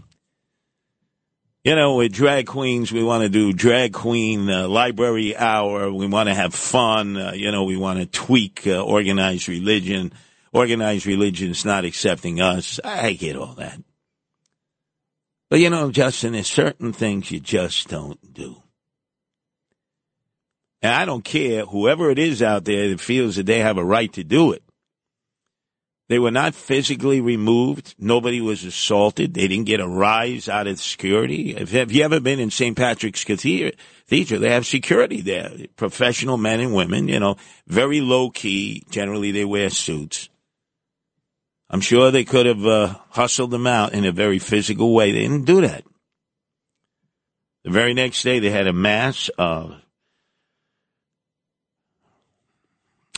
you 1.63 1.75
know, 1.75 1.95
with 1.95 2.13
drag 2.13 2.47
queens, 2.47 2.91
we 2.91 3.03
want 3.03 3.23
to 3.23 3.29
do 3.29 3.53
drag 3.53 3.93
queen 3.93 4.49
uh, 4.49 4.67
library 4.67 5.35
hour. 5.37 5.91
We 5.91 6.07
want 6.07 6.29
to 6.29 6.33
have 6.33 6.55
fun. 6.55 7.17
Uh, 7.17 7.33
you 7.33 7.51
know, 7.51 7.65
we 7.65 7.77
want 7.77 7.99
to 7.99 8.05
tweak 8.05 8.65
uh, 8.65 8.81
organized 8.81 9.47
religion. 9.47 10.13
Organized 10.53 11.05
religion's 11.05 11.63
not 11.63 11.85
accepting 11.85 12.41
us. 12.41 12.79
I 12.83 13.13
get 13.13 13.35
all 13.35 13.53
that. 13.55 13.79
But 15.51 15.59
you 15.59 15.69
know, 15.69 15.91
Justin, 15.91 16.31
there's 16.31 16.47
certain 16.47 16.93
things 16.93 17.29
you 17.29 17.41
just 17.41 17.89
don't 17.89 18.33
do. 18.33 18.63
And 20.81 20.93
I 20.95 21.03
don't 21.03 21.25
care 21.25 21.65
whoever 21.65 22.09
it 22.09 22.17
is 22.17 22.41
out 22.41 22.63
there 22.63 22.87
that 22.87 23.01
feels 23.01 23.35
that 23.35 23.47
they 23.47 23.59
have 23.59 23.77
a 23.77 23.83
right 23.83 24.11
to 24.13 24.23
do 24.23 24.53
it. 24.53 24.63
They 26.07 26.19
were 26.19 26.31
not 26.31 26.55
physically 26.55 27.19
removed. 27.19 27.95
Nobody 27.99 28.39
was 28.39 28.63
assaulted. 28.63 29.33
They 29.33 29.49
didn't 29.49 29.65
get 29.65 29.81
a 29.81 29.87
rise 29.87 30.47
out 30.47 30.67
of 30.67 30.79
security. 30.79 31.53
Have 31.53 31.91
you 31.91 32.03
ever 32.05 32.21
been 32.21 32.39
in 32.39 32.49
St. 32.49 32.77
Patrick's 32.77 33.25
Cathedral? 33.25 33.73
They 34.07 34.49
have 34.49 34.65
security 34.65 35.19
there. 35.19 35.51
Professional 35.75 36.37
men 36.37 36.61
and 36.61 36.73
women, 36.73 37.09
you 37.09 37.19
know, 37.19 37.35
very 37.67 37.99
low 37.99 38.29
key. 38.29 38.85
Generally, 38.89 39.31
they 39.31 39.43
wear 39.43 39.69
suits. 39.69 40.29
I'm 41.71 41.79
sure 41.79 42.11
they 42.11 42.25
could 42.25 42.45
have 42.45 42.65
uh, 42.65 42.95
hustled 43.11 43.51
them 43.51 43.65
out 43.65 43.93
in 43.93 44.03
a 44.03 44.11
very 44.11 44.39
physical 44.39 44.93
way. 44.93 45.13
They 45.13 45.21
didn't 45.21 45.45
do 45.45 45.61
that. 45.61 45.85
The 47.63 47.71
very 47.71 47.93
next 47.93 48.21
day, 48.23 48.39
they 48.39 48.49
had 48.49 48.67
a 48.67 48.73
mass 48.73 49.29
of 49.37 49.81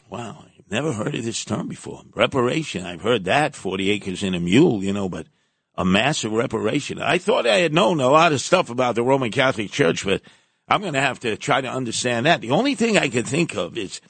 Wow, 0.08 0.46
I've 0.46 0.72
never 0.72 0.94
heard 0.94 1.16
of 1.16 1.26
this 1.26 1.44
term 1.44 1.68
before. 1.68 2.04
Reparation. 2.14 2.86
I've 2.86 3.02
heard 3.02 3.24
that, 3.26 3.56
40 3.56 3.90
acres 3.90 4.22
in 4.22 4.36
a 4.36 4.40
mule, 4.40 4.84
you 4.84 4.94
know, 4.94 5.10
but 5.10 5.26
a 5.74 5.84
massive 5.84 6.32
reparation. 6.32 7.02
I 7.02 7.18
thought 7.18 7.48
I 7.48 7.58
had 7.58 7.74
known 7.74 8.00
a 8.00 8.10
lot 8.10 8.32
of 8.32 8.40
stuff 8.40 8.70
about 8.70 8.94
the 8.94 9.02
Roman 9.02 9.32
Catholic 9.32 9.72
Church, 9.72 10.06
but 10.06 10.22
I'm 10.68 10.82
going 10.82 10.94
to 10.94 11.02
have 11.02 11.20
to 11.22 11.36
try 11.36 11.62
to 11.62 11.68
understand 11.68 12.28
that. 12.28 12.42
The 12.42 12.52
only 12.52 12.76
thing 12.76 12.96
I 12.96 13.10
could 13.10 13.26
think 13.26 13.56
of 13.56 13.76
is 13.76 14.02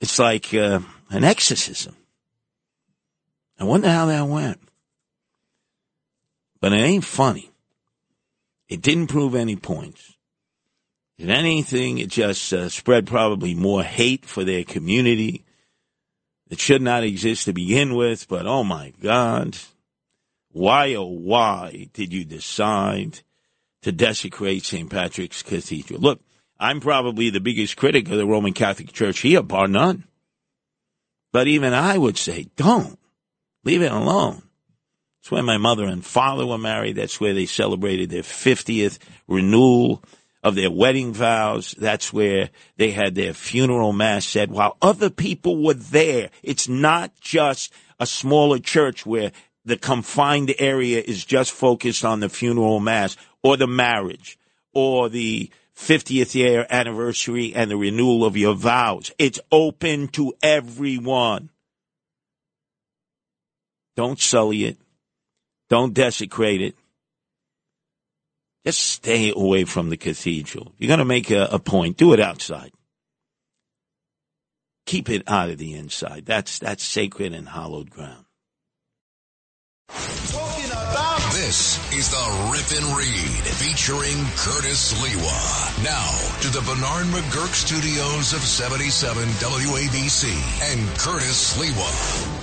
it's 0.00 0.18
like 0.18 0.52
uh, 0.52 0.80
an 1.10 1.22
exorcism. 1.22 1.94
I 3.60 3.64
wonder 3.64 3.90
how 3.90 4.06
that 4.06 4.26
went. 4.26 4.58
But 6.60 6.72
it 6.72 6.78
ain't 6.78 7.04
funny. 7.04 7.50
It 8.68 8.80
didn't 8.80 9.08
prove 9.08 9.34
any 9.34 9.56
points. 9.56 10.16
If 11.18 11.28
anything, 11.28 11.98
it 11.98 12.08
just 12.08 12.50
uh, 12.54 12.70
spread 12.70 13.06
probably 13.06 13.54
more 13.54 13.82
hate 13.82 14.24
for 14.24 14.44
their 14.44 14.64
community 14.64 15.44
that 16.48 16.60
should 16.60 16.80
not 16.80 17.04
exist 17.04 17.44
to 17.44 17.52
begin 17.52 17.94
with. 17.94 18.26
But 18.28 18.46
oh 18.46 18.64
my 18.64 18.94
God, 19.02 19.58
why 20.52 20.94
oh 20.94 21.04
why 21.04 21.88
did 21.92 22.14
you 22.14 22.24
decide 22.24 23.20
to 23.82 23.92
desecrate 23.92 24.64
St. 24.64 24.88
Patrick's 24.88 25.42
Cathedral? 25.42 26.00
Look, 26.00 26.20
I'm 26.58 26.80
probably 26.80 27.28
the 27.28 27.40
biggest 27.40 27.76
critic 27.76 28.08
of 28.08 28.16
the 28.16 28.26
Roman 28.26 28.54
Catholic 28.54 28.92
Church 28.92 29.20
here, 29.20 29.42
bar 29.42 29.68
none. 29.68 30.04
But 31.32 31.48
even 31.48 31.74
I 31.74 31.98
would 31.98 32.16
say, 32.16 32.46
don't. 32.56 32.99
Leave 33.64 33.82
it 33.82 33.92
alone. 33.92 34.42
It's 35.20 35.30
where 35.30 35.42
my 35.42 35.58
mother 35.58 35.84
and 35.84 36.04
father 36.04 36.46
were 36.46 36.58
married. 36.58 36.96
That's 36.96 37.20
where 37.20 37.34
they 37.34 37.46
celebrated 37.46 38.08
their 38.08 38.22
50th 38.22 38.98
renewal 39.28 40.02
of 40.42 40.54
their 40.54 40.70
wedding 40.70 41.12
vows. 41.12 41.74
That's 41.78 42.12
where 42.12 42.50
they 42.76 42.90
had 42.92 43.14
their 43.14 43.34
funeral 43.34 43.92
mass 43.92 44.24
said 44.24 44.50
while 44.50 44.76
other 44.80 45.10
people 45.10 45.62
were 45.62 45.74
there. 45.74 46.30
It's 46.42 46.68
not 46.68 47.12
just 47.20 47.72
a 47.98 48.06
smaller 48.06 48.58
church 48.58 49.04
where 49.04 49.32
the 49.64 49.76
confined 49.76 50.54
area 50.58 51.02
is 51.06 51.24
just 51.24 51.52
focused 51.52 52.04
on 52.04 52.20
the 52.20 52.30
funeral 52.30 52.80
mass 52.80 53.16
or 53.42 53.58
the 53.58 53.66
marriage 53.66 54.38
or 54.72 55.10
the 55.10 55.50
50th 55.76 56.34
year 56.34 56.66
anniversary 56.70 57.54
and 57.54 57.70
the 57.70 57.76
renewal 57.76 58.24
of 58.24 58.36
your 58.36 58.54
vows. 58.54 59.10
It's 59.18 59.40
open 59.52 60.08
to 60.08 60.32
everyone. 60.42 61.50
Don't 63.96 64.18
sully 64.18 64.64
it. 64.64 64.78
Don't 65.68 65.94
desecrate 65.94 66.60
it. 66.60 66.74
Just 68.66 68.80
stay 68.80 69.32
away 69.34 69.64
from 69.64 69.88
the 69.88 69.96
cathedral. 69.96 70.72
You're 70.78 70.88
going 70.88 70.98
to 70.98 71.04
make 71.04 71.30
a, 71.30 71.44
a 71.52 71.58
point. 71.58 71.96
Do 71.96 72.12
it 72.12 72.20
outside. 72.20 72.72
Keep 74.86 75.08
it 75.08 75.22
out 75.26 75.50
of 75.50 75.58
the 75.58 75.74
inside. 75.74 76.26
That's 76.26 76.58
that's 76.58 76.84
sacred 76.84 77.32
and 77.32 77.48
hallowed 77.48 77.90
ground. 77.90 78.24
This 81.32 81.78
is 81.92 82.10
the 82.10 82.50
Rip 82.52 82.82
and 82.82 82.96
Read 82.96 83.44
featuring 83.58 84.18
Curtis 84.36 84.92
Sliwa. 84.92 85.84
Now 85.84 86.10
to 86.42 86.48
the 86.48 86.60
Bernard 86.60 87.06
McGuirk 87.06 87.54
studios 87.54 88.32
of 88.32 88.40
77 88.40 89.22
WABC 89.24 90.72
and 90.72 90.98
Curtis 90.98 91.56
Sliwa. 91.56 92.39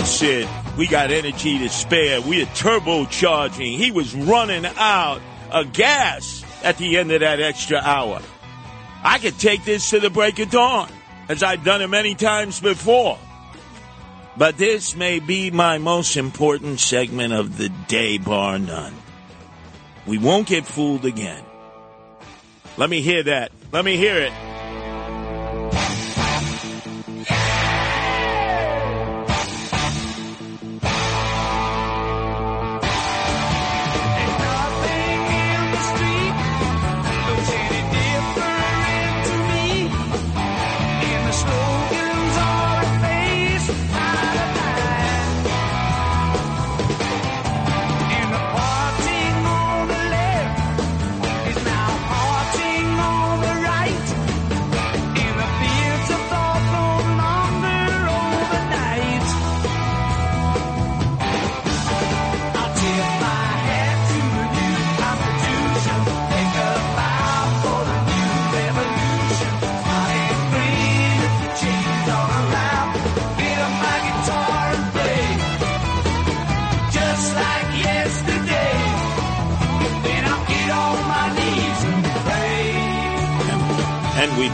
It. 0.00 0.48
We 0.78 0.86
got 0.86 1.10
energy 1.10 1.58
to 1.58 1.68
spare. 1.68 2.22
We 2.22 2.40
are 2.42 2.46
turbocharging. 2.46 3.76
He 3.76 3.90
was 3.90 4.14
running 4.14 4.64
out 4.64 5.20
of 5.50 5.74
gas 5.74 6.42
at 6.64 6.78
the 6.78 6.96
end 6.96 7.12
of 7.12 7.20
that 7.20 7.38
extra 7.38 7.78
hour. 7.78 8.22
I 9.04 9.18
could 9.18 9.38
take 9.38 9.62
this 9.66 9.90
to 9.90 10.00
the 10.00 10.08
break 10.08 10.38
of 10.38 10.50
dawn, 10.50 10.90
as 11.28 11.42
I've 11.42 11.64
done 11.64 11.82
it 11.82 11.88
many 11.88 12.14
times 12.14 12.60
before. 12.60 13.18
But 14.38 14.56
this 14.56 14.96
may 14.96 15.20
be 15.20 15.50
my 15.50 15.76
most 15.76 16.16
important 16.16 16.80
segment 16.80 17.34
of 17.34 17.58
the 17.58 17.68
day, 17.68 18.16
bar 18.16 18.58
none. 18.58 18.94
We 20.06 20.16
won't 20.16 20.48
get 20.48 20.64
fooled 20.64 21.04
again. 21.04 21.44
Let 22.78 22.88
me 22.88 23.02
hear 23.02 23.22
that. 23.24 23.52
Let 23.70 23.84
me 23.84 23.98
hear 23.98 24.16
it. 24.16 24.49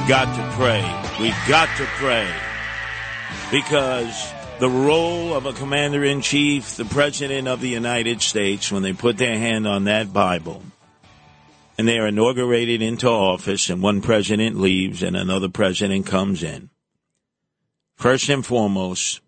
Got 0.08 0.36
to 0.36 0.56
pray. 0.56 0.82
We've 1.20 1.48
got 1.48 1.68
to 1.78 1.84
pray. 1.96 2.32
Because 3.50 4.32
the 4.60 4.68
role 4.68 5.34
of 5.34 5.46
a 5.46 5.52
commander 5.52 6.04
in 6.04 6.20
chief, 6.20 6.76
the 6.76 6.84
president 6.84 7.48
of 7.48 7.60
the 7.60 7.68
United 7.68 8.22
States, 8.22 8.70
when 8.70 8.82
they 8.82 8.92
put 8.92 9.18
their 9.18 9.36
hand 9.36 9.66
on 9.66 9.84
that 9.84 10.12
Bible 10.12 10.62
and 11.76 11.88
they 11.88 11.98
are 11.98 12.06
inaugurated 12.06 12.82
into 12.82 13.08
office 13.08 13.68
and 13.68 13.82
one 13.82 14.00
president 14.00 14.56
leaves 14.56 15.02
and 15.02 15.16
another 15.16 15.48
president 15.48 16.06
comes 16.06 16.44
in, 16.44 16.70
first 17.96 18.28
and 18.28 18.46
foremost 18.46 19.20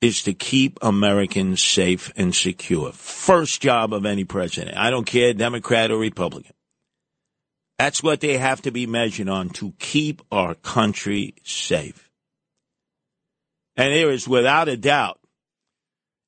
is 0.00 0.22
to 0.22 0.32
keep 0.32 0.78
Americans 0.80 1.62
safe 1.62 2.10
and 2.16 2.34
secure. 2.34 2.92
First 2.92 3.60
job 3.60 3.92
of 3.92 4.06
any 4.06 4.24
president. 4.24 4.76
I 4.78 4.90
don't 4.90 5.06
care, 5.06 5.34
Democrat 5.34 5.90
or 5.90 5.98
Republican. 5.98 6.54
That's 7.78 8.02
what 8.02 8.20
they 8.20 8.38
have 8.38 8.60
to 8.62 8.72
be 8.72 8.86
measured 8.86 9.28
on 9.28 9.50
to 9.50 9.72
keep 9.78 10.22
our 10.32 10.54
country 10.54 11.34
safe. 11.44 12.10
And 13.76 13.94
there 13.94 14.10
is 14.10 14.26
without 14.26 14.68
a 14.68 14.76
doubt 14.76 15.20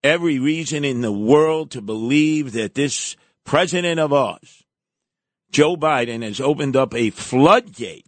every 0.04 0.38
reason 0.38 0.84
in 0.84 1.00
the 1.00 1.12
world 1.12 1.72
to 1.72 1.80
believe 1.80 2.52
that 2.52 2.74
this 2.74 3.16
president 3.44 3.98
of 3.98 4.12
ours, 4.12 4.64
Joe 5.50 5.76
Biden, 5.76 6.22
has 6.22 6.40
opened 6.40 6.76
up 6.76 6.94
a 6.94 7.10
floodgate 7.10 8.06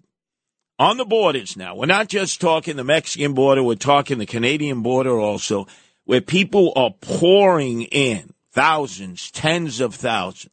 on 0.78 0.96
the 0.96 1.04
borders 1.04 1.56
now. 1.56 1.74
We're 1.74 1.86
not 1.86 2.08
just 2.08 2.40
talking 2.40 2.76
the 2.76 2.84
Mexican 2.84 3.34
border, 3.34 3.62
we're 3.62 3.74
talking 3.74 4.18
the 4.18 4.26
Canadian 4.26 4.82
border 4.82 5.18
also, 5.18 5.66
where 6.04 6.20
people 6.20 6.72
are 6.76 6.94
pouring 7.00 7.82
in 7.82 8.32
thousands, 8.52 9.30
tens 9.32 9.80
of 9.80 9.94
thousands. 9.96 10.52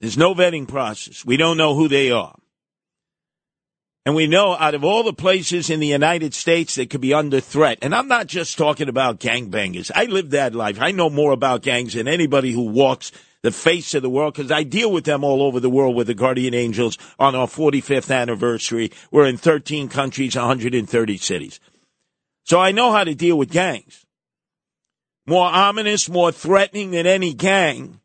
There's 0.00 0.18
no 0.18 0.34
vetting 0.34 0.68
process. 0.68 1.24
We 1.24 1.36
don't 1.36 1.56
know 1.56 1.74
who 1.74 1.88
they 1.88 2.10
are. 2.10 2.34
And 4.06 4.14
we 4.14 4.26
know 4.26 4.54
out 4.54 4.74
of 4.74 4.84
all 4.84 5.02
the 5.02 5.14
places 5.14 5.70
in 5.70 5.80
the 5.80 5.86
United 5.86 6.34
States 6.34 6.74
that 6.74 6.90
could 6.90 7.00
be 7.00 7.14
under 7.14 7.40
threat, 7.40 7.78
and 7.80 7.94
I'm 7.94 8.08
not 8.08 8.26
just 8.26 8.58
talking 8.58 8.90
about 8.90 9.18
gangbangers. 9.18 9.90
I 9.94 10.04
lived 10.04 10.32
that 10.32 10.54
life. 10.54 10.78
I 10.78 10.90
know 10.90 11.08
more 11.08 11.32
about 11.32 11.62
gangs 11.62 11.94
than 11.94 12.06
anybody 12.06 12.52
who 12.52 12.68
walks 12.68 13.12
the 13.40 13.50
face 13.50 13.94
of 13.94 14.02
the 14.02 14.10
world 14.10 14.34
because 14.34 14.50
I 14.50 14.62
deal 14.62 14.92
with 14.92 15.04
them 15.04 15.24
all 15.24 15.42
over 15.42 15.58
the 15.58 15.70
world 15.70 15.96
with 15.96 16.06
the 16.06 16.14
Guardian 16.14 16.52
Angels 16.52 16.98
on 17.18 17.34
our 17.34 17.46
45th 17.46 18.14
anniversary. 18.14 18.90
We're 19.10 19.26
in 19.26 19.38
13 19.38 19.88
countries, 19.88 20.36
130 20.36 21.16
cities. 21.16 21.60
So 22.44 22.60
I 22.60 22.72
know 22.72 22.92
how 22.92 23.04
to 23.04 23.14
deal 23.14 23.38
with 23.38 23.50
gangs. 23.50 24.04
More 25.26 25.46
ominous, 25.46 26.10
more 26.10 26.30
threatening 26.30 26.90
than 26.90 27.06
any 27.06 27.32
gang, 27.32 28.00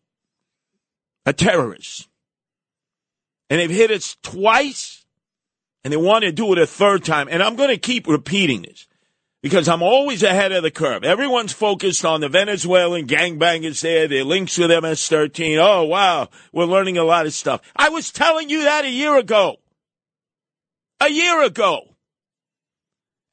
a 1.30 1.34
terrorist. 1.34 2.10
And 3.52 3.60
they've 3.60 3.70
hit 3.70 3.92
us 3.92 4.18
twice 4.24 5.06
and 5.84 5.94
they 5.94 5.98
want 5.98 6.24
to 6.24 6.32
do 6.32 6.52
it 6.54 6.58
a 6.58 6.66
third 6.66 7.06
time. 7.06 7.28
And 7.30 7.44
I'm 7.44 7.56
going 7.56 7.70
to 7.70 7.78
keep 7.78 8.08
repeating 8.08 8.64
this 8.64 8.88
because 9.44 9.70
I'm 9.70 9.84
always 9.84 10.24
ahead 10.24 10.52
of 10.52 10.64
the 10.64 10.72
curve. 10.72 11.04
Everyone's 11.04 11.54
focused 11.54 12.04
on 12.04 12.22
the 12.22 12.30
Venezuelan 12.30 13.06
gangbangers 13.06 13.82
there, 13.82 14.08
their 14.08 14.24
links 14.24 14.58
with 14.58 14.72
MS-13. 14.72 15.60
Oh, 15.62 15.84
wow, 15.84 16.30
we're 16.52 16.66
learning 16.66 16.98
a 16.98 17.04
lot 17.04 17.28
of 17.28 17.34
stuff. 17.34 17.62
I 17.76 17.90
was 17.90 18.12
telling 18.12 18.50
you 18.50 18.64
that 18.64 18.86
a 18.86 18.90
year 18.90 19.16
ago. 19.16 19.58
A 21.00 21.10
year 21.10 21.44
ago. 21.44 21.96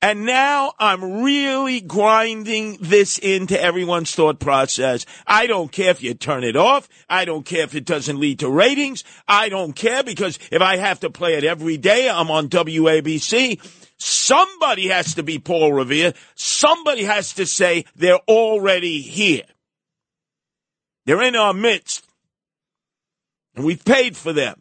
And 0.02 0.26
now 0.26 0.72
I'm 0.78 1.22
really 1.22 1.80
grinding 1.80 2.76
this 2.80 3.18
into 3.18 3.60
everyone's 3.60 4.14
thought 4.14 4.38
process. 4.38 5.06
I 5.26 5.46
don't 5.46 5.72
care 5.72 5.90
if 5.90 6.02
you 6.02 6.12
turn 6.14 6.44
it 6.44 6.54
off. 6.54 6.88
I 7.08 7.24
don't 7.24 7.46
care 7.46 7.64
if 7.64 7.74
it 7.74 7.86
doesn't 7.86 8.20
lead 8.20 8.40
to 8.40 8.50
ratings. 8.50 9.04
I 9.26 9.48
don't 9.48 9.72
care 9.72 10.02
because 10.02 10.38
if 10.52 10.60
I 10.60 10.76
have 10.76 11.00
to 11.00 11.10
play 11.10 11.34
it 11.34 11.44
every 11.44 11.78
day, 11.78 12.10
I'm 12.10 12.30
on 12.30 12.48
WABC. 12.48 13.60
Somebody 13.98 14.88
has 14.88 15.14
to 15.14 15.22
be 15.22 15.38
Paul 15.38 15.72
Revere. 15.72 16.12
Somebody 16.34 17.04
has 17.04 17.32
to 17.34 17.46
say 17.46 17.86
they're 17.96 18.20
already 18.28 19.00
here. 19.00 19.44
They're 21.06 21.22
in 21.22 21.36
our 21.36 21.54
midst. 21.54 22.06
And 23.54 23.64
we've 23.64 23.84
paid 23.84 24.16
for 24.16 24.34
them 24.34 24.60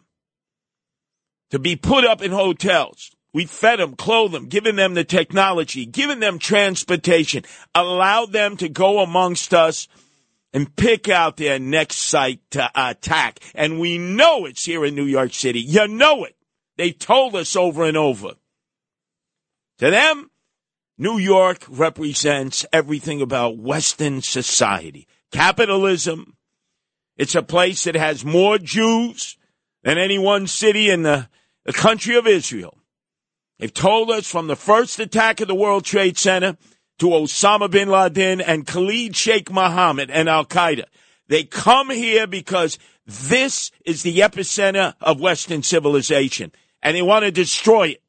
to 1.52 1.60
be 1.60 1.76
put 1.76 2.06
up 2.06 2.22
in 2.22 2.32
hotels. 2.32 3.12
We 3.36 3.48
fed 3.48 3.80
them, 3.80 3.98
clothed 3.98 4.34
them, 4.34 4.48
given 4.48 4.78
them 4.78 4.94
the 4.94 5.04
technology, 5.04 5.86
given 5.86 6.22
them 6.22 6.40
transportation, 6.40 7.44
allowed 7.76 8.32
them 8.32 8.56
to 8.56 8.70
go 8.70 9.00
amongst 9.00 9.54
us 9.54 9.90
and 10.54 10.74
pick 10.74 11.10
out 11.10 11.36
their 11.36 11.60
next 11.60 11.98
site 11.98 12.40
to 12.52 12.72
attack. 12.74 13.42
And 13.54 13.78
we 13.78 13.98
know 13.98 14.46
it's 14.46 14.64
here 14.64 14.86
in 14.86 14.96
New 14.96 15.04
York 15.04 15.34
City. 15.34 15.60
You 15.60 15.86
know 15.86 16.24
it. 16.24 16.38
They 16.78 16.94
told 16.94 17.36
us 17.36 17.58
over 17.58 17.84
and 17.84 17.98
over. 17.98 18.36
To 19.80 19.92
them, 19.92 20.32
New 20.98 21.18
York 21.18 21.66
represents 21.68 22.66
everything 22.72 23.22
about 23.22 23.58
Western 23.58 24.22
society. 24.22 25.10
Capitalism. 25.34 26.38
It's 27.18 27.36
a 27.36 27.44
place 27.44 27.84
that 27.84 27.96
has 27.96 28.24
more 28.24 28.58
Jews 28.58 29.36
than 29.84 29.98
any 29.98 30.18
one 30.18 30.48
city 30.48 30.90
in 30.90 31.04
the, 31.04 31.28
the 31.66 31.74
country 31.74 32.16
of 32.16 32.28
Israel. 32.28 32.78
They've 33.60 33.74
told 33.74 34.12
us 34.12 34.30
from 34.30 34.48
the 34.48 34.56
first 34.56 35.00
attack 35.00 35.40
of 35.42 35.48
the 35.48 35.56
World 35.56 35.86
Trade 35.86 36.18
Center 36.18 36.58
to 37.00 37.08
Osama 37.08 37.70
bin 37.70 37.90
Laden 37.90 38.42
and 38.42 38.68
Khalid 38.68 39.16
Sheikh 39.16 39.52
Mohammed 39.52 40.10
and 40.10 40.28
Al 40.28 40.46
Qaeda. 40.46 40.86
They 41.28 41.44
come 41.44 41.90
here 41.90 42.28
because 42.28 42.78
this 43.06 43.72
is 43.86 44.04
the 44.04 44.20
epicenter 44.20 44.94
of 45.02 45.22
Western 45.22 45.64
civilization 45.64 46.52
and 46.82 46.96
they 46.96 47.02
want 47.02 47.26
to 47.26 47.32
destroy 47.32 47.90
it. 47.90 48.02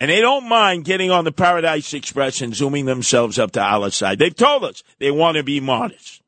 And 0.00 0.10
they 0.10 0.20
don't 0.20 0.48
mind 0.48 0.86
getting 0.86 1.10
on 1.10 1.24
the 1.24 1.32
Paradise 1.32 1.92
Express 1.92 2.40
and 2.40 2.54
zooming 2.54 2.86
themselves 2.86 3.38
up 3.38 3.52
to 3.52 3.62
Allah's 3.62 3.94
side. 3.94 4.18
They've 4.18 4.34
told 4.34 4.64
us 4.64 4.82
they 4.98 5.10
want 5.10 5.36
to 5.36 5.42
be 5.42 5.60
martyrs. 5.60 6.19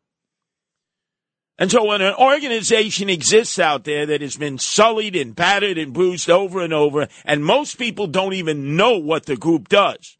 And 1.58 1.70
so 1.70 1.84
when 1.84 2.00
an 2.00 2.14
organization 2.14 3.08
exists 3.08 3.58
out 3.58 3.84
there 3.84 4.06
that 4.06 4.20
has 4.20 4.36
been 4.36 4.58
sullied 4.58 5.14
and 5.14 5.36
battered 5.36 5.78
and 5.78 5.92
bruised 5.92 6.30
over 6.30 6.60
and 6.60 6.72
over, 6.72 7.08
and 7.24 7.44
most 7.44 7.78
people 7.78 8.06
don't 8.06 8.32
even 8.32 8.76
know 8.76 8.98
what 8.98 9.26
the 9.26 9.36
group 9.36 9.68
does, 9.68 10.16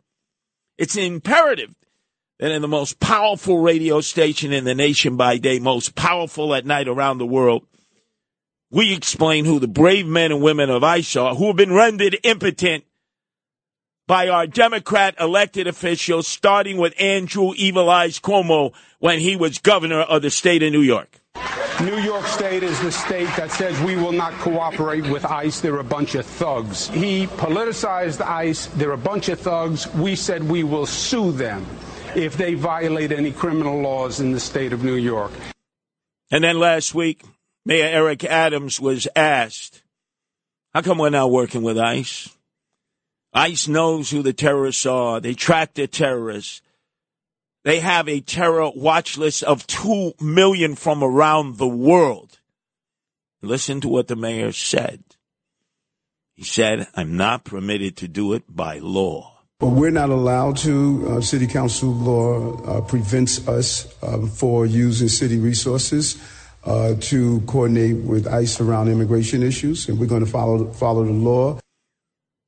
it's 0.79 0.97
imperative 0.97 1.75
that 2.39 2.51
in 2.51 2.63
the 2.63 2.69
most 2.69 3.01
powerful 3.01 3.59
radio 3.59 4.01
station 4.01 4.53
in 4.53 4.65
the 4.65 4.75
nation 4.75 5.17
by 5.17 5.39
day, 5.39 5.59
most 5.59 5.95
powerful 5.95 6.55
at 6.55 6.67
night 6.67 6.89
around 6.89 7.19
the 7.19 7.27
world, 7.27 7.67
we 8.71 8.95
explain 8.95 9.45
who 9.45 9.59
the 9.59 9.69
brave 9.69 10.07
men 10.07 10.33
and 10.33 10.43
women 10.43 10.71
of 10.71 10.83
ICE 10.83 11.17
are 11.17 11.35
who 11.35 11.49
have 11.49 11.57
been 11.57 11.73
rendered 11.73 12.19
impotent 12.25 12.85
by 14.07 14.29
our 14.29 14.47
Democrat 14.47 15.15
elected 15.21 15.67
officials, 15.67 16.27
starting 16.27 16.77
with 16.77 16.95
Andrew 17.01 17.53
Evil 17.57 17.89
Eyes 17.89 18.19
Cuomo 18.19 18.73
when 18.99 19.21
he 19.21 19.37
was 19.37 19.59
governor 19.59 20.01
of 20.01 20.23
the 20.23 20.31
state 20.31 20.63
of 20.63 20.73
New 20.73 20.81
York. 20.81 21.22
New 21.83 21.99
York 21.99 22.27
State 22.27 22.63
is 22.63 22.79
the 22.81 22.93
state 22.93 23.29
that 23.37 23.51
says 23.51 23.81
we 23.81 23.97
will 23.97 24.13
not 24.13 24.33
cooperate 24.35 25.05
with 25.09 25.25
ICE. 25.25 25.61
They're 25.61 25.81
a 25.81 25.85
bunch 25.85 26.15
of 26.15 26.25
thugs. 26.25 26.87
He 26.89 27.27
politicized 27.27 28.21
ICE. 28.21 28.67
They're 28.67 28.93
a 28.93 28.97
bunch 28.97 29.29
of 29.29 29.41
thugs. 29.41 29.93
We 29.95 30.15
said 30.15 30.45
we 30.45 30.63
will 30.63 30.87
sue 30.87 31.33
them 31.33 31.67
if 32.15 32.37
they 32.37 32.55
violate 32.55 33.11
any 33.11 33.33
criminal 33.33 33.81
laws 33.81 34.21
in 34.21 34.31
the 34.31 34.39
state 34.39 34.73
of 34.73 34.85
New 34.85 34.95
York. 34.95 35.33
And 36.31 36.45
then 36.45 36.61
last 36.61 36.95
week, 36.95 37.25
Mayor 37.67 37.87
Eric 37.87 38.23
Adams 38.25 38.81
was 38.81 39.09
asked, 39.17 39.83
how 40.73 40.83
come 40.83 40.99
we're 40.99 41.11
not 41.11 41.33
working 41.33 41.63
with 41.63 41.79
ICE? 41.79 42.29
ICE 43.35 43.67
knows 43.67 44.11
who 44.11 44.23
the 44.23 44.33
terrorists 44.33 44.87
are. 44.87 45.19
They 45.19 45.35
track 45.35 45.75
the 45.75 45.89
terrorists. 45.89 46.63
They 47.65 47.81
have 47.81 48.09
a 48.09 48.21
terror 48.21 48.71
watch 48.75 49.17
list 49.17 49.43
of 49.45 49.67
2 49.67 50.15
million 50.21 50.75
from 50.75 51.03
around 51.03 51.59
the 51.59 51.69
world. 51.69 52.41
Listen 53.41 53.81
to 53.81 53.89
what 53.89 54.09
the 54.09 54.17
mayor 54.17 54.53
said. 54.53 55.03
He 56.35 56.45
said, 56.45 56.89
I'm 56.95 57.17
not 57.17 57.45
permitted 57.45 57.97
to 57.99 58.09
do 58.09 58.33
it 58.33 58.45
by 58.49 58.79
law. 58.79 59.33
But 59.61 59.69
we're 59.69 59.91
not 59.91 60.11
allowed 60.11 60.57
to. 60.59 61.07
Uh, 61.09 61.21
city 61.21 61.47
council 61.47 61.91
law 61.91 62.61
uh, 62.65 62.81
prevents 62.81 63.47
us 63.47 63.87
um, 64.03 64.29
for 64.29 64.67
using 64.67 65.09
city 65.09 65.39
resources 65.39 66.21
uh, 66.65 66.95
to 66.99 67.41
coordinate 67.43 67.97
with 67.97 68.27
ICE 68.27 68.61
around 68.61 68.89
immigration 68.89 69.41
issues, 69.43 69.89
and 69.89 70.01
we're 70.01 70.07
going 70.07 70.25
to 70.25 70.31
follow 70.31 70.73
follow 70.73 71.05
the 71.05 71.13
law. 71.13 71.59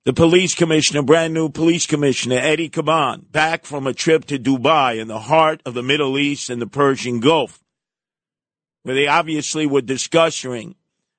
The 0.04 0.12
police 0.12 0.54
commissioner, 0.54 1.00
brand 1.00 1.32
new 1.32 1.48
police 1.48 1.86
commissioner, 1.86 2.36
Eddie 2.36 2.68
Caban, 2.68 3.32
back 3.32 3.64
from 3.64 3.86
a 3.86 3.94
trip 3.94 4.26
to 4.26 4.38
Dubai 4.38 5.00
in 5.00 5.08
the 5.08 5.18
heart 5.18 5.62
of 5.64 5.72
the 5.72 5.82
Middle 5.82 6.18
East 6.18 6.50
and 6.50 6.60
the 6.60 6.66
Persian 6.66 7.20
Gulf, 7.20 7.62
where 8.82 8.94
they 8.94 9.06
obviously 9.06 9.66
were 9.66 9.80
discussing, 9.80 10.74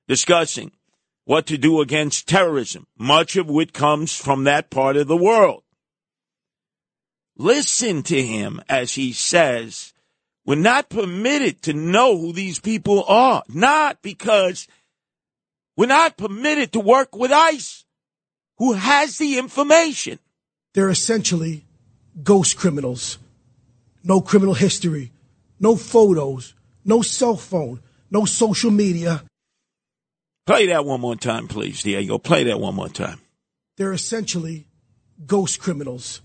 discussing 0.06 0.70
what 1.24 1.46
to 1.46 1.58
do 1.58 1.80
against 1.80 2.28
terrorism, 2.28 2.86
much 2.96 3.34
of 3.34 3.50
which 3.50 3.72
comes 3.72 4.14
from 4.14 4.44
that 4.44 4.70
part 4.70 4.96
of 4.96 5.08
the 5.08 5.16
world. 5.16 5.64
Listen 7.36 8.04
to 8.04 8.22
him 8.22 8.60
as 8.68 8.94
he 8.94 9.12
says, 9.12 9.92
we're 10.44 10.54
not 10.54 10.88
permitted 10.90 11.60
to 11.62 11.72
know 11.72 12.16
who 12.16 12.32
these 12.32 12.60
people 12.60 13.02
are, 13.08 13.42
not 13.48 14.00
because 14.00 14.68
we're 15.76 15.86
not 15.86 16.16
permitted 16.16 16.72
to 16.72 16.78
work 16.78 17.16
with 17.16 17.32
ICE, 17.32 17.84
who 18.58 18.72
has 18.74 19.18
the 19.18 19.38
information. 19.38 20.18
They're 20.74 20.90
essentially 20.90 21.64
ghost 22.22 22.56
criminals. 22.56 23.18
No 24.04 24.20
criminal 24.20 24.54
history, 24.54 25.12
no 25.58 25.76
photos, 25.76 26.54
no 26.84 27.02
cell 27.02 27.36
phone, 27.36 27.80
no 28.10 28.24
social 28.24 28.70
media. 28.70 29.22
Play 30.46 30.66
that 30.66 30.84
one 30.84 31.00
more 31.00 31.16
time, 31.16 31.48
please, 31.48 31.82
Diego. 31.82 32.18
Play 32.18 32.44
that 32.44 32.60
one 32.60 32.74
more 32.74 32.88
time. 32.88 33.20
They're 33.76 33.92
essentially 33.92 34.68
ghost 35.26 35.60
criminals. 35.60 36.20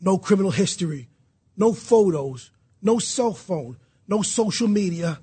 No 0.00 0.18
criminal 0.18 0.50
history, 0.50 1.08
no 1.56 1.72
photos, 1.72 2.50
no 2.82 2.98
cell 2.98 3.32
phone, 3.32 3.76
no 4.08 4.22
social 4.22 4.68
media. 4.68 5.20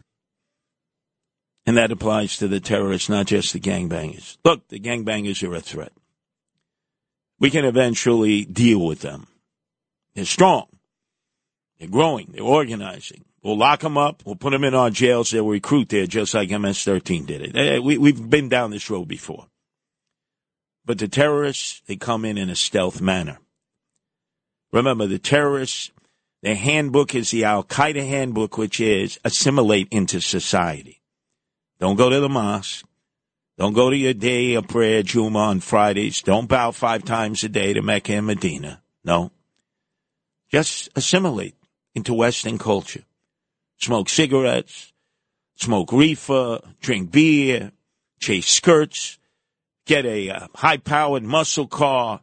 And 1.66 1.78
that 1.78 1.92
applies 1.92 2.38
to 2.38 2.48
the 2.48 2.60
terrorists, 2.60 3.10
not 3.10 3.26
just 3.26 3.54
the 3.54 3.60
gangbangers. 3.60 4.38
Look, 4.46 4.68
the 4.70 4.80
gangbangers 4.80 5.48
are 5.48 5.56
a 5.56 5.62
threat. 5.62 5.92
We 7.40 7.50
can 7.50 7.66
eventually 7.66 8.46
deal 8.46 8.86
with 8.86 9.02
them. 9.02 9.28
They're 10.16 10.26
strong. 10.26 10.68
They're 11.80 11.88
growing. 11.88 12.32
They're 12.34 12.44
organizing. 12.44 13.26
We'll 13.44 13.58
lock 13.58 13.82
them 13.82 13.98
up. 13.98 14.24
We'll 14.26 14.36
put 14.36 14.52
them 14.52 14.64
in 14.64 14.74
our 14.74 14.90
jails. 14.90 15.30
They'll 15.30 15.48
recruit 15.48 15.90
there 15.90 16.08
just 16.08 16.34
like 16.34 16.50
MS-13 16.50 17.26
did 17.26 17.42
it. 17.42 17.56
Eh, 17.56 17.80
We, 17.80 17.98
we've 17.98 18.30
been 18.30 18.50
down 18.50 18.72
this 18.72 18.90
road 18.90 19.08
before. 19.08 19.46
But 20.86 20.98
the 20.98 21.08
terrorists, 21.08 21.82
they 21.86 21.96
come 21.96 22.26
in 22.26 22.38
in 22.38 22.50
a 22.50 22.56
stealth 22.56 23.00
manner. 23.02 23.40
Remember, 24.72 25.06
the 25.06 25.20
terrorists, 25.20 25.92
their 26.42 26.56
handbook 26.56 27.14
is 27.14 27.32
the 27.32 27.44
Al 27.44 27.64
Qaeda 27.64 28.08
handbook, 28.08 28.58
which 28.58 28.80
is 28.80 29.20
assimilate 29.24 29.88
into 29.92 30.20
society. 30.20 31.02
Don't 31.80 31.96
go 31.96 32.10
to 32.10 32.20
the 32.20 32.30
mosque. 32.30 32.86
Don't 33.58 33.74
go 33.74 33.90
to 33.90 33.98
your 33.98 34.14
day 34.14 34.54
of 34.54 34.68
prayer, 34.68 35.02
Juma, 35.02 35.40
on 35.40 35.60
Fridays. 35.62 36.22
Don't 36.22 36.48
bow 36.48 36.72
five 36.72 37.04
times 37.04 37.44
a 37.44 37.50
day 37.50 37.74
to 37.74 37.82
Mecca 37.82 38.14
and 38.14 38.28
Medina. 38.28 38.84
No. 39.04 39.32
Just 40.52 40.90
assimilate 40.96 41.56
into 41.96 42.14
Western 42.14 42.60
culture. 42.60 43.04
Smoke 43.80 44.10
cigarettes, 44.10 44.94
smoke 45.56 45.92
reefer, 45.92 46.60
drink 46.82 47.12
beer, 47.12 47.72
chase 48.20 48.48
skirts, 48.48 49.18
get 49.86 50.06
a 50.06 50.30
uh, 50.30 50.48
high 50.56 50.78
powered 50.78 51.24
muscle 51.24 51.68
car. 51.68 52.22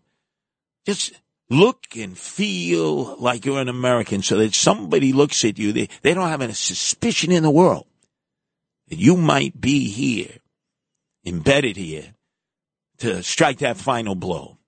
Just 0.87 1.21
look 1.51 1.97
and 1.97 2.17
feel 2.17 3.17
like 3.17 3.45
you're 3.45 3.61
an 3.61 3.69
American 3.69 4.23
so 4.23 4.37
that 4.39 4.55
somebody 4.55 5.13
looks 5.13 5.45
at 5.45 5.59
you. 5.59 5.73
They, 5.73 5.89
they 6.03 6.15
don't 6.15 6.29
have 6.29 6.41
a 6.41 6.55
suspicion 6.55 7.33
in 7.33 7.43
the 7.43 7.51
world 7.51 7.87
that 8.89 8.99
you 8.99 9.17
might 9.17 9.61
be 9.61 9.89
here, 9.89 10.39
embedded 11.25 11.77
here, 11.77 12.15
to 12.99 13.23
strike 13.23 13.59
that 13.59 13.77
final 13.77 14.15
blow. 14.15 14.59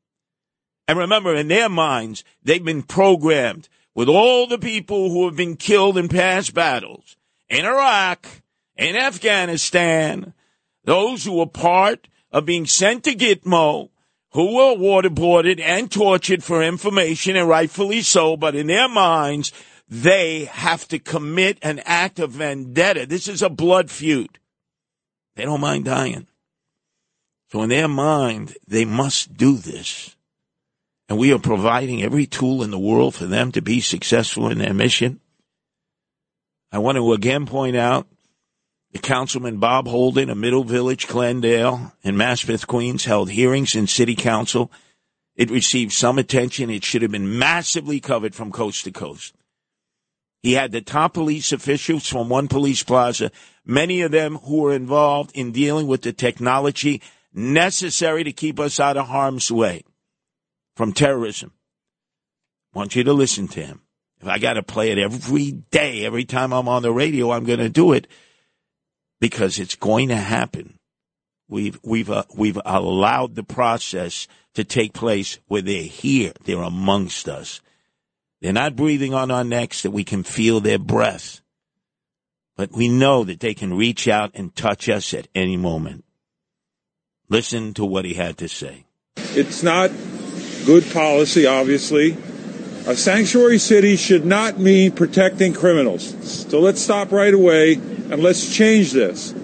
And 0.88 0.98
remember, 0.98 1.34
in 1.34 1.48
their 1.48 1.68
minds, 1.68 2.24
they've 2.42 2.64
been 2.64 2.82
programmed 2.82 3.68
with 3.94 4.08
all 4.08 4.46
the 4.46 4.58
people 4.58 5.10
who 5.10 5.26
have 5.26 5.36
been 5.36 5.56
killed 5.56 5.98
in 5.98 6.08
past 6.08 6.54
battles 6.54 7.16
in 7.48 7.64
Iraq, 7.64 8.26
in 8.76 8.96
Afghanistan, 8.96 10.34
those 10.84 11.24
who 11.24 11.34
were 11.34 11.46
part 11.46 12.08
of 12.30 12.44
being 12.44 12.66
sent 12.66 13.04
to 13.04 13.14
Gitmo, 13.14 13.90
who 14.32 14.56
were 14.56 14.76
waterboarded 14.76 15.60
and 15.60 15.90
tortured 15.90 16.44
for 16.44 16.62
information, 16.62 17.36
and 17.36 17.48
rightfully 17.48 18.02
so, 18.02 18.36
but 18.36 18.54
in 18.54 18.66
their 18.66 18.88
minds, 18.88 19.52
they 19.88 20.44
have 20.46 20.86
to 20.88 20.98
commit 20.98 21.58
an 21.62 21.80
act 21.84 22.18
of 22.18 22.32
vendetta. 22.32 23.06
This 23.06 23.28
is 23.28 23.40
a 23.40 23.48
blood 23.48 23.90
feud. 23.90 24.38
They 25.36 25.44
don't 25.44 25.60
mind 25.60 25.86
dying. 25.86 26.26
So 27.52 27.62
in 27.62 27.68
their 27.68 27.88
mind, 27.88 28.56
they 28.66 28.84
must 28.84 29.36
do 29.36 29.56
this. 29.56 30.16
And 31.08 31.18
we 31.18 31.32
are 31.32 31.38
providing 31.38 32.02
every 32.02 32.26
tool 32.26 32.64
in 32.64 32.70
the 32.70 32.78
world 32.78 33.14
for 33.14 33.26
them 33.26 33.52
to 33.52 33.62
be 33.62 33.80
successful 33.80 34.48
in 34.48 34.58
their 34.58 34.74
mission. 34.74 35.20
I 36.72 36.78
want 36.78 36.96
to 36.96 37.12
again 37.12 37.46
point 37.46 37.76
out 37.76 38.08
the 38.92 38.98
Councilman 38.98 39.58
Bob 39.58 39.86
Holden 39.86 40.30
of 40.30 40.38
Middle 40.38 40.64
Village, 40.64 41.06
Glendale, 41.06 41.92
and 42.02 42.16
Maspeth, 42.16 42.66
Queens 42.66 43.04
held 43.04 43.30
hearings 43.30 43.76
in 43.76 43.86
City 43.86 44.16
Council. 44.16 44.72
It 45.36 45.50
received 45.50 45.92
some 45.92 46.18
attention. 46.18 46.70
It 46.70 46.84
should 46.84 47.02
have 47.02 47.10
been 47.12 47.38
massively 47.38 48.00
covered 48.00 48.34
from 48.34 48.50
coast 48.50 48.84
to 48.84 48.90
coast. 48.90 49.34
He 50.42 50.52
had 50.52 50.72
the 50.72 50.80
top 50.80 51.14
police 51.14 51.52
officials 51.52 52.08
from 52.08 52.28
one 52.28 52.48
police 52.48 52.82
plaza, 52.82 53.30
many 53.64 54.02
of 54.02 54.12
them 54.12 54.36
who 54.36 54.58
were 54.58 54.74
involved 54.74 55.30
in 55.34 55.52
dealing 55.52 55.86
with 55.86 56.02
the 56.02 56.12
technology 56.12 57.02
necessary 57.36 58.24
to 58.24 58.32
keep 58.32 58.58
us 58.58 58.80
out 58.80 58.96
of 58.96 59.06
harm's 59.06 59.52
way 59.52 59.84
from 60.74 60.92
terrorism. 60.92 61.52
I 62.74 62.78
want 62.78 62.96
you 62.96 63.04
to 63.04 63.12
listen 63.12 63.46
to 63.48 63.64
him. 63.64 63.82
If 64.20 64.28
I 64.28 64.38
got 64.38 64.54
to 64.54 64.62
play 64.62 64.90
it 64.90 64.98
every 64.98 65.52
day, 65.52 66.04
every 66.04 66.24
time 66.24 66.52
I'm 66.52 66.68
on 66.68 66.82
the 66.82 66.92
radio, 66.92 67.30
I'm 67.30 67.44
going 67.44 67.58
to 67.58 67.68
do 67.68 67.92
it 67.92 68.08
because 69.20 69.58
it's 69.58 69.76
going 69.76 70.08
to 70.08 70.16
happen. 70.16 70.78
We've 71.48 71.78
we've 71.84 72.10
uh, 72.10 72.24
we've 72.34 72.58
allowed 72.64 73.34
the 73.34 73.44
process 73.44 74.26
to 74.54 74.64
take 74.64 74.94
place 74.94 75.38
where 75.46 75.62
they're 75.62 75.82
here, 75.82 76.32
they're 76.44 76.62
amongst 76.62 77.28
us. 77.28 77.60
They're 78.40 78.52
not 78.52 78.74
breathing 78.74 79.14
on 79.14 79.30
our 79.30 79.44
necks 79.44 79.82
that 79.82 79.90
we 79.90 80.02
can 80.02 80.22
feel 80.22 80.60
their 80.60 80.78
breath, 80.78 81.40
but 82.56 82.72
we 82.72 82.88
know 82.88 83.22
that 83.24 83.40
they 83.40 83.54
can 83.54 83.74
reach 83.74 84.08
out 84.08 84.32
and 84.34 84.54
touch 84.56 84.88
us 84.88 85.14
at 85.14 85.28
any 85.34 85.56
moment. 85.56 86.05
Listen 87.28 87.74
to 87.74 87.84
what 87.84 88.04
he 88.04 88.14
had 88.14 88.38
to 88.38 88.48
say. 88.48 88.84
It's 89.16 89.62
not 89.62 89.90
good 90.64 90.84
policy, 90.92 91.46
obviously. 91.46 92.16
A 92.86 92.94
sanctuary 92.94 93.58
city 93.58 93.96
should 93.96 94.24
not 94.24 94.58
mean 94.58 94.92
protecting 94.92 95.52
criminals. 95.52 96.14
So 96.48 96.60
let's 96.60 96.80
stop 96.80 97.10
right 97.10 97.34
away 97.34 97.74
and 97.74 98.22
let's 98.22 98.54
change 98.54 98.92
this. 98.92 99.34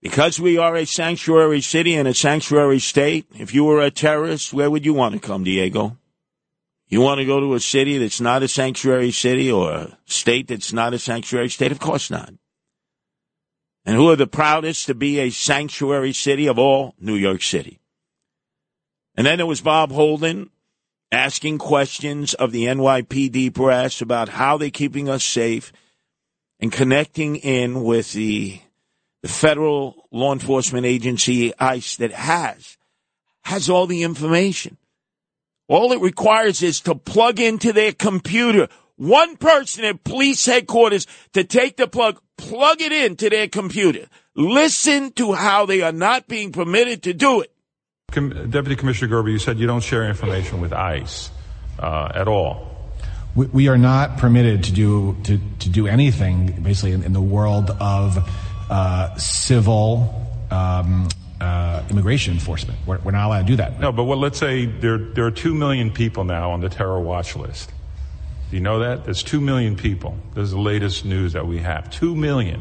Because 0.00 0.40
we 0.40 0.58
are 0.58 0.74
a 0.74 0.86
sanctuary 0.86 1.60
city 1.60 1.94
and 1.94 2.08
a 2.08 2.14
sanctuary 2.14 2.80
state, 2.80 3.26
if 3.34 3.54
you 3.54 3.64
were 3.64 3.80
a 3.80 3.90
terrorist, 3.90 4.52
where 4.52 4.70
would 4.70 4.84
you 4.84 4.94
want 4.94 5.14
to 5.14 5.20
come, 5.20 5.44
Diego? 5.44 5.98
You 6.88 7.00
want 7.00 7.20
to 7.20 7.24
go 7.24 7.40
to 7.40 7.54
a 7.54 7.60
city 7.60 7.98
that's 7.98 8.20
not 8.20 8.42
a 8.42 8.48
sanctuary 8.48 9.12
city 9.12 9.50
or 9.50 9.70
a 9.70 9.98
state 10.06 10.48
that's 10.48 10.72
not 10.72 10.92
a 10.92 10.98
sanctuary 10.98 11.50
state? 11.50 11.72
Of 11.72 11.78
course 11.78 12.10
not. 12.10 12.32
And 13.84 13.96
who 13.96 14.10
are 14.10 14.16
the 14.16 14.26
proudest 14.26 14.86
to 14.86 14.94
be 14.94 15.18
a 15.18 15.30
sanctuary 15.30 16.12
city 16.12 16.46
of 16.46 16.58
all? 16.58 16.94
New 17.00 17.16
York 17.16 17.42
City. 17.42 17.80
And 19.16 19.26
then 19.26 19.38
there 19.38 19.46
was 19.46 19.60
Bob 19.60 19.90
Holden 19.92 20.50
asking 21.10 21.58
questions 21.58 22.32
of 22.34 22.52
the 22.52 22.64
NYPD 22.64 23.52
brass 23.52 24.00
about 24.00 24.30
how 24.30 24.56
they're 24.56 24.70
keeping 24.70 25.08
us 25.08 25.24
safe 25.24 25.72
and 26.58 26.72
connecting 26.72 27.36
in 27.36 27.82
with 27.82 28.12
the, 28.12 28.60
the 29.22 29.28
federal 29.28 30.06
law 30.10 30.32
enforcement 30.32 30.86
agency, 30.86 31.52
ICE, 31.58 31.96
that 31.96 32.12
has, 32.12 32.78
has 33.44 33.68
all 33.68 33.86
the 33.86 34.04
information. 34.04 34.78
All 35.68 35.92
it 35.92 36.00
requires 36.00 36.62
is 36.62 36.80
to 36.82 36.94
plug 36.94 37.40
into 37.40 37.72
their 37.72 37.92
computer. 37.92 38.68
One 38.96 39.36
person 39.36 39.84
at 39.84 40.04
police 40.04 40.44
headquarters 40.44 41.06
to 41.32 41.44
take 41.44 41.76
the 41.76 41.86
plug, 41.86 42.20
plug 42.36 42.80
it 42.80 42.92
into 42.92 43.30
their 43.30 43.48
computer. 43.48 44.06
Listen 44.34 45.12
to 45.12 45.32
how 45.32 45.66
they 45.66 45.82
are 45.82 45.92
not 45.92 46.28
being 46.28 46.52
permitted 46.52 47.02
to 47.04 47.14
do 47.14 47.40
it. 47.40 47.52
Com- 48.12 48.50
Deputy 48.50 48.76
Commissioner 48.76 49.08
Gerber, 49.08 49.30
you 49.30 49.38
said 49.38 49.58
you 49.58 49.66
don't 49.66 49.82
share 49.82 50.04
information 50.04 50.60
with 50.60 50.72
ICE 50.72 51.30
uh, 51.78 52.12
at 52.14 52.28
all. 52.28 52.68
We, 53.34 53.46
we 53.46 53.68
are 53.68 53.78
not 53.78 54.18
permitted 54.18 54.64
to 54.64 54.72
do 54.72 55.16
to, 55.24 55.40
to 55.60 55.68
do 55.70 55.86
anything 55.86 56.62
basically 56.62 56.92
in, 56.92 57.02
in 57.02 57.14
the 57.14 57.22
world 57.22 57.70
of 57.80 58.18
uh, 58.70 59.16
civil 59.16 60.28
um, 60.50 61.08
uh, 61.40 61.82
immigration 61.90 62.34
enforcement. 62.34 62.78
We're, 62.86 62.98
we're 62.98 63.12
not 63.12 63.26
allowed 63.26 63.40
to 63.40 63.46
do 63.46 63.56
that. 63.56 63.80
No, 63.80 63.90
but 63.90 64.04
well, 64.04 64.18
let's 64.18 64.38
say 64.38 64.66
there 64.66 64.98
there 64.98 65.24
are 65.24 65.30
two 65.30 65.54
million 65.54 65.90
people 65.90 66.24
now 66.24 66.50
on 66.50 66.60
the 66.60 66.68
terror 66.68 67.00
watch 67.00 67.34
list. 67.34 67.71
Do 68.52 68.58
you 68.58 68.62
know 68.62 68.80
that? 68.80 69.06
There's 69.06 69.22
two 69.22 69.40
million 69.40 69.76
people. 69.76 70.14
This 70.34 70.44
is 70.44 70.50
the 70.50 70.58
latest 70.58 71.06
news 71.06 71.32
that 71.32 71.46
we 71.46 71.60
have. 71.60 71.88
Two 71.88 72.14
million. 72.14 72.60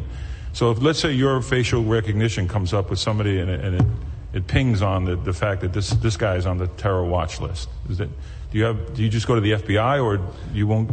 So 0.53 0.71
if 0.71 0.81
let's 0.81 0.99
say 0.99 1.11
your 1.11 1.41
facial 1.41 1.83
recognition 1.83 2.47
comes 2.47 2.73
up 2.73 2.89
with 2.89 2.97
somebody 2.97 3.41
and 3.41 3.49
it, 3.49 3.59
and 3.59 3.75
it, 3.75 3.87
it 4.31 4.47
pings 4.47 4.81
on 4.81 5.03
the, 5.03 5.17
the 5.17 5.33
fact 5.33 5.59
that 5.59 5.73
this 5.73 5.89
this 5.89 6.15
guy 6.15 6.35
is 6.37 6.45
on 6.45 6.59
the 6.59 6.67
terror 6.67 7.03
watch 7.03 7.41
list. 7.41 7.67
Is 7.89 7.99
it? 7.99 8.07
Do 8.51 8.57
you 8.57 8.63
have? 8.63 8.93
Do 8.93 9.03
you 9.03 9.09
just 9.09 9.27
go 9.27 9.35
to 9.35 9.41
the 9.41 9.51
FBI 9.51 10.01
or 10.01 10.25
you 10.53 10.65
won't? 10.65 10.91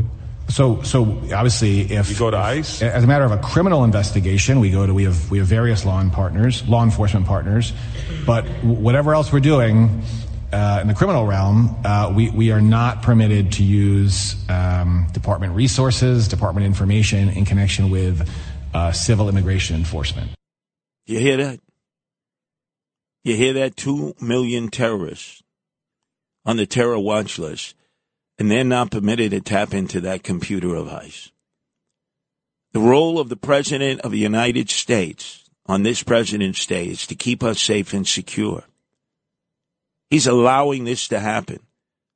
So, 0.48 0.82
so 0.82 1.04
obviously, 1.32 1.82
if 1.82 2.10
You 2.10 2.16
go 2.16 2.32
to 2.32 2.36
ICE. 2.36 2.82
as 2.82 3.04
a 3.04 3.06
matter 3.06 3.24
of 3.24 3.30
a 3.30 3.38
criminal 3.38 3.84
investigation, 3.84 4.58
we 4.58 4.72
go 4.72 4.84
to 4.84 4.92
we 4.92 5.04
have 5.04 5.30
we 5.30 5.38
have 5.38 5.46
various 5.46 5.84
law 5.84 6.00
and 6.00 6.12
partners, 6.12 6.66
law 6.66 6.82
enforcement 6.82 7.24
partners, 7.24 7.72
but 8.26 8.48
whatever 8.64 9.14
else 9.14 9.32
we're 9.32 9.38
doing 9.38 10.02
uh, 10.52 10.78
in 10.80 10.88
the 10.88 10.94
criminal 10.94 11.26
realm, 11.26 11.76
uh, 11.84 12.12
we 12.14 12.30
we 12.30 12.50
are 12.50 12.60
not 12.60 13.02
permitted 13.02 13.52
to 13.52 13.62
use 13.62 14.36
um, 14.48 15.06
department 15.12 15.54
resources, 15.54 16.28
department 16.28 16.64
information 16.66 17.28
in 17.28 17.44
connection 17.44 17.90
with 17.90 18.28
uh, 18.72 18.92
civil 18.92 19.28
immigration 19.28 19.76
enforcement. 19.76 20.30
You 21.06 21.18
hear 21.18 21.36
that? 21.38 21.60
You 23.24 23.36
hear 23.36 23.52
that? 23.54 23.76
Two 23.76 24.14
million 24.20 24.68
terrorists 24.68 25.42
on 26.44 26.56
the 26.56 26.66
terror 26.66 26.98
watch 26.98 27.38
list, 27.38 27.74
and 28.38 28.50
they're 28.50 28.64
not 28.64 28.90
permitted 28.90 29.32
to 29.32 29.40
tap 29.40 29.74
into 29.74 30.00
that 30.00 30.22
computer 30.22 30.74
of 30.74 30.88
ICE. 30.88 31.30
The 32.72 32.80
role 32.80 33.18
of 33.18 33.28
the 33.28 33.36
President 33.36 34.00
of 34.02 34.12
the 34.12 34.18
United 34.18 34.70
States 34.70 35.44
on 35.66 35.82
this 35.82 36.02
President's 36.02 36.64
Day 36.64 36.86
is 36.86 37.06
to 37.06 37.14
keep 37.14 37.42
us 37.42 37.60
safe 37.60 37.92
and 37.92 38.06
secure. 38.06 38.64
He's 40.10 40.26
allowing 40.26 40.84
this 40.84 41.08
to 41.08 41.20
happen 41.20 41.60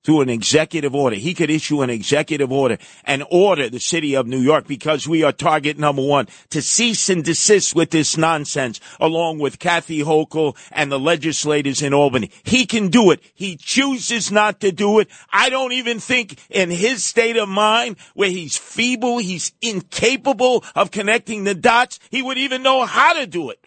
through 0.04 0.20
an 0.22 0.28
executive 0.28 0.94
order. 0.94 1.16
He 1.16 1.34
could 1.34 1.50
issue 1.50 1.82
an 1.82 1.90
executive 1.90 2.50
order 2.50 2.78
and 3.04 3.24
order 3.30 3.68
the 3.68 3.80
city 3.80 4.16
of 4.16 4.26
New 4.26 4.40
York 4.40 4.66
because 4.66 5.06
we 5.06 5.22
are 5.22 5.32
target 5.32 5.78
number 5.78 6.02
one 6.02 6.26
to 6.50 6.60
cease 6.60 7.08
and 7.08 7.22
desist 7.22 7.74
with 7.74 7.90
this 7.90 8.16
nonsense 8.16 8.80
along 9.00 9.38
with 9.38 9.58
Kathy 9.58 10.00
Hochul 10.00 10.56
and 10.72 10.90
the 10.90 10.98
legislators 10.98 11.82
in 11.82 11.94
Albany. 11.94 12.30
He 12.42 12.66
can 12.66 12.88
do 12.88 13.10
it. 13.10 13.20
He 13.34 13.56
chooses 13.56 14.32
not 14.32 14.60
to 14.60 14.72
do 14.72 14.98
it. 14.98 15.08
I 15.32 15.50
don't 15.50 15.72
even 15.72 16.00
think 16.00 16.38
in 16.50 16.70
his 16.70 17.04
state 17.04 17.36
of 17.36 17.48
mind 17.48 17.96
where 18.14 18.30
he's 18.30 18.56
feeble, 18.56 19.18
he's 19.18 19.52
incapable 19.60 20.64
of 20.74 20.90
connecting 20.90 21.44
the 21.44 21.54
dots, 21.54 22.00
he 22.10 22.22
would 22.22 22.38
even 22.38 22.62
know 22.62 22.84
how 22.84 23.12
to 23.14 23.26
do 23.26 23.50
it. 23.50 23.64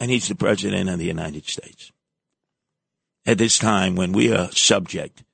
And 0.00 0.10
he's 0.10 0.28
the 0.28 0.34
president 0.34 0.90
of 0.90 0.98
the 0.98 1.06
United 1.06 1.46
States 1.46 1.93
at 3.26 3.38
this 3.38 3.58
time 3.58 3.96
when 3.96 4.12
we 4.12 4.32
are 4.32 4.50
subject 4.52 5.24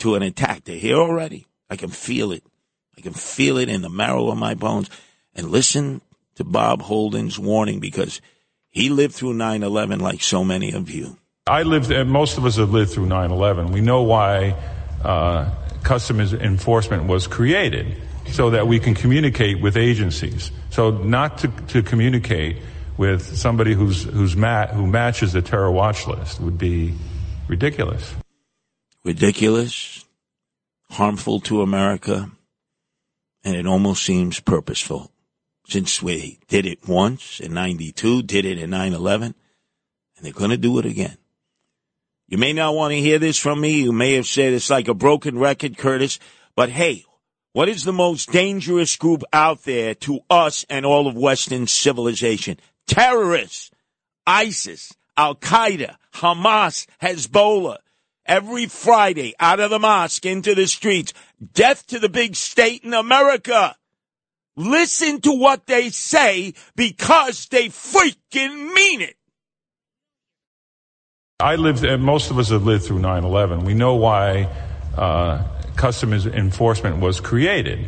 to 0.00 0.14
an 0.14 0.22
attack. 0.22 0.64
They're 0.64 0.76
here 0.76 0.96
already. 0.96 1.46
I 1.70 1.76
can 1.76 1.90
feel 1.90 2.32
it. 2.32 2.44
I 2.96 3.00
can 3.00 3.12
feel 3.12 3.58
it 3.58 3.68
in 3.68 3.82
the 3.82 3.88
marrow 3.88 4.28
of 4.28 4.38
my 4.38 4.54
bones. 4.54 4.90
And 5.34 5.50
listen 5.50 6.00
to 6.36 6.44
Bob 6.44 6.82
Holden's 6.82 7.38
warning 7.38 7.80
because 7.80 8.20
he 8.70 8.88
lived 8.88 9.14
through 9.14 9.34
9 9.34 9.62
11 9.62 10.00
like 10.00 10.22
so 10.22 10.44
many 10.44 10.72
of 10.72 10.90
you. 10.90 11.18
I 11.46 11.62
lived, 11.62 11.90
and 11.90 12.10
most 12.10 12.38
of 12.38 12.44
us 12.44 12.56
have 12.56 12.70
lived 12.70 12.90
through 12.90 13.06
9 13.06 13.30
11. 13.30 13.72
We 13.72 13.80
know 13.80 14.02
why 14.02 14.56
uh, 15.04 15.50
customs 15.82 16.32
enforcement 16.32 17.04
was 17.04 17.26
created 17.26 17.96
so 18.32 18.50
that 18.50 18.66
we 18.66 18.80
can 18.80 18.94
communicate 18.94 19.60
with 19.60 19.76
agencies. 19.76 20.50
So, 20.70 20.90
not 20.90 21.38
to, 21.38 21.48
to 21.68 21.82
communicate 21.82 22.58
with 22.98 23.36
somebody 23.36 23.74
who's, 23.74 24.04
who's 24.04 24.36
ma- 24.36 24.66
who 24.66 24.86
matches 24.86 25.32
the 25.32 25.42
terror 25.42 25.70
watch 25.70 26.06
list 26.06 26.40
would 26.40 26.58
be 26.58 26.94
ridiculous. 27.48 28.14
Ridiculous, 29.04 30.04
harmful 30.90 31.40
to 31.40 31.62
America, 31.62 32.30
and 33.44 33.56
it 33.56 33.66
almost 33.66 34.02
seems 34.02 34.40
purposeful. 34.40 35.12
Since 35.68 36.02
we 36.02 36.38
did 36.48 36.66
it 36.66 36.88
once 36.88 37.40
in 37.40 37.52
92, 37.52 38.22
did 38.22 38.44
it 38.44 38.58
in 38.58 38.70
9 38.70 38.92
11, 38.92 39.34
and 40.16 40.24
they're 40.24 40.32
going 40.32 40.50
to 40.50 40.56
do 40.56 40.78
it 40.78 40.86
again. 40.86 41.16
You 42.28 42.38
may 42.38 42.52
not 42.52 42.74
want 42.74 42.92
to 42.92 43.00
hear 43.00 43.18
this 43.18 43.38
from 43.38 43.60
me. 43.60 43.82
You 43.82 43.92
may 43.92 44.14
have 44.14 44.26
said 44.26 44.52
it's 44.52 44.70
like 44.70 44.88
a 44.88 44.94
broken 44.94 45.38
record, 45.38 45.78
Curtis. 45.78 46.18
But 46.56 46.70
hey, 46.70 47.04
what 47.52 47.68
is 47.68 47.84
the 47.84 47.92
most 47.92 48.32
dangerous 48.32 48.96
group 48.96 49.22
out 49.32 49.62
there 49.62 49.94
to 49.94 50.20
us 50.28 50.64
and 50.68 50.84
all 50.84 51.06
of 51.06 51.16
Western 51.16 51.66
civilization? 51.68 52.58
Terrorists, 52.86 53.70
ISIS, 54.26 54.92
Al 55.16 55.36
Qaeda, 55.36 55.96
Hamas, 56.20 56.86
Hezbollah. 57.02 57.78
Every 58.24 58.66
Friday 58.66 59.34
out 59.38 59.60
of 59.60 59.70
the 59.70 59.78
mosque 59.78 60.26
into 60.26 60.54
the 60.54 60.66
streets. 60.66 61.12
Death 61.54 61.86
to 61.88 61.98
the 61.98 62.08
big 62.08 62.34
state 62.34 62.82
in 62.82 62.92
America. 62.92 63.76
Listen 64.56 65.20
to 65.20 65.32
what 65.32 65.66
they 65.66 65.90
say 65.90 66.54
because 66.74 67.46
they 67.46 67.68
freaking 67.68 68.72
mean 68.72 69.02
it. 69.02 69.16
I 71.38 71.56
lived, 71.56 71.84
and 71.84 72.02
most 72.02 72.30
of 72.30 72.38
us 72.38 72.48
have 72.48 72.64
lived 72.64 72.84
through 72.84 73.00
9 73.00 73.22
11. 73.22 73.64
We 73.64 73.74
know 73.74 73.94
why 73.94 74.48
uh, 74.96 75.44
customs 75.76 76.26
enforcement 76.26 76.98
was 76.98 77.20
created. 77.20 77.86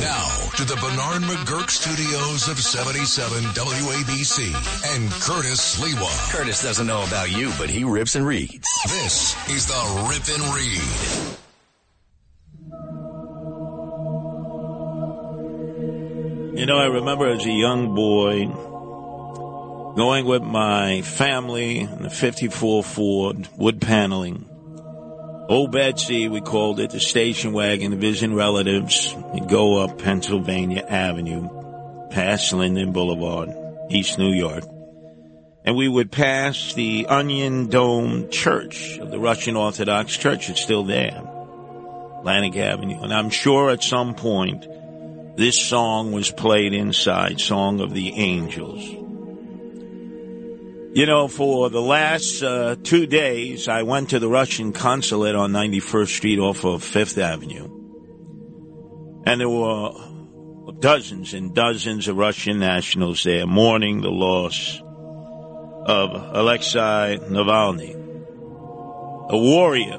Now 0.00 0.28
to 0.56 0.64
the 0.64 0.76
Bernard 0.76 1.22
McGuirk 1.22 1.70
studios 1.70 2.48
of 2.48 2.58
77 2.58 3.42
WABC 3.42 4.52
and 4.94 5.10
Curtis 5.22 5.76
Sliwa. 5.76 6.32
Curtis 6.32 6.62
doesn't 6.62 6.86
know 6.86 7.04
about 7.04 7.30
you, 7.30 7.52
but 7.58 7.70
he 7.70 7.84
rips 7.84 8.14
and 8.14 8.26
reads. 8.26 8.68
This 8.84 9.36
is 9.50 9.66
the 9.66 9.74
Rip 10.08 10.28
and 10.34 10.54
Read. 10.54 11.38
You 16.58 16.66
know, 16.66 16.78
I 16.78 16.86
remember 16.86 17.28
as 17.28 17.44
a 17.44 17.50
young 17.50 17.94
boy 17.94 18.46
going 19.94 20.24
with 20.24 20.42
my 20.42 21.02
family 21.02 21.80
in 21.80 22.02
the 22.02 22.10
54 22.10 22.82
Ford 22.82 23.48
wood 23.56 23.80
paneling. 23.80 24.46
Old 25.48 25.70
Betsy, 25.70 26.28
we 26.28 26.40
called 26.40 26.80
it, 26.80 26.90
the 26.90 26.98
station 26.98 27.52
wagon 27.52 27.92
to 27.92 27.96
visit 27.96 28.30
relatives. 28.30 29.14
We'd 29.32 29.48
go 29.48 29.78
up 29.78 29.96
Pennsylvania 29.98 30.84
Avenue, 30.88 32.08
past 32.10 32.52
Linden 32.52 32.92
Boulevard, 32.92 33.50
East 33.88 34.18
New 34.18 34.32
York. 34.32 34.64
And 35.64 35.76
we 35.76 35.86
would 35.88 36.10
pass 36.10 36.74
the 36.74 37.06
Onion 37.06 37.68
Dome 37.68 38.28
Church 38.30 38.98
of 38.98 39.12
the 39.12 39.20
Russian 39.20 39.54
Orthodox 39.54 40.16
Church. 40.16 40.50
It's 40.50 40.60
still 40.60 40.82
there. 40.82 41.22
Atlantic 42.18 42.56
Avenue. 42.56 43.00
And 43.00 43.14
I'm 43.14 43.30
sure 43.30 43.70
at 43.70 43.84
some 43.84 44.16
point 44.16 44.66
this 45.36 45.60
song 45.60 46.10
was 46.10 46.30
played 46.30 46.72
inside, 46.72 47.40
Song 47.40 47.80
of 47.80 47.94
the 47.94 48.14
Angels. 48.14 49.05
You 50.96 51.04
know, 51.04 51.28
for 51.28 51.68
the 51.68 51.82
last 51.82 52.42
uh, 52.42 52.74
two 52.82 53.06
days, 53.06 53.68
I 53.68 53.82
went 53.82 54.08
to 54.10 54.18
the 54.18 54.30
Russian 54.30 54.72
consulate 54.72 55.34
on 55.34 55.52
91st 55.52 56.08
Street 56.08 56.38
off 56.38 56.64
of 56.64 56.82
Fifth 56.82 57.18
Avenue. 57.18 57.68
And 59.26 59.38
there 59.38 59.46
were 59.50 59.92
dozens 60.80 61.34
and 61.34 61.54
dozens 61.54 62.08
of 62.08 62.16
Russian 62.16 62.60
nationals 62.60 63.24
there 63.24 63.46
mourning 63.46 64.00
the 64.00 64.08
loss 64.08 64.80
of 65.84 66.14
Alexei 66.34 67.18
Navalny, 67.28 67.92
a 69.28 69.36
warrior 69.36 69.98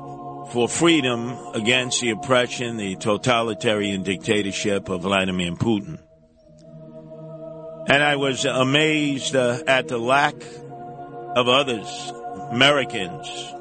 for 0.49 0.67
freedom 0.67 1.37
against 1.53 2.01
the 2.01 2.09
oppression, 2.09 2.77
the 2.77 2.95
totalitarian 2.95 4.01
dictatorship 4.01 4.89
of 4.89 5.03
Vladimir 5.03 5.51
Putin. 5.51 5.99
And 7.87 8.01
I 8.01 8.15
was 8.15 8.45
amazed 8.45 9.35
uh, 9.35 9.61
at 9.67 9.89
the 9.89 9.99
lack 9.99 10.33
of 11.37 11.47
others, 11.47 12.11
Americans, 12.49 13.53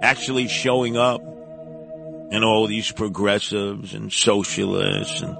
actually 0.00 0.48
showing 0.48 0.96
up 0.96 1.20
and 1.20 2.42
all 2.42 2.66
these 2.66 2.90
progressives 2.90 3.92
and 3.92 4.10
socialists 4.10 5.20
and 5.20 5.36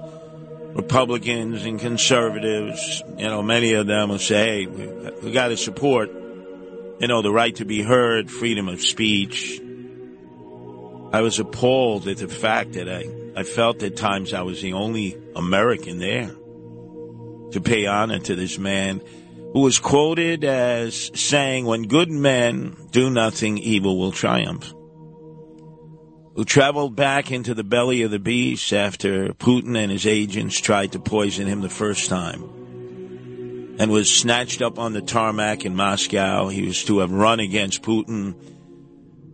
Republicans 0.75 1.65
and 1.65 1.79
conservatives, 1.79 3.01
you 3.17 3.25
know, 3.25 3.41
many 3.41 3.73
of 3.73 3.87
them 3.87 4.09
will 4.09 4.19
say, 4.19 4.35
hey, 4.35 4.65
we, 4.67 5.11
we 5.23 5.31
got 5.31 5.47
to 5.47 5.57
support, 5.57 6.11
you 6.99 7.07
know, 7.07 7.23
the 7.23 7.31
right 7.31 7.55
to 7.55 7.65
be 7.65 7.81
heard, 7.81 8.29
freedom 8.29 8.69
of 8.69 8.79
speech. 8.79 9.59
I 11.11 11.21
was 11.21 11.39
appalled 11.39 12.07
at 12.07 12.17
the 12.17 12.27
fact 12.27 12.73
that 12.73 12.87
I, 12.87 13.09
I 13.35 13.41
felt 13.41 13.81
at 13.81 13.97
times 13.97 14.35
I 14.35 14.43
was 14.43 14.61
the 14.61 14.73
only 14.73 15.17
American 15.35 15.97
there 15.97 16.29
to 17.53 17.59
pay 17.59 17.87
honor 17.87 18.19
to 18.19 18.35
this 18.35 18.59
man 18.59 19.01
who 19.53 19.61
was 19.61 19.79
quoted 19.79 20.43
as 20.43 21.11
saying, 21.19 21.65
when 21.65 21.83
good 21.83 22.09
men 22.09 22.75
do 22.91 23.09
nothing, 23.09 23.57
evil 23.57 23.97
will 23.97 24.11
triumph 24.11 24.73
who 26.39 26.45
traveled 26.45 26.95
back 26.95 27.33
into 27.33 27.53
the 27.53 27.65
belly 27.65 28.03
of 28.03 28.11
the 28.11 28.17
beast 28.17 28.71
after 28.71 29.33
Putin 29.33 29.77
and 29.77 29.91
his 29.91 30.07
agents 30.07 30.57
tried 30.57 30.93
to 30.93 30.97
poison 30.97 31.47
him 31.47 31.59
the 31.59 31.67
first 31.67 32.07
time 32.07 32.41
and 33.77 33.91
was 33.91 34.09
snatched 34.09 34.61
up 34.61 34.79
on 34.79 34.93
the 34.93 35.01
tarmac 35.01 35.65
in 35.65 35.75
Moscow. 35.75 36.47
He 36.47 36.65
was 36.65 36.81
to 36.85 36.99
have 36.99 37.11
run 37.11 37.41
against 37.41 37.81
Putin 37.81 38.35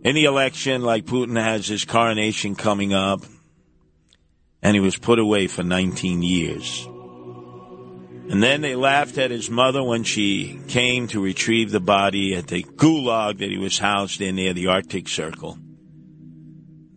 in 0.02 0.14
the 0.16 0.24
election, 0.24 0.82
like 0.82 1.04
Putin 1.04 1.40
has 1.40 1.68
his 1.68 1.84
coronation 1.84 2.56
coming 2.56 2.92
up, 2.92 3.20
and 4.60 4.74
he 4.74 4.80
was 4.80 4.98
put 4.98 5.20
away 5.20 5.46
for 5.46 5.62
19 5.62 6.22
years. 6.22 6.88
And 8.28 8.42
then 8.42 8.60
they 8.60 8.74
laughed 8.74 9.18
at 9.18 9.30
his 9.30 9.48
mother 9.48 9.84
when 9.84 10.02
she 10.02 10.60
came 10.66 11.06
to 11.08 11.22
retrieve 11.22 11.70
the 11.70 11.80
body 11.80 12.34
at 12.34 12.48
the 12.48 12.64
gulag 12.64 13.38
that 13.38 13.50
he 13.50 13.58
was 13.58 13.78
housed 13.78 14.20
in 14.20 14.34
near 14.34 14.52
the 14.52 14.66
Arctic 14.66 15.08
Circle. 15.08 15.56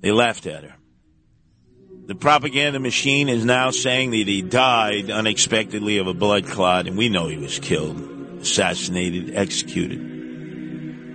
They 0.01 0.11
laughed 0.11 0.47
at 0.47 0.63
her. 0.63 0.75
The 2.07 2.15
propaganda 2.15 2.79
machine 2.79 3.29
is 3.29 3.45
now 3.45 3.69
saying 3.69 4.09
that 4.11 4.27
he 4.27 4.41
died 4.41 5.11
unexpectedly 5.11 5.99
of 5.99 6.07
a 6.07 6.15
blood 6.15 6.47
clot, 6.47 6.87
and 6.87 6.97
we 6.97 7.09
know 7.09 7.27
he 7.27 7.37
was 7.37 7.59
killed, 7.59 8.39
assassinated, 8.41 9.35
executed. 9.35 9.99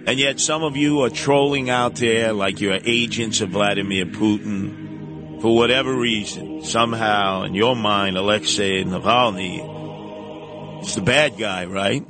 And 0.07 0.21
yet 0.21 0.39
some 0.39 0.63
of 0.63 0.77
you 0.77 1.03
are 1.03 1.11
trolling 1.11 1.71
out 1.71 1.97
there 1.97 2.33
like 2.33 2.61
you're 2.61 2.79
agents 2.85 3.41
of 3.41 3.49
Vladimir 3.49 4.07
Putin. 4.07 5.41
For 5.43 5.57
whatever 5.57 5.93
reason, 5.93 6.63
somehow 6.63 7.43
in 7.43 7.55
your 7.55 7.75
mind, 7.75 8.17
Alexei 8.17 8.85
Navalny 8.85 9.74
is 10.89 10.95
the 10.95 11.03
bad 11.03 11.39
guy, 11.39 11.67
right? 11.67 12.07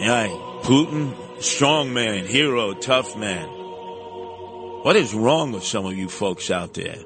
Yeah, 0.00 0.28
Putin, 0.62 1.42
strong 1.42 1.92
man, 1.92 2.26
hero, 2.26 2.74
tough 2.74 3.16
man. 3.16 3.48
What 4.82 4.96
is 4.96 5.14
wrong 5.14 5.52
with 5.52 5.64
some 5.64 5.86
of 5.86 5.96
you 5.96 6.08
folks 6.08 6.50
out 6.50 6.74
there? 6.74 6.98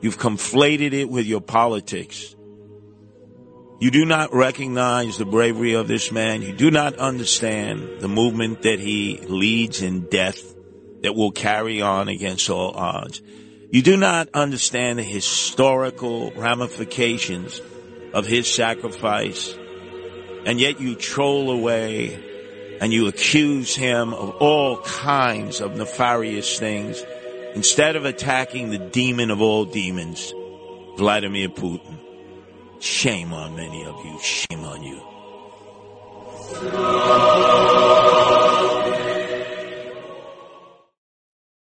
You've 0.00 0.18
conflated 0.18 0.92
it 0.92 1.08
with 1.08 1.26
your 1.26 1.40
politics. 1.40 2.34
You 3.80 3.90
do 3.90 4.04
not 4.04 4.34
recognize 4.34 5.18
the 5.18 5.24
bravery 5.24 5.74
of 5.74 5.88
this 5.88 6.12
man. 6.12 6.42
You 6.42 6.52
do 6.52 6.70
not 6.70 6.96
understand 6.96 8.00
the 8.00 8.08
movement 8.08 8.62
that 8.62 8.78
he 8.78 9.18
leads 9.26 9.82
in 9.82 10.08
death 10.08 10.54
that 11.02 11.14
will 11.14 11.32
carry 11.32 11.82
on 11.82 12.08
against 12.08 12.48
all 12.50 12.72
odds. 12.72 13.20
You 13.70 13.82
do 13.82 13.96
not 13.96 14.28
understand 14.32 14.98
the 14.98 15.02
historical 15.02 16.30
ramifications 16.32 17.60
of 18.12 18.26
his 18.26 18.52
sacrifice. 18.52 19.54
And 20.46 20.60
yet 20.60 20.80
you 20.80 20.94
troll 20.94 21.50
away 21.50 22.22
and 22.80 22.92
you 22.92 23.06
accuse 23.06 23.74
him 23.74 24.12
of 24.12 24.30
all 24.36 24.78
kinds 24.82 25.60
of 25.60 25.76
nefarious 25.76 26.58
things 26.58 27.02
instead 27.54 27.96
of 27.96 28.04
attacking 28.04 28.70
the 28.70 28.78
demon 28.78 29.30
of 29.30 29.40
all 29.40 29.64
demons, 29.64 30.34
Vladimir 30.96 31.48
Putin. 31.48 31.98
Shame 32.80 33.32
on 33.32 33.56
many 33.56 33.84
of 33.84 34.04
you. 34.04 34.18
Shame 34.20 34.64
on 34.64 34.82
you. 34.82 35.00